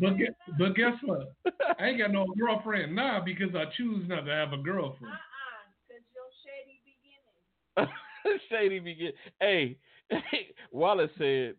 [0.00, 1.32] But guess, but guess what?
[1.78, 5.14] I ain't got no girlfriend now because I choose not to have a girlfriend.
[5.14, 7.92] Uh-uh, because your shady beginnings.
[8.50, 9.12] Shady begin.
[9.40, 9.78] Hey,
[10.72, 11.54] Wallace said,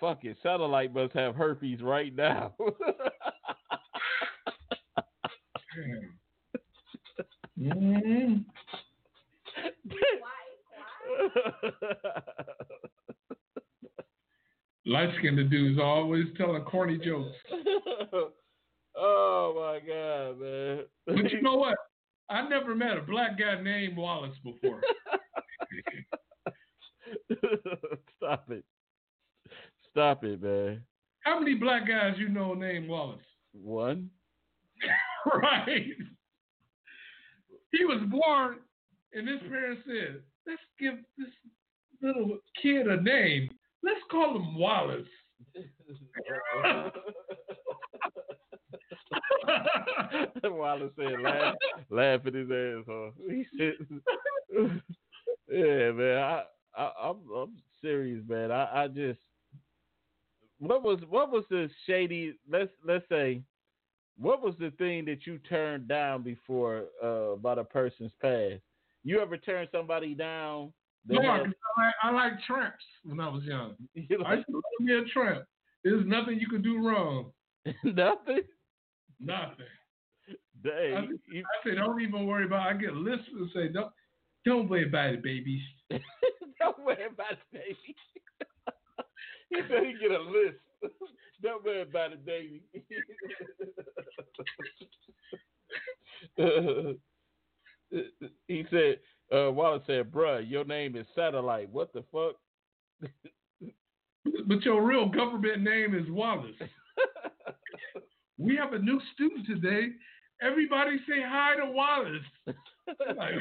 [0.00, 2.54] "Fuck it, satellite must have herpes right now."
[7.58, 8.36] Mm-hmm.
[14.86, 15.08] Quiet, quiet.
[15.08, 17.36] Light skinned dudes always telling corny jokes.
[18.96, 20.84] oh my god, man!
[21.06, 21.76] But you know what?
[22.28, 24.80] I never met a black guy named Wallace before.
[28.16, 28.64] Stop it!
[29.90, 30.82] Stop it, man!
[31.20, 33.20] How many black guys you know named Wallace?
[33.52, 34.10] One.
[35.42, 35.86] right.
[37.72, 38.58] He was born,
[39.12, 41.28] and his parents said, "Let's give this
[42.02, 43.50] little kid a name.
[43.86, 45.06] Let's call him Wallace."
[50.44, 51.54] Wallace said, laugh,
[51.90, 53.14] laugh at his ass off.
[53.28, 53.74] He said,
[55.48, 56.42] "Yeah, man, I,
[56.76, 58.50] I, I'm, I'm serious, man.
[58.50, 59.20] I, I just,
[60.58, 62.34] what was, what was the shady?
[62.50, 63.42] Let's, let's say,
[64.18, 68.62] what was the thing that you turned down before uh, about a person's past?
[69.04, 70.72] You ever turn somebody down?
[71.08, 73.74] That No, 'cause I like, I like tramps when I was young.
[73.94, 75.44] you I like, used to love me a tramp.
[75.84, 77.32] There's nothing you could do wrong.
[77.84, 78.40] nothing.
[79.20, 79.66] Nothing.
[80.64, 82.66] Dang, you, I say, don't even worry about.
[82.66, 82.74] it.
[82.74, 83.92] I get lists and say, don't,
[84.44, 85.62] don't worry about it, baby.
[86.58, 87.94] Don't worry about it, baby.
[89.50, 90.56] he said he get a list.
[91.42, 92.62] Don't worry about it, baby.
[98.48, 98.98] he said,
[99.32, 101.70] uh, Wallace said, bruh, your name is Satellite.
[101.70, 102.36] What the fuck?
[104.46, 106.54] But your real government name is Wallace.
[108.38, 109.88] We have a new student today.
[110.42, 112.22] Everybody say hi to Wallace.
[113.16, 113.34] Like,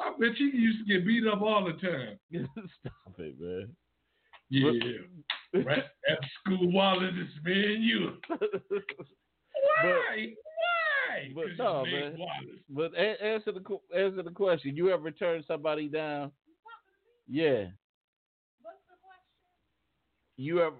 [0.00, 2.18] I bet you used to get beat up all the time.
[2.80, 3.68] Stop it, man.
[4.50, 5.62] Yeah.
[5.62, 8.12] Right at school, Wallace, it's me and you.
[9.84, 10.34] Why?
[11.14, 11.32] Why?
[11.34, 12.18] but 'Cause no, man.
[12.18, 12.60] Wallace.
[12.68, 14.76] But a- answer the answer the question.
[14.76, 16.32] You ever turn somebody down?
[17.28, 17.68] Yeah.
[18.62, 19.50] What's the question?
[20.36, 20.76] You ever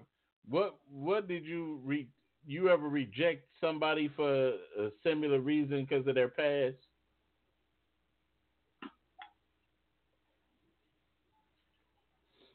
[0.47, 2.07] what what did you re
[2.45, 4.49] you ever reject somebody for
[4.79, 6.77] a similar reason because of their past?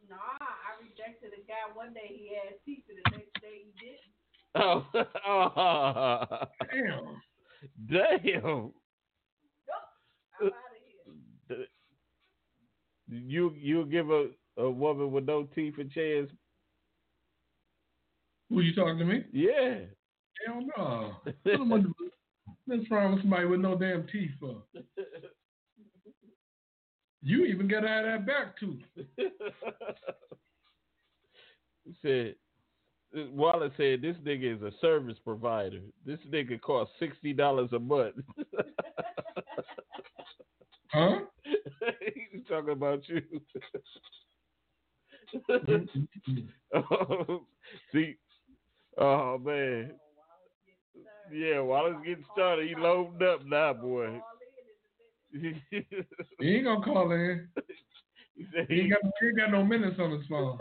[0.08, 3.72] Nah, I rejected a guy one day he had teeth and the next day he
[3.78, 4.10] didn't.
[4.56, 4.84] Oh,
[5.26, 7.22] oh Damn.
[7.88, 8.02] Damn!
[10.40, 10.52] I'm out of
[11.48, 11.56] here.
[11.58, 11.64] Uh,
[13.08, 16.30] you you give a a woman with no teeth a chance?
[18.48, 19.24] Who you talking to me?
[19.32, 19.78] Yeah.
[20.46, 21.12] Hell no.
[21.24, 21.84] What am I-
[22.66, 24.62] What's wrong with somebody with no damn teeth for?
[27.22, 28.82] You even got out of that back tooth.
[31.84, 32.34] he said,
[33.12, 35.80] Wallace said, this nigga is a service provider.
[36.06, 38.16] This nigga costs sixty dollars a month.
[40.92, 41.20] Huh?
[42.32, 43.22] He's talking about you.
[45.48, 47.34] Mm-hmm.
[47.92, 48.16] See,
[48.98, 49.92] oh man,
[51.32, 51.60] yeah.
[51.60, 52.68] Wallace getting started.
[52.68, 54.20] He loaded up now, boy.
[55.32, 55.54] he
[56.40, 57.46] He ain't gonna call in.
[58.36, 60.58] He he, ain't got, he ain't got no minutes on his phone.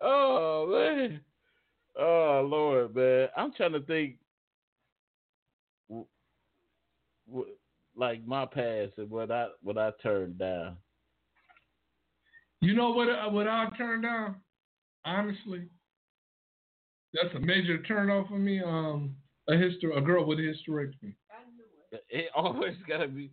[0.00, 1.20] Oh man,
[1.98, 3.28] oh Lord, man.
[3.36, 4.16] I'm trying to think,
[5.88, 6.06] w-
[7.28, 7.54] w-
[7.96, 10.76] like my past and what I what I turned down.
[12.60, 13.08] You know what?
[13.10, 14.36] I- What I turned down?
[15.04, 15.68] Honestly,
[17.12, 18.60] that's a major turn off for me.
[18.62, 19.14] Um,
[19.48, 21.14] a history a girl with a hysterectomy.
[21.30, 22.04] I knew it.
[22.08, 23.30] It always gotta be.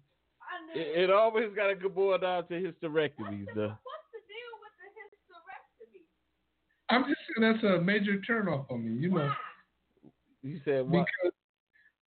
[0.76, 1.04] It, it.
[1.04, 3.72] it always gotta go boil down to hysterectomies, though.
[3.88, 6.04] What's the deal with the hysterectomy?
[6.92, 9.02] I'm just saying that's a major turnoff on me.
[9.02, 9.32] You know,
[10.42, 11.06] You said what?
[11.06, 11.34] because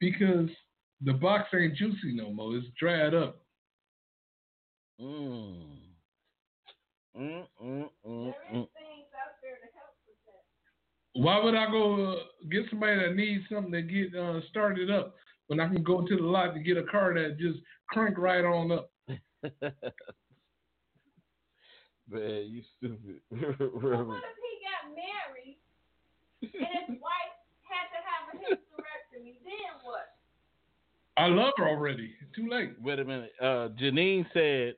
[0.00, 0.50] because
[1.02, 2.56] the box ain't juicy no more.
[2.56, 3.40] It's dried up.
[5.00, 5.66] Mm.
[7.16, 8.52] Mm, mm, mm, There mm.
[8.52, 10.42] things out there to help with that.
[11.22, 12.16] Why would I go uh,
[12.50, 15.14] get somebody that needs something to get uh, started up
[15.46, 18.44] when I can go to the lot to get a car that just crank right
[18.44, 18.90] on up?
[22.10, 23.20] Man, you stupid.
[23.30, 25.56] But what if he got married
[26.52, 29.34] and his wife had to have a hysterectomy?
[29.44, 30.14] Then what?
[31.16, 32.14] I love her already.
[32.34, 32.72] Too late.
[32.82, 33.32] Wait a minute.
[33.40, 34.74] Uh, Janine said,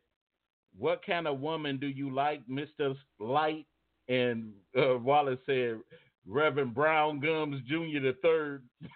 [0.78, 3.66] "What kind of woman do you like, Mister Light?"
[4.09, 5.80] And uh, Wallace said,
[6.26, 8.01] "Reverend Brown Gums Jr.
[8.01, 8.62] the third.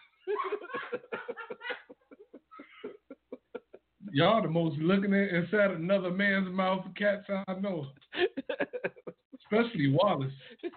[4.12, 7.86] Y'all the most looking at inside another man's mouth cats I know,
[9.38, 10.32] especially Wallace.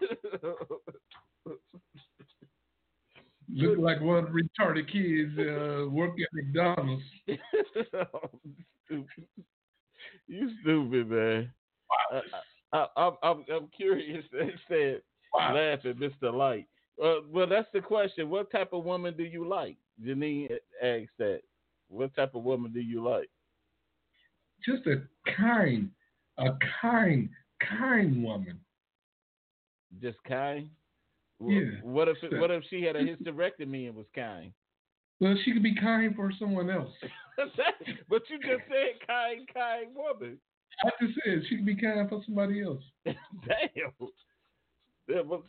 [3.56, 7.04] Look like one of the retarded kids uh, working at McDonald's.
[10.28, 11.54] you stupid, man.
[12.12, 12.22] I,
[12.74, 14.26] I, I, I'm, I'm curious.
[14.32, 15.02] They said,
[15.34, 15.56] Wow.
[15.56, 16.32] laughing, Mr.
[16.34, 16.68] Light.
[17.04, 18.30] Uh, well, that's the question.
[18.30, 19.78] What type of woman do you like?
[20.04, 20.52] Janine
[20.82, 21.42] asked that.
[21.90, 23.30] What type of woman do you like?
[24.64, 25.02] Just a
[25.36, 25.90] kind,
[26.38, 26.50] a
[26.82, 27.30] kind,
[27.68, 28.60] kind woman.
[30.02, 30.70] Just kind.
[31.52, 31.80] Yeah.
[31.82, 34.52] What if What if she had a hysterectomy and was kind?
[35.20, 36.91] Well, she could be kind for someone else.
[37.38, 40.38] but you just said kind, kind woman.
[40.84, 42.84] I just said she could be kind for somebody else.
[43.06, 43.15] Damn.
[45.07, 45.44] Yeah, what's,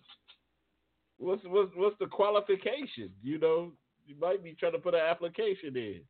[1.19, 3.11] what's what's what's the qualification?
[3.23, 3.73] You know,
[4.07, 6.01] you might be trying to put an application in.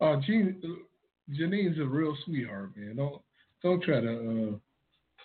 [0.00, 0.60] Oh, Jean,
[1.32, 2.96] Janine's a real sweetheart, man.
[2.96, 3.22] Don't
[3.62, 4.58] don't try to uh,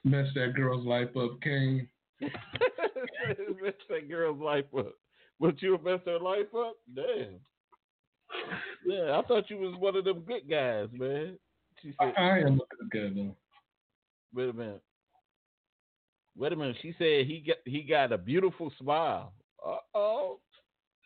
[0.04, 1.88] mess that girl's life up, Kane.
[2.22, 4.94] mess that girl's life up.
[5.40, 6.76] Would you have messed her life up?
[6.94, 7.40] Damn.
[8.86, 11.38] Yeah, I thought you was one of them good guys, man.
[11.82, 13.36] She I, said, I am a good guy though.
[14.34, 14.84] "Wait a minute,
[16.38, 19.34] wait a minute." She said he got he got a beautiful smile.
[19.66, 20.40] Uh oh.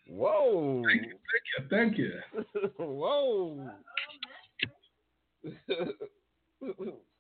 [0.08, 0.84] Whoa.
[0.86, 1.68] Thank you.
[1.70, 2.12] Thank you.
[2.78, 3.70] Whoa.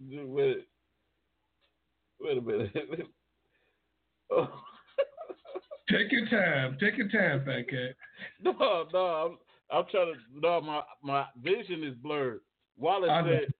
[0.00, 0.66] wait,
[2.20, 2.72] wait a minute.
[4.30, 4.48] oh.
[5.90, 6.76] Take your time.
[6.80, 7.94] Take your time, fat cat.
[8.42, 9.38] No, no, I'm,
[9.70, 10.40] I'm trying to.
[10.40, 12.40] No, my my vision is blurred.
[12.76, 13.38] Wallace I know.
[13.40, 13.54] said.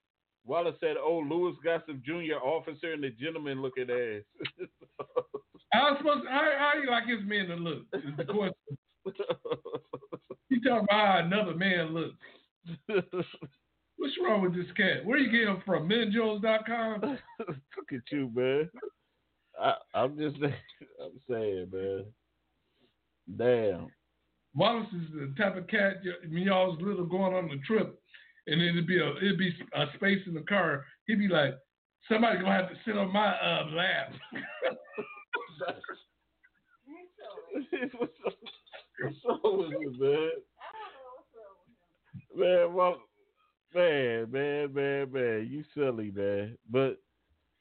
[0.45, 2.37] Wallace said, "Oh, Louis Gossett Jr.
[2.43, 4.23] officer and the gentleman looking ass."
[5.73, 7.83] I was supposed to, how, how you like his man to look?
[7.93, 8.79] Is the question.
[10.49, 13.27] You talking about how another man looks.
[13.99, 15.05] What's wrong with this cat?
[15.05, 15.89] Where you get him from?
[15.89, 17.01] Menjos.com?
[17.49, 18.71] Look at you, man.
[19.61, 22.05] I, I'm just, I'm saying, man.
[23.37, 23.89] Damn.
[24.55, 28.01] Wallace is the type of cat y- when y'all was little going on the trip,
[28.47, 30.85] and it'd be a it'd be a space in the car.
[31.07, 31.55] He'd be like,
[32.11, 34.13] "Somebody gonna have to sit on my uh, lap."
[37.99, 38.35] what's, up,
[39.03, 40.31] what's wrong with you, man?
[40.63, 42.41] I don't know what's up with him.
[42.41, 42.97] Man, well,
[43.75, 46.57] man, man, man, man, you silly, man.
[46.71, 46.99] But,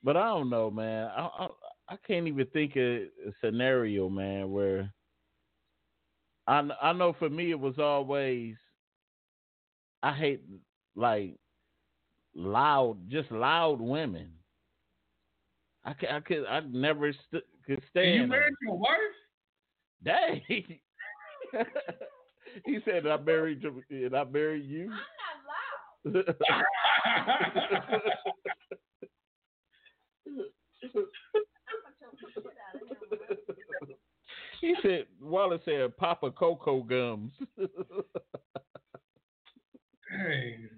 [0.03, 1.09] but I don't know, man.
[1.15, 1.47] I, I,
[1.89, 3.07] I can't even think of a
[3.43, 4.91] scenario, man, where
[6.47, 8.55] I, I know for me it was always
[10.03, 10.41] I hate
[10.95, 11.35] like
[12.35, 14.29] loud, just loud women.
[15.83, 18.15] I could, I could, I never st- could And stand.
[18.15, 18.89] you married your wife?
[20.03, 20.41] Dang.
[22.65, 24.91] he said, "I married you, and I married you."
[34.61, 37.33] he said, Wallace said, "Papa Cocoa gums."
[40.11, 40.69] Dang.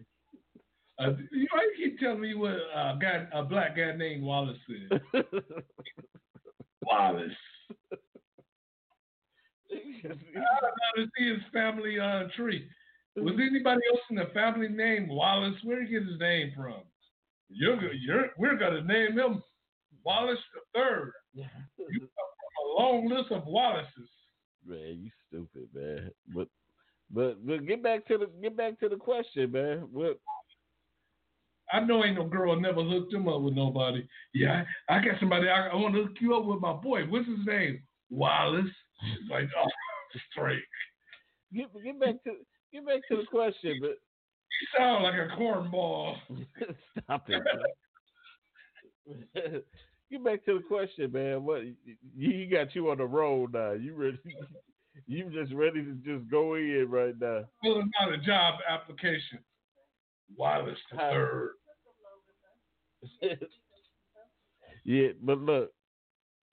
[1.00, 1.48] Uh, you
[1.78, 5.02] keep telling me what a guy, a black guy named Wallace said?
[6.82, 7.32] Wallace.
[9.70, 12.68] I don't know to see his family uh, tree.
[13.18, 13.42] Was mm-hmm.
[13.42, 15.56] anybody else in the family named Wallace?
[15.64, 16.82] Where did he get his name from?
[17.50, 19.42] You're, go- you're, we're gonna name him
[20.04, 21.14] Wallace the Third.
[21.34, 24.10] You come from a long list of Wallaces.
[24.66, 26.12] man, you stupid, man.
[26.36, 26.48] But,
[27.10, 29.88] but, but get back to the get back to the question, man.
[29.92, 30.20] What?
[31.74, 34.08] I know ain't no girl never hooked him up with nobody.
[34.34, 35.50] Yeah, I, I got somebody.
[35.50, 37.04] I, I want to hook you up with my boy.
[37.06, 37.82] What's his name?
[38.10, 38.66] Wallace.
[38.66, 39.68] It's like, oh,
[40.32, 40.64] straight.
[41.54, 42.36] Get get back to
[42.74, 46.16] get back to the question, but You sound like a cornball.
[47.04, 47.44] Stop it.
[50.10, 51.44] Get back to the question, man.
[51.44, 51.64] What
[52.16, 53.72] you, got you on the road now?
[53.74, 54.20] You ready?
[55.06, 57.44] You just ready to just go in right now?
[57.62, 59.38] Filling out a job application.
[60.36, 61.52] Wallace the How- Third.
[64.84, 65.72] yeah, but look,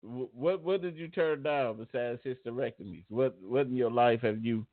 [0.02, 3.04] what what did you turn down besides hysterectomies?
[3.08, 4.66] What what in your life have you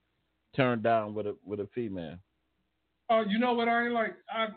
[0.56, 2.18] turned down with a with a female?
[3.10, 4.16] Oh, you know what I ain't like?
[4.34, 4.48] I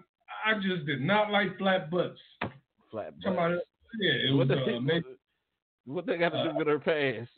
[0.44, 2.20] I just did not like flat butts.
[2.90, 3.24] Flat butt.
[3.24, 3.58] Somebody,
[4.00, 5.04] yeah, it was what, uh, they, maybe,
[5.86, 7.30] what they got to do with her past?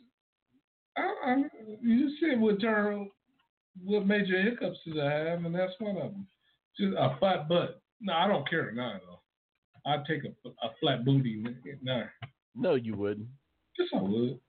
[0.97, 1.43] I, I,
[1.83, 3.11] you said what turn
[3.85, 6.27] what major hiccups did I have, and that's one of them.
[6.79, 7.81] Just a flat butt.
[8.01, 9.91] No, I don't care now though.
[9.91, 11.43] I'd take a, a flat booty
[11.83, 12.05] now.
[12.55, 13.29] No, you wouldn't.
[13.79, 14.41] Yes, I would.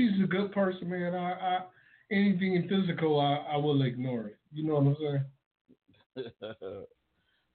[0.00, 1.14] She's a good person, man.
[1.14, 1.58] I, I
[2.10, 4.36] anything physical, I, I will ignore it.
[4.50, 4.96] You know what I'm
[6.16, 6.44] saying?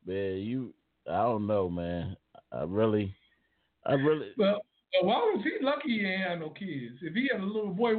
[0.05, 0.73] man, you
[1.09, 2.15] I don't know, man.
[2.51, 3.15] I really
[3.85, 4.61] I really Well,
[5.01, 6.95] why was he lucky he ain't had no kids?
[7.01, 7.93] If he had a little boy,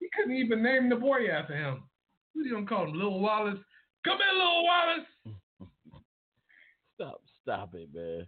[0.00, 1.84] He couldn't even name the boy after him.
[2.34, 3.58] You gonna call him, Little Wallace?
[4.04, 5.06] Come here, Little Wallace.
[6.96, 8.26] Stop, stop it, man.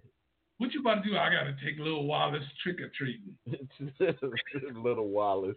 [0.59, 1.17] What you about to do?
[1.17, 3.37] I gotta take Little Wallace trick or treating.
[4.75, 5.57] little Wallace.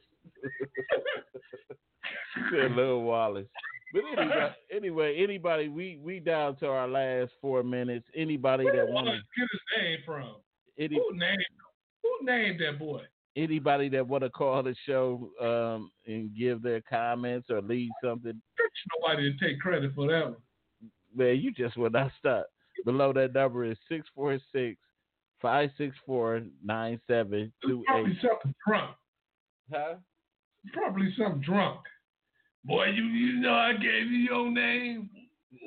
[2.51, 3.47] Little Wallace.
[3.93, 8.07] But anyway, anyway, anybody, we we down to our last four minutes.
[8.15, 10.35] Anybody Where that Wallace get his name from?
[10.79, 11.45] any Who named?
[12.03, 13.01] Who named that boy?
[13.37, 18.41] anybody that want to call the show um, and give their comments or leave something,
[19.01, 20.35] Nobody to take credit for that one.
[21.15, 22.47] man, you just will not stop.
[22.83, 23.77] Below that number is
[25.41, 27.85] 646 564 9728.
[27.85, 28.95] Probably something drunk.
[29.73, 29.95] Huh?
[30.73, 31.79] Probably something drunk.
[32.63, 35.09] Boy, you you know I gave you your name,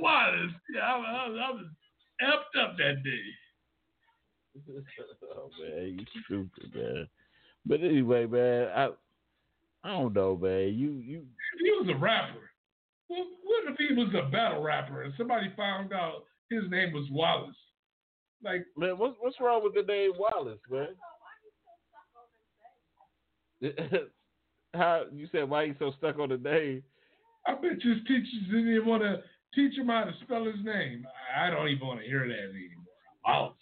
[0.00, 0.52] Wallace.
[0.80, 1.66] I, I, I was
[2.22, 3.26] effed up that day.
[5.36, 7.08] oh man, you stupid man.
[7.66, 8.90] But anyway, man, I
[9.82, 10.74] I don't know, man.
[10.74, 12.50] You you If he was a rapper,
[13.08, 17.08] well, what if he was a battle rapper and somebody found out his name was
[17.10, 17.56] Wallace?
[18.44, 20.88] Like, man, what's what's wrong with the name Wallace, man?
[24.74, 26.82] How you said why you so stuck on the name?
[27.46, 29.22] I bet his teachers didn't even want to
[29.54, 31.06] teach him how to spell his name.
[31.36, 32.84] I don't even want to hear that anymore.
[33.24, 33.54] Wallace.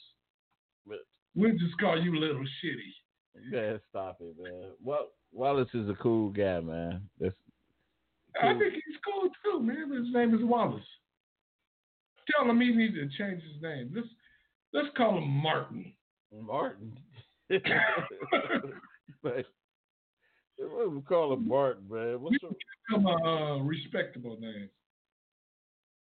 [0.87, 0.99] But
[1.35, 3.51] We'll just call you Little Shitty.
[3.51, 4.71] man, stop it, man.
[4.83, 7.09] Well, Wallace is a cool guy, man.
[7.21, 7.35] That's
[8.43, 9.91] I think he's cool too, man.
[9.93, 10.83] His name is Wallace.
[12.31, 13.93] Tell him he needs to change his name.
[13.95, 14.09] Let's
[14.73, 15.93] let's call him Martin.
[16.41, 16.99] Martin.
[19.21, 19.45] what
[20.91, 22.21] we call him Martin, man?
[22.21, 24.69] What's We him a uh, respectable name.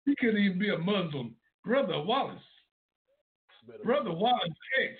[0.05, 1.35] He could even be a Muslim.
[1.63, 2.41] Brother Wallace.
[3.83, 4.49] Brother Wallace
[4.81, 4.93] X.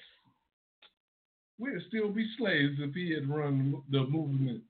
[1.58, 4.62] We'd still be slaves if he had run the movement.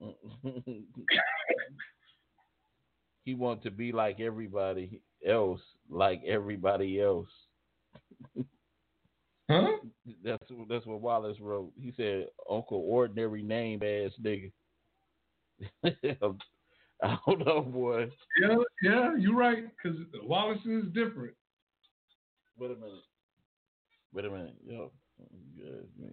[3.24, 5.60] he wanted to be like everybody else,
[5.90, 7.28] like everybody else.
[9.48, 9.76] Huh?
[10.24, 11.72] That's that's what Wallace wrote.
[11.80, 14.50] He said, "Uncle Ordinary Name ass nigga."
[17.02, 18.10] I don't know, boy.
[18.40, 19.64] Yeah, yeah, you're right.
[19.76, 21.34] Because Wallace is different.
[22.58, 23.04] Wait a minute.
[24.12, 24.90] Wait a minute, yo.
[25.56, 26.10] Yes, man.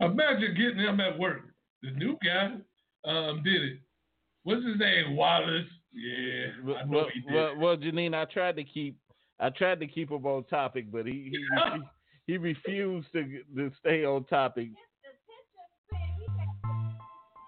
[0.00, 1.42] Imagine getting him at work.
[1.82, 2.56] The new guy
[3.04, 3.78] um, did it.
[4.44, 5.16] What's his name?
[5.16, 5.66] Wallace.
[5.92, 7.32] Yeah, I know well, he did.
[7.32, 8.96] well, well, Janine, I tried to keep,
[9.40, 11.38] I tried to keep him on topic, but he he,
[11.74, 11.80] he,
[12.32, 14.68] he refused to to stay on topic.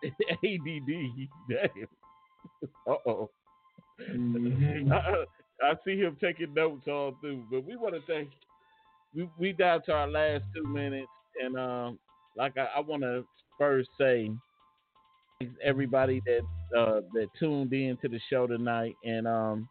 [0.04, 1.88] ADD, damn.
[2.88, 3.30] Uh oh.
[4.00, 4.90] Mhm.
[4.90, 5.24] I,
[5.64, 8.30] I see him taking notes all through, but we want to thank.
[9.14, 11.08] We we down to our last two minutes,
[11.42, 11.98] and um,
[12.36, 13.24] like I, I want to
[13.58, 14.30] first say,
[15.38, 16.40] thanks everybody that
[16.78, 19.68] uh that tuned in to the show tonight, and um,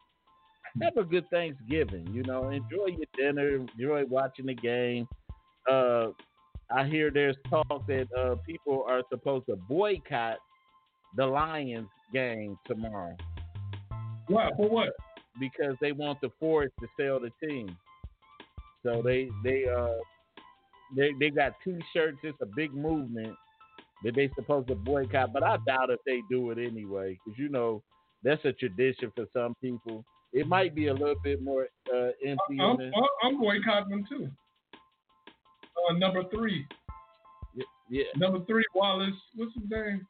[0.81, 2.07] have a good Thanksgiving.
[2.13, 5.07] You know, enjoy your dinner, enjoy watching the game.
[5.69, 6.09] Uh,
[6.71, 10.39] I hear there's talk that uh people are supposed to boycott
[11.15, 13.15] the Lions game tomorrow
[14.27, 14.53] What?
[14.55, 14.89] For what?
[15.39, 17.77] because they want the Fords to sell the team.
[18.85, 19.95] So they they uh
[20.95, 22.19] they they got T-shirts.
[22.23, 23.35] It's a big movement
[24.03, 27.49] that they supposed to boycott, but I doubt if they do it anyway because you
[27.49, 27.83] know
[28.23, 30.05] that's a tradition for some people.
[30.33, 32.59] It might be a little bit more uh, empty.
[32.59, 32.91] I'm, in
[33.23, 34.29] I'm, boycotting them too.
[35.89, 36.65] Uh, number three.
[37.55, 39.13] the, yeah, Number three, Wallace.
[39.35, 40.07] What's his name?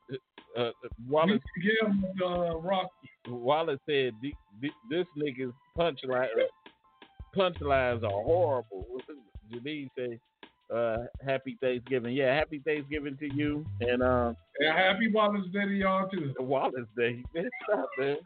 [0.57, 0.71] uh,
[1.07, 1.91] Wallace Give
[2.23, 2.89] uh, Rocky.
[3.27, 6.27] Wallace said "The- the- this nigga's punchline
[7.35, 8.85] punchlines are horrible.
[9.51, 10.19] Janine say,
[10.73, 15.73] uh, "Happy Thanksgiving." Yeah, happy Thanksgiving to you and um, And happy Wallace Day to
[15.73, 16.33] y'all too.
[16.39, 17.23] Wallace Day.
[17.63, 18.17] Stop, man.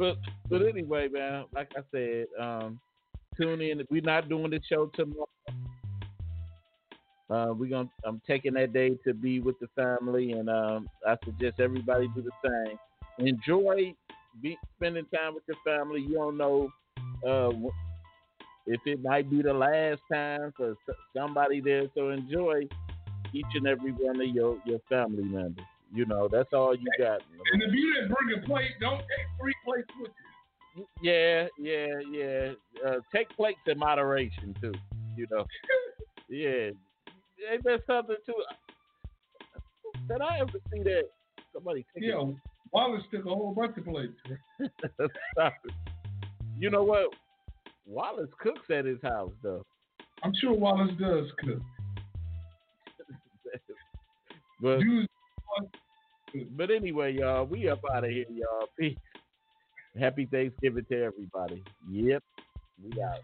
[0.00, 0.16] But
[0.48, 2.80] but anyway, man, like I said, um,
[3.36, 3.80] tune in.
[3.80, 5.28] If we're not doing the show tomorrow.
[7.28, 11.16] Uh, we gonna I'm taking that day to be with the family, and um, I
[11.22, 12.78] suggest everybody do the same.
[13.28, 13.94] Enjoy
[14.40, 16.00] be, spending time with your family.
[16.00, 16.70] You don't know
[17.28, 17.50] uh,
[18.66, 20.76] if it might be the last time for
[21.14, 22.62] somebody there, so enjoy
[23.34, 25.66] each and every one of your your family members.
[25.92, 27.20] You know, that's all you got.
[27.52, 30.10] And if you didn't bring a plate, don't take three plates with
[30.76, 30.86] you.
[31.02, 32.52] Yeah, yeah, yeah.
[32.86, 34.72] Uh, take plates in moderation too.
[35.16, 35.44] You know.
[36.30, 36.70] Yeah.
[37.50, 38.34] Ain't that something too?
[40.08, 41.02] Did I ever see that
[41.52, 42.22] somebody Yeah,
[42.72, 44.14] Wallace took a whole bunch of plates.
[46.58, 47.06] You know what?
[47.86, 49.64] Wallace cooks at his house though.
[50.22, 51.62] I'm sure Wallace does cook.
[54.60, 55.08] but Dudes,
[56.52, 58.68] But anyway, y'all, we up out of here, y'all.
[58.78, 58.96] Peace.
[59.98, 61.64] Happy Thanksgiving to everybody.
[61.90, 62.22] Yep.
[62.82, 63.20] We out.